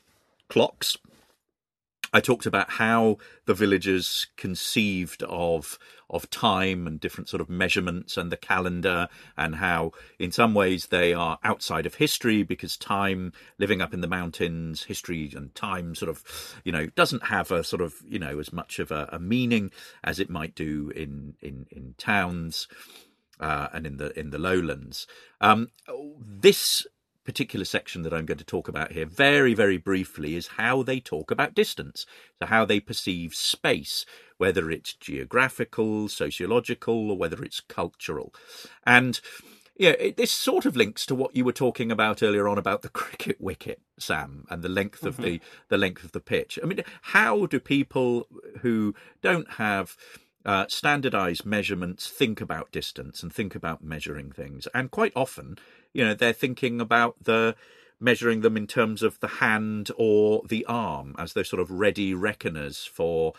clocks 0.48 0.96
I 2.12 2.20
talked 2.20 2.46
about 2.46 2.70
how 2.70 3.18
the 3.46 3.54
villagers 3.54 4.26
conceived 4.36 5.22
of 5.24 5.78
of 6.08 6.30
time 6.30 6.86
and 6.86 7.00
different 7.00 7.28
sort 7.28 7.40
of 7.40 7.48
measurements 7.48 8.16
and 8.16 8.30
the 8.30 8.36
calendar 8.36 9.08
and 9.36 9.56
how 9.56 9.92
in 10.18 10.30
some 10.30 10.54
ways 10.54 10.86
they 10.86 11.12
are 11.12 11.38
outside 11.42 11.86
of 11.86 11.96
history 11.96 12.42
because 12.42 12.76
time 12.76 13.32
living 13.58 13.80
up 13.80 13.92
in 13.92 14.00
the 14.00 14.06
mountains 14.06 14.84
history 14.84 15.32
and 15.34 15.54
time 15.54 15.94
sort 15.94 16.08
of 16.08 16.22
you 16.64 16.70
know 16.70 16.86
doesn't 16.94 17.24
have 17.24 17.50
a 17.50 17.64
sort 17.64 17.82
of 17.82 17.94
you 18.06 18.18
know 18.18 18.38
as 18.38 18.52
much 18.52 18.78
of 18.78 18.90
a, 18.90 19.08
a 19.12 19.18
meaning 19.18 19.70
as 20.04 20.20
it 20.20 20.30
might 20.30 20.54
do 20.54 20.90
in 20.94 21.34
in 21.40 21.66
in 21.70 21.94
towns 21.98 22.68
uh, 23.40 23.68
and 23.72 23.86
in 23.86 23.96
the 23.96 24.18
in 24.18 24.30
the 24.30 24.38
lowlands 24.38 25.06
um, 25.40 25.68
this 26.18 26.86
particular 27.26 27.64
section 27.64 28.02
that 28.02 28.14
I'm 28.14 28.24
going 28.24 28.38
to 28.38 28.44
talk 28.44 28.68
about 28.68 28.92
here, 28.92 29.04
very, 29.04 29.52
very 29.52 29.76
briefly, 29.76 30.36
is 30.36 30.46
how 30.46 30.82
they 30.82 31.00
talk 31.00 31.30
about 31.30 31.54
distance. 31.54 32.06
So, 32.38 32.46
how 32.46 32.64
they 32.64 32.80
perceive 32.80 33.34
space, 33.34 34.06
whether 34.38 34.70
it's 34.70 34.94
geographical, 34.94 36.08
sociological, 36.08 37.10
or 37.10 37.16
whether 37.16 37.42
it's 37.42 37.60
cultural. 37.60 38.34
And 38.84 39.20
yeah, 39.78 39.90
it, 39.90 40.16
this 40.16 40.30
sort 40.30 40.64
of 40.64 40.76
links 40.76 41.04
to 41.06 41.14
what 41.14 41.36
you 41.36 41.44
were 41.44 41.52
talking 41.52 41.92
about 41.92 42.22
earlier 42.22 42.48
on 42.48 42.58
about 42.58 42.82
the 42.82 42.88
cricket 42.88 43.40
wicket, 43.40 43.80
Sam, 43.98 44.46
and 44.50 44.62
the 44.62 44.68
length 44.68 45.04
of 45.04 45.14
mm-hmm. 45.14 45.22
the 45.22 45.40
the 45.68 45.78
length 45.78 46.04
of 46.04 46.12
the 46.12 46.20
pitch. 46.20 46.58
I 46.62 46.66
mean, 46.66 46.82
how 47.02 47.46
do 47.46 47.60
people 47.60 48.26
who 48.60 48.94
don't 49.20 49.52
have 49.52 49.96
uh, 50.44 50.66
standardized 50.68 51.44
measurements 51.44 52.08
think 52.08 52.40
about 52.40 52.72
distance 52.72 53.22
and 53.22 53.32
think 53.32 53.54
about 53.54 53.84
measuring 53.84 54.32
things? 54.32 54.66
And 54.72 54.90
quite 54.90 55.12
often, 55.14 55.58
you 55.92 56.04
know 56.04 56.14
they're 56.14 56.32
thinking 56.32 56.80
about 56.80 57.16
the 57.24 57.54
measuring 57.98 58.42
them 58.42 58.56
in 58.56 58.66
terms 58.66 59.02
of 59.02 59.18
the 59.20 59.28
hand 59.28 59.90
or 59.96 60.42
the 60.46 60.64
arm 60.66 61.14
as 61.18 61.32
those 61.32 61.48
sort 61.48 61.60
of 61.60 61.70
ready 61.70 62.12
reckoners 62.12 62.84
for 62.84 63.32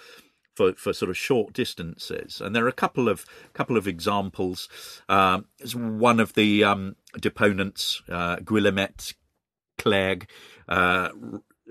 for, 0.58 0.74
for 0.74 0.92
sort 0.92 1.10
of 1.10 1.18
short 1.18 1.54
distances. 1.54 2.42
And 2.42 2.56
there 2.56 2.66
are 2.66 2.70
a 2.70 2.74
couple 2.74 3.08
of 3.08 3.26
couple 3.54 3.78
of 3.78 3.88
examples. 3.88 4.68
Um, 5.08 5.46
one 5.74 6.20
of 6.20 6.34
the 6.34 6.64
um, 6.64 6.96
deponents, 7.20 8.02
uh, 8.10 8.38
Guillemette 8.38 9.14
Clergue, 9.78 10.28
uh, 10.68 11.10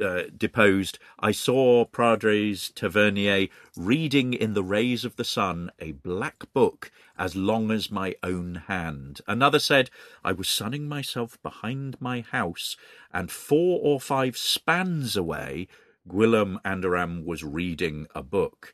uh, 0.00 0.22
deposed, 0.36 0.98
I 1.18 1.32
saw 1.32 1.84
Prades 1.86 2.72
Tavernier 2.72 3.48
reading 3.76 4.34
in 4.34 4.52
the 4.52 4.62
rays 4.62 5.04
of 5.04 5.16
the 5.16 5.24
sun 5.24 5.70
a 5.80 5.92
black 5.92 6.44
book 6.52 6.92
as 7.18 7.34
long 7.34 7.70
as 7.70 7.90
my 7.90 8.14
own 8.22 8.62
hand. 8.68 9.20
Another 9.26 9.58
said, 9.58 9.90
I 10.22 10.32
was 10.32 10.48
sunning 10.48 10.86
myself 10.86 11.42
behind 11.42 11.96
my 11.98 12.20
house, 12.20 12.76
and 13.12 13.30
four 13.30 13.80
or 13.82 13.98
five 13.98 14.36
spans 14.36 15.16
away, 15.16 15.66
Guillaume 16.08 16.60
Andorran 16.64 17.24
was 17.24 17.44
reading 17.44 18.06
a 18.14 18.22
book. 18.22 18.72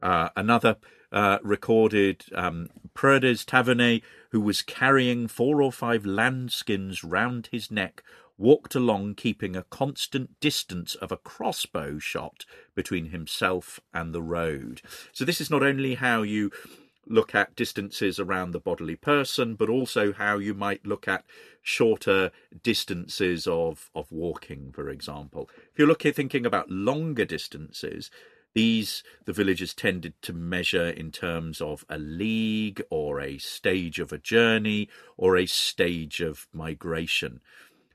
Uh, 0.00 0.30
another 0.36 0.76
uh, 1.12 1.38
recorded 1.42 2.24
um, 2.34 2.68
Prades 2.94 3.44
Tavernier, 3.44 4.00
who 4.30 4.40
was 4.40 4.62
carrying 4.62 5.28
four 5.28 5.62
or 5.62 5.70
five 5.72 6.04
lambskins 6.04 7.00
round 7.04 7.48
his 7.52 7.70
neck 7.70 8.02
walked 8.38 8.74
along 8.74 9.14
keeping 9.14 9.54
a 9.54 9.62
constant 9.64 10.40
distance 10.40 10.94
of 10.96 11.12
a 11.12 11.16
crossbow 11.16 11.98
shot 11.98 12.44
between 12.74 13.10
himself 13.10 13.78
and 13.94 14.12
the 14.12 14.22
road. 14.22 14.82
So, 15.12 15.24
this 15.24 15.40
is 15.40 15.50
not 15.50 15.62
only 15.62 15.94
how 15.94 16.22
you 16.22 16.50
look 17.06 17.34
at 17.34 17.56
distances 17.56 18.18
around 18.18 18.52
the 18.52 18.60
bodily 18.60 18.96
person, 18.96 19.54
but 19.54 19.68
also 19.68 20.12
how 20.12 20.38
you 20.38 20.54
might 20.54 20.86
look 20.86 21.08
at 21.08 21.24
shorter 21.60 22.30
distances 22.62 23.46
of, 23.46 23.90
of 23.94 24.10
walking, 24.12 24.72
for 24.72 24.88
example. 24.88 25.48
If 25.72 25.78
you're 25.78 25.88
looking 25.88 26.12
thinking 26.12 26.46
about 26.46 26.70
longer 26.70 27.24
distances, 27.24 28.10
these 28.54 29.02
the 29.24 29.32
villagers 29.32 29.72
tended 29.72 30.20
to 30.22 30.32
measure 30.32 30.88
in 30.88 31.10
terms 31.10 31.60
of 31.60 31.84
a 31.88 31.98
league 31.98 32.82
or 32.90 33.20
a 33.20 33.38
stage 33.38 33.98
of 33.98 34.12
a 34.12 34.18
journey 34.18 34.88
or 35.16 35.36
a 35.36 35.46
stage 35.46 36.20
of 36.20 36.46
migration. 36.52 37.40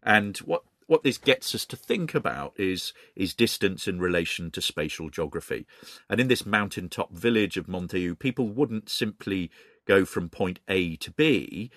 And 0.02 0.38
what 0.38 0.64
what 0.88 1.04
this 1.04 1.18
gets 1.18 1.54
us 1.54 1.66
to 1.66 1.76
think 1.76 2.16
about 2.16 2.54
is 2.58 2.94
is 3.16 3.34
distance 3.34 3.88
in 3.88 4.00
relation 4.00 4.50
to 4.52 4.62
spatial 4.62 5.10
geography. 5.10 5.68
And 6.10 6.20
in 6.20 6.28
this 6.28 6.46
mountaintop 6.46 7.12
village 7.12 7.58
of 7.58 7.68
Montaillou, 7.68 8.18
people 8.18 8.50
wouldn't 8.50 8.90
simply 8.90 9.52
go 9.86 10.06
from 10.06 10.30
point 10.30 10.60
A 10.68 10.96
to 10.98 11.12
B. 11.12 11.70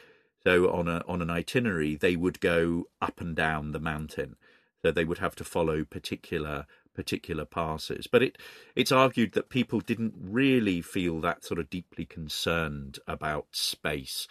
So 0.45 0.73
on 0.73 0.89
a 0.89 1.03
on 1.07 1.21
an 1.21 1.31
itinerary, 1.31 1.97
they 1.97 2.17
would 2.17 2.41
go 2.41 2.85
up 3.03 3.21
and 3.21 3.37
down 3.37 3.73
the 3.73 3.81
mountain. 3.81 4.37
So 4.83 4.91
they 4.91 5.05
would 5.05 5.19
have 5.19 5.37
to 5.37 5.45
follow 5.45 5.85
particular 5.85 6.67
particular 6.95 7.45
passes. 7.45 8.07
But 8.07 8.23
it 8.23 8.39
it's 8.75 8.93
argued 8.93 9.33
that 9.33 9.51
people 9.51 9.81
didn't 9.81 10.15
really 10.17 10.81
feel 10.81 11.21
that 11.21 11.45
sort 11.45 11.61
of 11.61 11.69
deeply 11.69 12.05
concerned 12.05 12.99
about 13.07 13.47
space, 13.53 14.27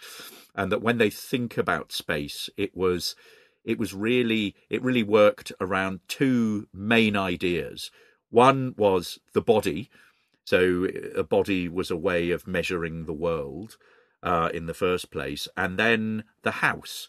and 0.54 0.72
that 0.72 0.82
when 0.82 0.98
they 0.98 1.10
think 1.10 1.56
about 1.56 1.92
space, 1.92 2.48
it 2.56 2.76
was 2.76 3.14
it 3.64 3.78
was 3.78 3.94
really 3.94 4.54
it 4.68 4.82
really 4.82 5.02
worked 5.02 5.52
around 5.60 6.00
two 6.08 6.68
main 6.72 7.16
ideas. 7.16 7.90
One 8.30 8.74
was 8.76 9.18
the 9.32 9.42
body, 9.42 9.90
so 10.44 10.86
a 11.16 11.24
body 11.24 11.68
was 11.68 11.90
a 11.90 11.96
way 11.96 12.30
of 12.30 12.46
measuring 12.46 13.04
the 13.04 13.12
world 13.12 13.76
uh, 14.22 14.50
in 14.52 14.66
the 14.66 14.74
first 14.74 15.10
place, 15.10 15.48
and 15.56 15.78
then 15.78 16.24
the 16.42 16.52
house. 16.52 17.08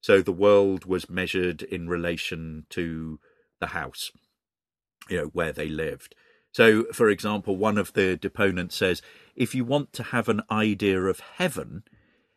So 0.00 0.20
the 0.20 0.32
world 0.32 0.84
was 0.84 1.08
measured 1.08 1.62
in 1.62 1.88
relation 1.88 2.66
to 2.70 3.20
the 3.60 3.68
house, 3.68 4.10
you 5.08 5.16
know, 5.16 5.26
where 5.26 5.52
they 5.52 5.68
lived. 5.68 6.14
So, 6.52 6.84
for 6.92 7.08
example, 7.08 7.56
one 7.56 7.78
of 7.78 7.94
the 7.94 8.16
deponents 8.16 8.76
says, 8.76 9.00
if 9.34 9.54
you 9.54 9.64
want 9.64 9.92
to 9.94 10.02
have 10.02 10.28
an 10.28 10.42
idea 10.50 11.00
of 11.00 11.20
heaven, 11.20 11.84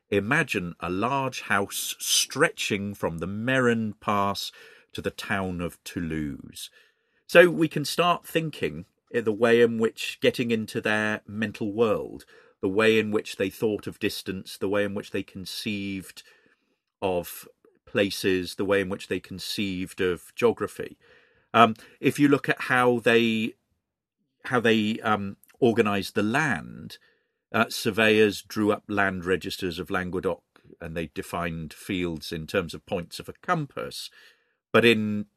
Imagine 0.10 0.76
a 0.80 0.90
large 0.90 1.42
house 1.42 1.96
stretching 2.00 2.94
from 2.94 3.18
the 3.18 3.28
Merens 3.28 3.96
Pass 4.00 4.52
to 4.94 5.02
the 5.02 5.12
town 5.12 5.62
of 5.62 5.84
Toulouse. 5.84 6.70
So 7.28 7.50
we 7.50 7.68
can 7.68 7.86
start 7.86 8.26
thinking 8.26 8.86
the 9.12 9.32
way 9.32 9.62
in 9.62 9.78
which 9.80 10.20
getting 10.22 10.52
into 10.52 10.82
their 10.82 11.22
mental 11.28 11.74
world, 11.74 12.26
the 12.62 12.70
way 12.70 13.00
in 13.00 13.12
which 13.12 13.38
they 13.38 13.50
thought 13.50 13.88
of 13.88 14.00
distance, 14.00 14.58
the 14.58 14.70
way 14.70 14.84
in 14.84 14.94
which 14.94 15.12
they 15.12 15.24
conceived 15.24 16.24
of 17.02 17.48
places, 17.86 18.56
the 18.56 18.66
way 18.66 18.82
in 18.82 18.90
which 18.90 19.08
they 19.08 19.20
conceived 19.20 20.02
of 20.02 20.34
geography. 20.36 20.98
Um, 21.54 21.76
if 22.00 22.20
you 22.20 22.28
look 22.28 22.50
at 22.50 22.62
how 22.62 23.00
they 23.00 23.54
how 24.46 24.60
they 24.60 25.00
um, 25.00 25.38
organized 25.60 26.14
the 26.14 26.24
land, 26.24 26.98
uh, 27.56 27.70
surveyors 27.70 28.42
drew 28.42 28.74
up 28.74 28.84
land 28.90 29.24
registers 29.24 29.80
of 29.80 29.90
Languedoc 29.90 30.44
and 30.82 30.96
they 30.96 31.10
defined 31.14 31.74
fields 31.74 32.34
in 32.34 32.46
terms 32.46 32.74
of 32.74 32.86
points 32.86 33.18
of 33.18 33.30
a 33.30 33.34
compass. 33.42 34.10
But 34.74 34.84
in 34.84 35.28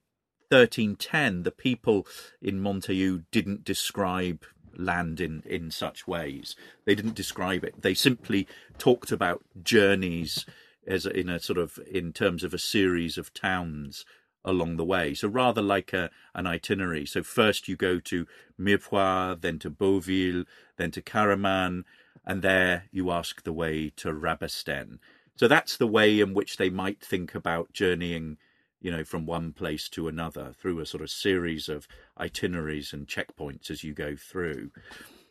1310, 0.50 1.44
the 1.44 1.52
people 1.52 2.06
in 2.42 2.60
Montaillou 2.60 3.24
didn't 3.30 3.64
describe 3.64 4.44
land 4.76 5.20
in, 5.20 5.44
in 5.46 5.70
such 5.70 6.08
ways. 6.08 6.56
They 6.84 6.96
didn't 6.96 7.14
describe 7.14 7.62
it. 7.62 7.82
They 7.82 7.94
simply 7.94 8.48
talked 8.78 9.12
about 9.12 9.44
journeys 9.62 10.44
as 10.88 11.06
in 11.06 11.28
a 11.28 11.38
sort 11.38 11.58
of 11.58 11.78
in 11.88 12.12
terms 12.12 12.42
of 12.42 12.52
a 12.52 12.58
series 12.58 13.16
of 13.16 13.32
towns 13.32 14.04
along 14.44 14.76
the 14.76 14.84
way. 14.84 15.14
So 15.14 15.28
rather 15.28 15.62
like 15.62 15.92
a, 15.92 16.10
an 16.34 16.46
itinerary. 16.46 17.06
So 17.06 17.22
first 17.22 17.68
you 17.68 17.76
go 17.76 18.00
to 18.00 18.26
Mirepoix, 18.58 19.40
then 19.40 19.58
to 19.60 19.70
Beauville, 19.70 20.44
then 20.76 20.90
to 20.92 21.02
Caraman, 21.02 21.84
and 22.28 22.42
there 22.42 22.84
you 22.92 23.10
ask 23.10 23.42
the 23.42 23.52
way 23.52 23.90
to 23.96 24.12
Rabastens. 24.12 24.98
So 25.36 25.48
that's 25.48 25.76
the 25.76 25.86
way 25.86 26.20
in 26.20 26.34
which 26.34 26.58
they 26.58 26.68
might 26.68 27.00
think 27.00 27.34
about 27.34 27.72
journeying, 27.72 28.36
you 28.80 28.90
know, 28.90 29.02
from 29.02 29.24
one 29.24 29.52
place 29.52 29.88
to 29.90 30.06
another 30.06 30.52
through 30.60 30.78
a 30.80 30.86
sort 30.86 31.02
of 31.02 31.10
series 31.10 31.68
of 31.68 31.88
itineraries 32.20 32.92
and 32.92 33.06
checkpoints 33.06 33.70
as 33.70 33.82
you 33.82 33.94
go 33.94 34.14
through. 34.14 34.70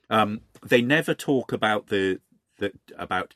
Um, 0.10 0.42
they 0.66 0.82
never 0.82 1.14
talk 1.14 1.52
about 1.52 1.88
the, 1.88 2.20
the 2.58 2.72
about 2.98 3.34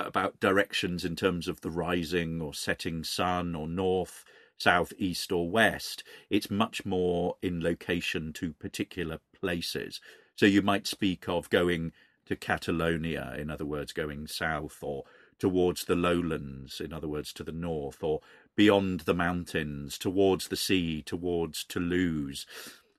about 0.00 0.38
directions 0.38 1.04
in 1.04 1.16
terms 1.16 1.48
of 1.48 1.62
the 1.62 1.70
rising 1.70 2.40
or 2.40 2.54
setting 2.54 3.02
sun 3.02 3.56
or 3.56 3.66
north 3.66 4.24
south, 4.58 4.92
east, 4.98 5.32
or 5.32 5.48
west. 5.48 6.04
It's 6.28 6.50
much 6.50 6.84
more 6.84 7.36
in 7.42 7.62
location 7.62 8.32
to 8.34 8.52
particular 8.52 9.20
places. 9.40 10.00
So 10.36 10.46
you 10.46 10.62
might 10.62 10.86
speak 10.86 11.28
of 11.28 11.48
going 11.50 11.92
to 12.28 12.36
Catalonia, 12.36 13.34
in 13.38 13.50
other 13.50 13.64
words, 13.64 13.92
going 13.92 14.26
south, 14.26 14.78
or 14.82 15.04
towards 15.38 15.84
the 15.84 15.96
lowlands, 15.96 16.80
in 16.80 16.92
other 16.92 17.08
words, 17.08 17.32
to 17.32 17.42
the 17.44 17.52
north, 17.52 18.02
or 18.02 18.20
beyond 18.54 19.00
the 19.00 19.14
mountains, 19.14 19.96
towards 19.98 20.48
the 20.48 20.56
sea, 20.56 21.02
towards 21.02 21.64
Toulouse, 21.64 22.46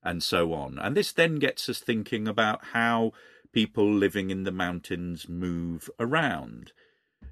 and 0.03 0.23
so 0.23 0.53
on. 0.53 0.79
And 0.79 0.97
this 0.97 1.11
then 1.11 1.35
gets 1.35 1.69
us 1.69 1.79
thinking 1.79 2.27
about 2.27 2.65
how 2.73 3.11
people 3.51 3.91
living 3.91 4.31
in 4.31 4.43
the 4.43 4.51
mountains 4.51 5.29
move 5.29 5.89
around. 5.99 6.71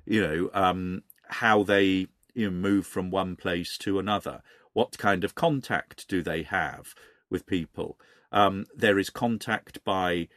You 0.06 0.22
know, 0.22 0.50
um, 0.54 1.04
how 1.30 1.64
they 1.64 2.08
you 2.34 2.46
know, 2.46 2.52
move 2.52 2.86
from 2.86 3.10
one 3.10 3.36
place 3.36 3.78
to 3.80 3.98
another. 3.98 4.44
What 4.74 4.98
kind 4.98 5.24
of 5.24 5.36
contact 5.36 6.08
do 6.08 6.22
they 6.22 6.44
have 6.44 6.94
with 7.30 7.48
people? 7.48 7.98
Um, 8.32 8.66
there 8.76 9.00
is 9.00 9.10
contact 9.10 9.84
by 9.84 10.28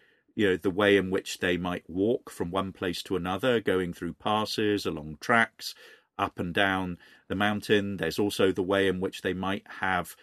you 0.41 0.49
know 0.49 0.57
the 0.57 0.71
way 0.71 0.97
in 0.97 1.11
which 1.11 1.41
they 1.41 1.59
might 1.59 1.85
walk 1.87 2.31
from 2.31 2.51
one 2.51 2.73
place 2.73 3.03
to 3.03 3.15
another, 3.15 3.61
going 3.61 3.93
through 3.93 4.15
passes, 4.15 4.87
along 4.87 5.19
tracks, 5.21 5.75
up 6.19 6.39
and 6.39 6.55
down 6.55 6.97
the 7.29 7.35
mountain. 7.35 7.99
There's 7.99 8.19
also 8.19 8.51
the 8.51 8.63
way 8.63 8.89
in 8.89 9.01
which 9.01 9.21
they 9.21 9.35
might 9.35 9.67
have 9.81 10.17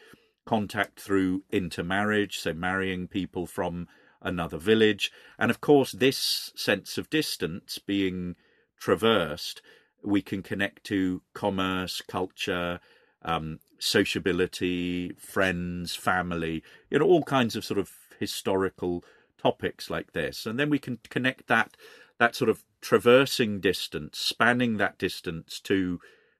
contact 0.43 0.99
through 0.99 1.43
intermarriage, 1.51 2.39
so 2.39 2.51
marrying 2.51 3.07
people 3.07 3.45
from 3.45 3.87
another 4.19 4.57
village. 4.57 5.11
And 5.37 5.51
of 5.51 5.61
course, 5.61 5.91
this 5.91 6.51
sense 6.55 6.97
of 6.97 7.11
distance 7.11 7.77
being 7.77 8.35
traversed, 8.79 9.61
we 10.03 10.23
can 10.23 10.41
connect 10.41 10.83
to 10.85 11.21
commerce, 11.35 12.01
culture, 12.01 12.79
um, 13.21 13.59
sociability, 13.77 15.11
friends, 15.19 15.95
family, 15.95 16.63
you 16.89 16.97
know, 16.97 17.05
all 17.05 17.21
kinds 17.21 17.55
of 17.55 17.63
sort 17.63 17.77
of 17.77 17.91
historical 18.19 19.03
topics 19.37 19.89
like 19.89 20.13
this. 20.13 20.45
And 20.45 20.59
then 20.59 20.69
we 20.69 20.79
can 20.79 20.99
connect 21.09 21.47
that 21.47 21.75
that 22.19 22.35
sort 22.35 22.49
of 22.49 22.63
traversing 22.81 23.59
distance, 23.59 24.17
spanning 24.17 24.77
that 24.77 24.97
distance 24.97 25.59
to 25.59 25.99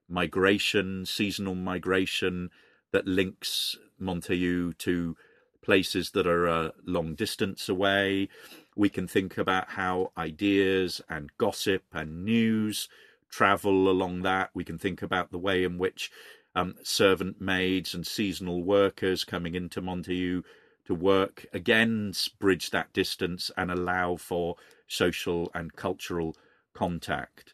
migration, 0.10 1.06
seasonal 1.06 1.56
migration 1.56 2.50
that 2.92 3.06
links 3.06 3.78
Montaillou 4.02 4.78
to 4.80 5.16
places 5.62 6.12
that 6.12 6.26
are 6.26 6.48
a 6.48 6.74
long 6.86 7.14
distance 7.14 7.68
away. 7.68 8.30
We 8.76 8.90
can 8.90 9.08
think 9.08 9.38
about 9.38 9.72
how 9.72 10.12
ideas 10.18 11.02
and 11.10 11.30
gossip 11.38 11.84
and 11.92 12.24
news 12.24 12.88
travel 13.30 13.90
along 13.90 14.22
that. 14.22 14.50
We 14.54 14.64
can 14.64 14.78
think 14.78 15.02
about 15.02 15.32
the 15.32 15.38
way 15.38 15.64
in 15.64 15.78
which 15.78 16.10
um, 16.56 16.76
servant 16.84 17.42
maids 17.42 17.94
and 17.94 18.08
seasonal 18.08 18.64
workers 18.64 19.24
coming 19.24 19.56
into 19.56 19.82
Montaillou 19.82 20.44
to 20.88 20.96
work 20.96 21.46
again 21.54 22.14
bridge 22.40 22.72
that 22.72 22.92
distance 22.94 23.52
and 23.58 23.70
allow 23.70 24.16
for 24.16 24.56
social 24.88 25.52
and 25.54 25.76
cultural 25.76 26.36
contact. 26.74 27.54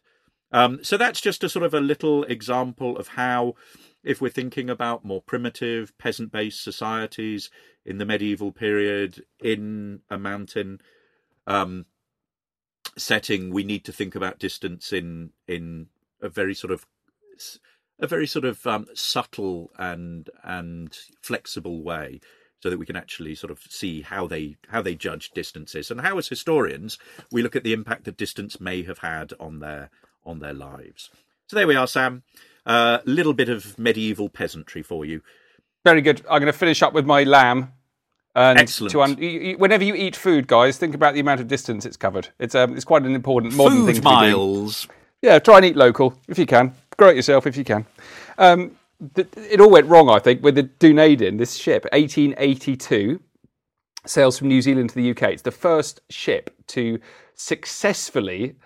Um, 0.52 0.84
so 0.84 0.96
that's 0.96 1.20
just 1.20 1.42
a 1.42 1.48
sort 1.48 1.64
of 1.64 1.74
a 1.74 1.80
little 1.80 2.22
example 2.24 2.96
of 2.96 3.08
how, 3.08 3.54
if 4.04 4.20
we're 4.20 4.28
thinking 4.28 4.70
about 4.70 5.04
more 5.04 5.20
primitive 5.20 5.96
peasant 5.98 6.30
based 6.30 6.62
societies 6.62 7.50
in 7.84 7.98
the 7.98 8.06
medieval 8.06 8.52
period 8.52 9.24
in 9.42 10.00
a 10.08 10.16
mountain 10.16 10.80
um, 11.48 11.86
setting, 12.96 13.52
we 13.52 13.64
need 13.64 13.84
to 13.84 13.92
think 13.92 14.14
about 14.14 14.38
distance 14.38 14.92
in 14.92 15.30
in 15.48 15.88
a 16.22 16.28
very 16.28 16.54
sort 16.54 16.72
of 16.72 16.86
a 17.98 18.06
very 18.06 18.26
sort 18.26 18.44
of 18.44 18.64
um, 18.64 18.86
subtle 18.94 19.72
and 19.76 20.30
and 20.44 20.96
flexible 21.20 21.82
way 21.82 22.20
so 22.64 22.70
that 22.70 22.78
we 22.78 22.86
can 22.86 22.96
actually 22.96 23.34
sort 23.34 23.50
of 23.50 23.60
see 23.68 24.00
how 24.00 24.26
they 24.26 24.56
how 24.68 24.80
they 24.80 24.94
judge 24.94 25.30
distances 25.32 25.90
and 25.90 26.00
how 26.00 26.16
as 26.16 26.28
historians 26.28 26.98
we 27.30 27.42
look 27.42 27.54
at 27.54 27.62
the 27.62 27.74
impact 27.74 28.04
that 28.04 28.16
distance 28.16 28.58
may 28.58 28.82
have 28.82 29.00
had 29.00 29.34
on 29.38 29.58
their 29.60 29.90
on 30.24 30.38
their 30.38 30.54
lives. 30.54 31.10
So 31.46 31.56
there 31.56 31.66
we 31.66 31.76
are, 31.76 31.86
Sam. 31.86 32.22
A 32.64 32.70
uh, 32.70 32.98
little 33.04 33.34
bit 33.34 33.50
of 33.50 33.78
medieval 33.78 34.30
peasantry 34.30 34.82
for 34.82 35.04
you. 35.04 35.20
Very 35.84 36.00
good. 36.00 36.22
I'm 36.22 36.40
going 36.40 36.50
to 36.50 36.58
finish 36.58 36.82
up 36.82 36.94
with 36.94 37.04
my 37.04 37.24
lamb. 37.24 37.74
And 38.34 38.58
Excellent. 38.58 38.96
Un- 38.96 39.58
whenever 39.58 39.84
you 39.84 39.94
eat 39.94 40.16
food, 40.16 40.46
guys, 40.46 40.78
think 40.78 40.94
about 40.94 41.12
the 41.12 41.20
amount 41.20 41.40
of 41.40 41.48
distance 41.48 41.84
it's 41.84 41.98
covered. 41.98 42.30
It's 42.38 42.54
um, 42.54 42.74
it's 42.76 42.86
quite 42.86 43.02
an 43.02 43.14
important 43.14 43.54
modern 43.56 43.84
food 43.84 43.96
thing. 43.96 44.04
miles. 44.04 44.88
Yeah, 45.20 45.38
try 45.38 45.56
and 45.58 45.66
eat 45.66 45.76
local 45.76 46.18
if 46.28 46.38
you 46.38 46.46
can. 46.46 46.72
Grow 46.96 47.10
it 47.10 47.16
yourself 47.16 47.46
if 47.46 47.58
you 47.58 47.64
can. 47.64 47.84
Um, 48.38 48.78
it 49.16 49.60
all 49.60 49.70
went 49.70 49.86
wrong, 49.88 50.08
I 50.08 50.18
think, 50.18 50.42
with 50.42 50.54
the 50.54 50.64
Dunedin, 50.64 51.36
this 51.36 51.54
ship, 51.54 51.84
1882, 51.92 53.20
sails 54.06 54.38
from 54.38 54.48
New 54.48 54.62
Zealand 54.62 54.90
to 54.90 54.94
the 54.94 55.10
UK. 55.10 55.32
It's 55.32 55.42
the 55.42 55.50
first 55.50 56.00
ship 56.10 56.54
to 56.68 56.98
successfully 57.34 58.56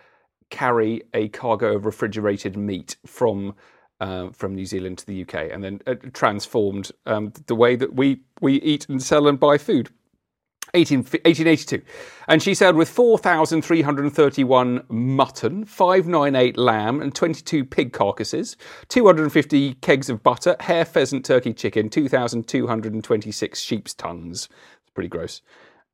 carry 0.50 1.02
a 1.14 1.28
cargo 1.28 1.76
of 1.76 1.86
refrigerated 1.86 2.56
meat 2.56 2.96
from 3.06 3.54
uh, 4.00 4.30
from 4.30 4.54
New 4.54 4.64
Zealand 4.64 4.98
to 4.98 5.06
the 5.06 5.22
UK, 5.22 5.50
and 5.52 5.62
then 5.62 5.80
uh, 5.86 5.94
transformed 6.12 6.92
um, 7.06 7.32
the 7.46 7.54
way 7.54 7.74
that 7.74 7.94
we 7.94 8.20
we 8.40 8.54
eat 8.60 8.88
and 8.88 9.02
sell 9.02 9.26
and 9.26 9.40
buy 9.40 9.58
food. 9.58 9.90
18, 10.74 10.98
1882. 10.98 11.82
And 12.26 12.42
she 12.42 12.54
sailed 12.54 12.76
with 12.76 12.88
4,331 12.88 14.84
mutton, 14.88 15.64
598 15.64 16.58
lamb, 16.58 17.00
and 17.00 17.14
22 17.14 17.64
pig 17.64 17.92
carcasses, 17.92 18.56
250 18.88 19.74
kegs 19.74 20.10
of 20.10 20.22
butter, 20.22 20.56
hare, 20.60 20.84
pheasant, 20.84 21.24
turkey, 21.24 21.52
chicken, 21.52 21.88
2,226 21.88 23.60
sheep's 23.60 23.94
tongues. 23.94 24.48
It's 24.82 24.90
pretty 24.90 25.08
gross. 25.08 25.42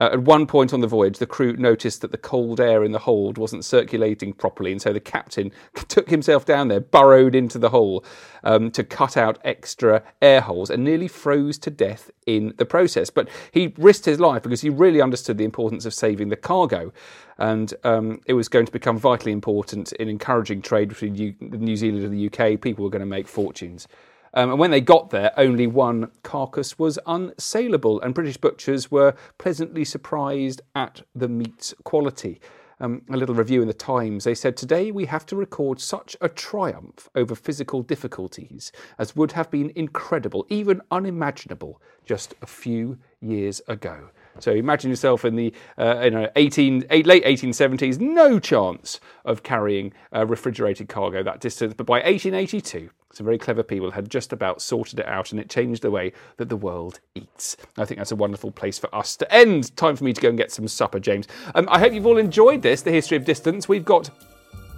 Uh, 0.00 0.10
at 0.12 0.22
one 0.22 0.44
point 0.44 0.72
on 0.72 0.80
the 0.80 0.88
voyage, 0.88 1.18
the 1.18 1.26
crew 1.26 1.52
noticed 1.56 2.00
that 2.00 2.10
the 2.10 2.18
cold 2.18 2.60
air 2.60 2.82
in 2.82 2.90
the 2.90 2.98
hold 2.98 3.38
wasn't 3.38 3.64
circulating 3.64 4.32
properly, 4.32 4.72
and 4.72 4.82
so 4.82 4.92
the 4.92 4.98
captain 4.98 5.52
took 5.88 6.10
himself 6.10 6.44
down 6.44 6.66
there, 6.66 6.80
burrowed 6.80 7.34
into 7.34 7.58
the 7.58 7.70
hole 7.70 8.04
um, 8.42 8.72
to 8.72 8.82
cut 8.82 9.16
out 9.16 9.38
extra 9.44 10.02
air 10.20 10.40
holes, 10.40 10.68
and 10.68 10.82
nearly 10.82 11.06
froze 11.06 11.58
to 11.58 11.70
death 11.70 12.10
in 12.26 12.52
the 12.56 12.66
process. 12.66 13.08
But 13.08 13.28
he 13.52 13.72
risked 13.78 14.04
his 14.04 14.18
life 14.18 14.42
because 14.42 14.62
he 14.62 14.70
really 14.70 15.00
understood 15.00 15.38
the 15.38 15.44
importance 15.44 15.86
of 15.86 15.94
saving 15.94 16.28
the 16.28 16.36
cargo, 16.36 16.92
and 17.38 17.72
um, 17.84 18.20
it 18.26 18.34
was 18.34 18.48
going 18.48 18.66
to 18.66 18.72
become 18.72 18.98
vitally 18.98 19.32
important 19.32 19.92
in 19.92 20.08
encouraging 20.08 20.60
trade 20.62 20.88
between 20.88 21.36
New 21.40 21.76
Zealand 21.76 22.04
and 22.04 22.12
the 22.12 22.26
UK. 22.26 22.60
People 22.60 22.82
were 22.82 22.90
going 22.90 22.98
to 22.98 23.06
make 23.06 23.28
fortunes. 23.28 23.86
Um, 24.34 24.50
and 24.50 24.58
when 24.58 24.72
they 24.72 24.80
got 24.80 25.10
there, 25.10 25.32
only 25.36 25.66
one 25.66 26.10
carcass 26.22 26.78
was 26.78 26.98
unsaleable, 27.06 28.02
and 28.02 28.14
British 28.14 28.36
butchers 28.36 28.90
were 28.90 29.14
pleasantly 29.38 29.84
surprised 29.84 30.60
at 30.74 31.02
the 31.14 31.28
meat's 31.28 31.72
quality. 31.84 32.40
Um, 32.80 33.02
a 33.08 33.16
little 33.16 33.36
review 33.36 33.62
in 33.62 33.68
the 33.68 33.74
Times, 33.74 34.24
they 34.24 34.34
said, 34.34 34.56
Today 34.56 34.90
we 34.90 35.06
have 35.06 35.24
to 35.26 35.36
record 35.36 35.80
such 35.80 36.16
a 36.20 36.28
triumph 36.28 37.08
over 37.14 37.36
physical 37.36 37.82
difficulties 37.82 38.72
as 38.98 39.14
would 39.14 39.32
have 39.32 39.48
been 39.50 39.72
incredible, 39.76 40.44
even 40.48 40.82
unimaginable, 40.90 41.80
just 42.04 42.34
a 42.42 42.46
few 42.46 42.98
years 43.20 43.62
ago. 43.68 44.10
So 44.40 44.50
imagine 44.50 44.90
yourself 44.90 45.24
in 45.24 45.36
the 45.36 45.54
uh, 45.78 46.00
you 46.02 46.10
know 46.10 46.28
18, 46.34 46.86
late 46.90 47.24
1870s, 47.24 48.00
no 48.00 48.40
chance 48.40 48.98
of 49.24 49.44
carrying 49.44 49.92
a 50.10 50.26
refrigerated 50.26 50.88
cargo 50.88 51.22
that 51.22 51.40
distance. 51.40 51.74
But 51.74 51.86
by 51.86 52.00
1882, 52.00 52.90
some 53.14 53.24
very 53.24 53.38
clever 53.38 53.62
people 53.62 53.90
had 53.90 54.10
just 54.10 54.32
about 54.32 54.60
sorted 54.60 54.98
it 54.98 55.06
out, 55.06 55.30
and 55.30 55.40
it 55.40 55.48
changed 55.48 55.82
the 55.82 55.90
way 55.90 56.12
that 56.36 56.48
the 56.48 56.56
world 56.56 57.00
eats. 57.14 57.56
I 57.78 57.84
think 57.84 57.98
that's 57.98 58.12
a 58.12 58.16
wonderful 58.16 58.50
place 58.50 58.78
for 58.78 58.94
us 58.94 59.16
to 59.16 59.34
end. 59.34 59.76
Time 59.76 59.96
for 59.96 60.04
me 60.04 60.12
to 60.12 60.20
go 60.20 60.28
and 60.28 60.38
get 60.38 60.50
some 60.50 60.68
supper, 60.68 60.98
James. 61.00 61.26
Um, 61.54 61.68
I 61.70 61.78
hope 61.78 61.92
you've 61.92 62.06
all 62.06 62.18
enjoyed 62.18 62.62
this, 62.62 62.82
the 62.82 62.90
history 62.90 63.16
of 63.16 63.24
distance. 63.24 63.68
We've 63.68 63.84
got 63.84 64.10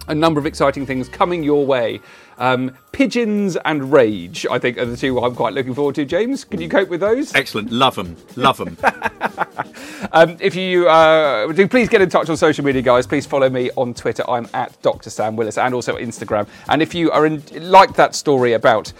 a 0.07 0.15
number 0.15 0.39
of 0.39 0.45
exciting 0.45 0.85
things 0.85 1.09
coming 1.09 1.43
your 1.43 1.65
way. 1.65 1.99
Um, 2.37 2.75
pigeons 2.91 3.57
and 3.65 3.91
rage, 3.91 4.45
I 4.49 4.59
think, 4.59 4.77
are 4.77 4.85
the 4.85 4.97
two 4.97 5.19
I'm 5.19 5.35
quite 5.35 5.53
looking 5.53 5.73
forward 5.73 5.95
to. 5.95 6.05
James, 6.05 6.43
can 6.43 6.61
you 6.61 6.69
cope 6.69 6.89
with 6.89 7.01
those? 7.01 7.33
Excellent. 7.35 7.71
Love 7.71 7.95
them. 7.95 8.15
Love 8.35 8.57
them. 8.57 8.77
um, 10.11 10.37
if 10.39 10.55
you 10.55 10.87
uh, 10.87 11.51
do, 11.51 11.67
please 11.67 11.89
get 11.89 12.01
in 12.01 12.09
touch 12.09 12.29
on 12.29 12.37
social 12.37 12.63
media, 12.63 12.81
guys. 12.81 13.07
Please 13.07 13.25
follow 13.25 13.49
me 13.49 13.69
on 13.75 13.93
Twitter. 13.93 14.27
I'm 14.29 14.47
at 14.53 14.79
Dr. 14.81 15.09
Sam 15.09 15.35
Willis 15.35 15.57
and 15.57 15.73
also 15.73 15.97
Instagram. 15.97 16.47
And 16.69 16.81
if 16.81 16.93
you 16.93 17.11
are 17.11 17.25
in, 17.25 17.43
like 17.59 17.93
that 17.95 18.15
story 18.15 18.53
about 18.53 18.91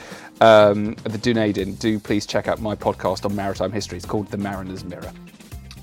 um, 0.42 0.94
the 1.04 1.18
Dunedin, 1.18 1.76
do 1.76 2.00
please 2.00 2.26
check 2.26 2.48
out 2.48 2.62
my 2.62 2.76
podcast 2.76 3.26
on 3.26 3.36
maritime 3.36 3.72
history. 3.72 3.98
It's 3.98 4.06
called 4.06 4.28
The 4.28 4.38
Mariner's 4.38 4.84
Mirror. 4.84 5.12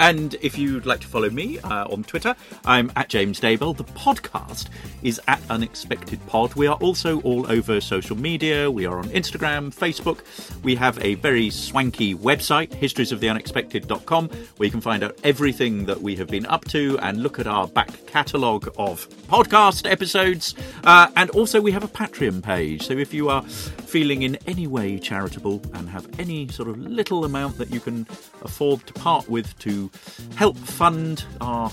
And 0.05 0.34
if 0.42 0.59
you'd 0.59 0.84
like 0.84 1.00
to 1.00 1.07
follow 1.07 1.30
me 1.30 1.59
uh, 1.61 1.86
on 1.86 2.05
Twitter, 2.05 2.36
I'm 2.66 2.92
at 2.94 3.09
James 3.09 3.40
Daybell. 3.40 3.74
The 3.74 3.84
podcast 3.84 4.68
is 5.02 5.18
at 5.28 5.40
Unexpected 5.48 6.20
Pod. 6.26 6.55
We 6.57 6.66
are 6.66 6.76
also 6.76 7.22
all 7.22 7.50
over 7.50 7.80
social 7.80 8.14
media. 8.14 8.70
We 8.70 8.84
are 8.84 8.98
on 8.98 9.07
Instagram, 9.07 9.74
Facebook. 9.74 10.20
We 10.62 10.74
have 10.74 11.02
a 11.02 11.14
very 11.14 11.48
swanky 11.48 12.14
website, 12.14 12.68
historiesoftheunexpected.com, 12.68 14.28
where 14.28 14.66
you 14.66 14.70
can 14.70 14.82
find 14.82 15.02
out 15.02 15.18
everything 15.24 15.86
that 15.86 16.02
we 16.02 16.16
have 16.16 16.28
been 16.28 16.44
up 16.44 16.66
to 16.66 16.98
and 16.98 17.22
look 17.22 17.38
at 17.38 17.46
our 17.46 17.66
back 17.66 18.05
catalogue 18.07 18.68
of 18.76 19.09
podcast 19.28 19.90
episodes. 19.90 20.55
Uh, 20.84 21.11
and 21.16 21.30
also, 21.30 21.62
we 21.62 21.72
have 21.72 21.82
a 21.82 21.88
Patreon 21.88 22.42
page. 22.42 22.86
So 22.86 22.92
if 22.92 23.14
you 23.14 23.30
are 23.30 23.42
feeling 23.42 24.22
in 24.22 24.36
any 24.46 24.66
way 24.66 24.98
charitable 24.98 25.62
and 25.72 25.88
have 25.88 26.07
any 26.20 26.48
sort 26.48 26.68
of 26.68 26.76
little 26.76 27.24
amount 27.24 27.57
that 27.57 27.72
you 27.72 27.80
can 27.80 28.07
afford 28.42 28.86
to 28.86 28.92
part 28.92 29.30
with 29.30 29.59
to 29.61 29.90
help 30.36 30.57
fund 30.57 31.24
our 31.40 31.70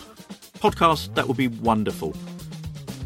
podcast, 0.60 1.14
that 1.16 1.28
would 1.28 1.38
be 1.38 1.48
wonderful. 1.48 2.16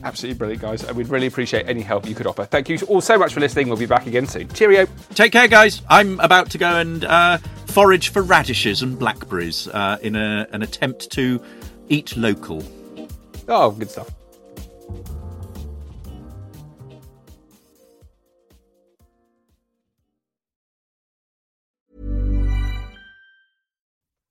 Absolutely 0.03 0.37
brilliant, 0.37 0.61
guys. 0.61 0.83
And 0.83 0.95
We'd 0.95 1.09
really 1.09 1.25
appreciate 1.27 1.67
any 1.67 1.81
help 1.81 2.07
you 2.07 2.13
could 2.13 2.27
offer. 2.27 2.45
Thank 2.45 2.69
you 2.69 2.77
all 2.87 3.01
so 3.01 3.17
much 3.17 3.33
for 3.33 3.39
listening. 3.39 3.67
We'll 3.69 3.77
be 3.77 3.87
back 3.87 4.05
again 4.05 4.27
soon. 4.27 4.47
Cheerio. 4.49 4.87
Take 5.15 5.31
care, 5.31 5.47
guys. 5.47 5.81
I'm 5.89 6.19
about 6.19 6.51
to 6.51 6.57
go 6.59 6.77
and 6.77 7.03
uh, 7.05 7.37
forage 7.65 8.09
for 8.09 8.21
radishes 8.21 8.83
and 8.83 8.99
blackberries 8.99 9.67
uh, 9.67 9.97
in 10.01 10.15
a, 10.15 10.47
an 10.51 10.61
attempt 10.61 11.09
to 11.11 11.41
eat 11.89 12.15
local. 12.15 12.63
Oh, 13.47 13.71
good 13.71 13.89
stuff. 13.89 14.09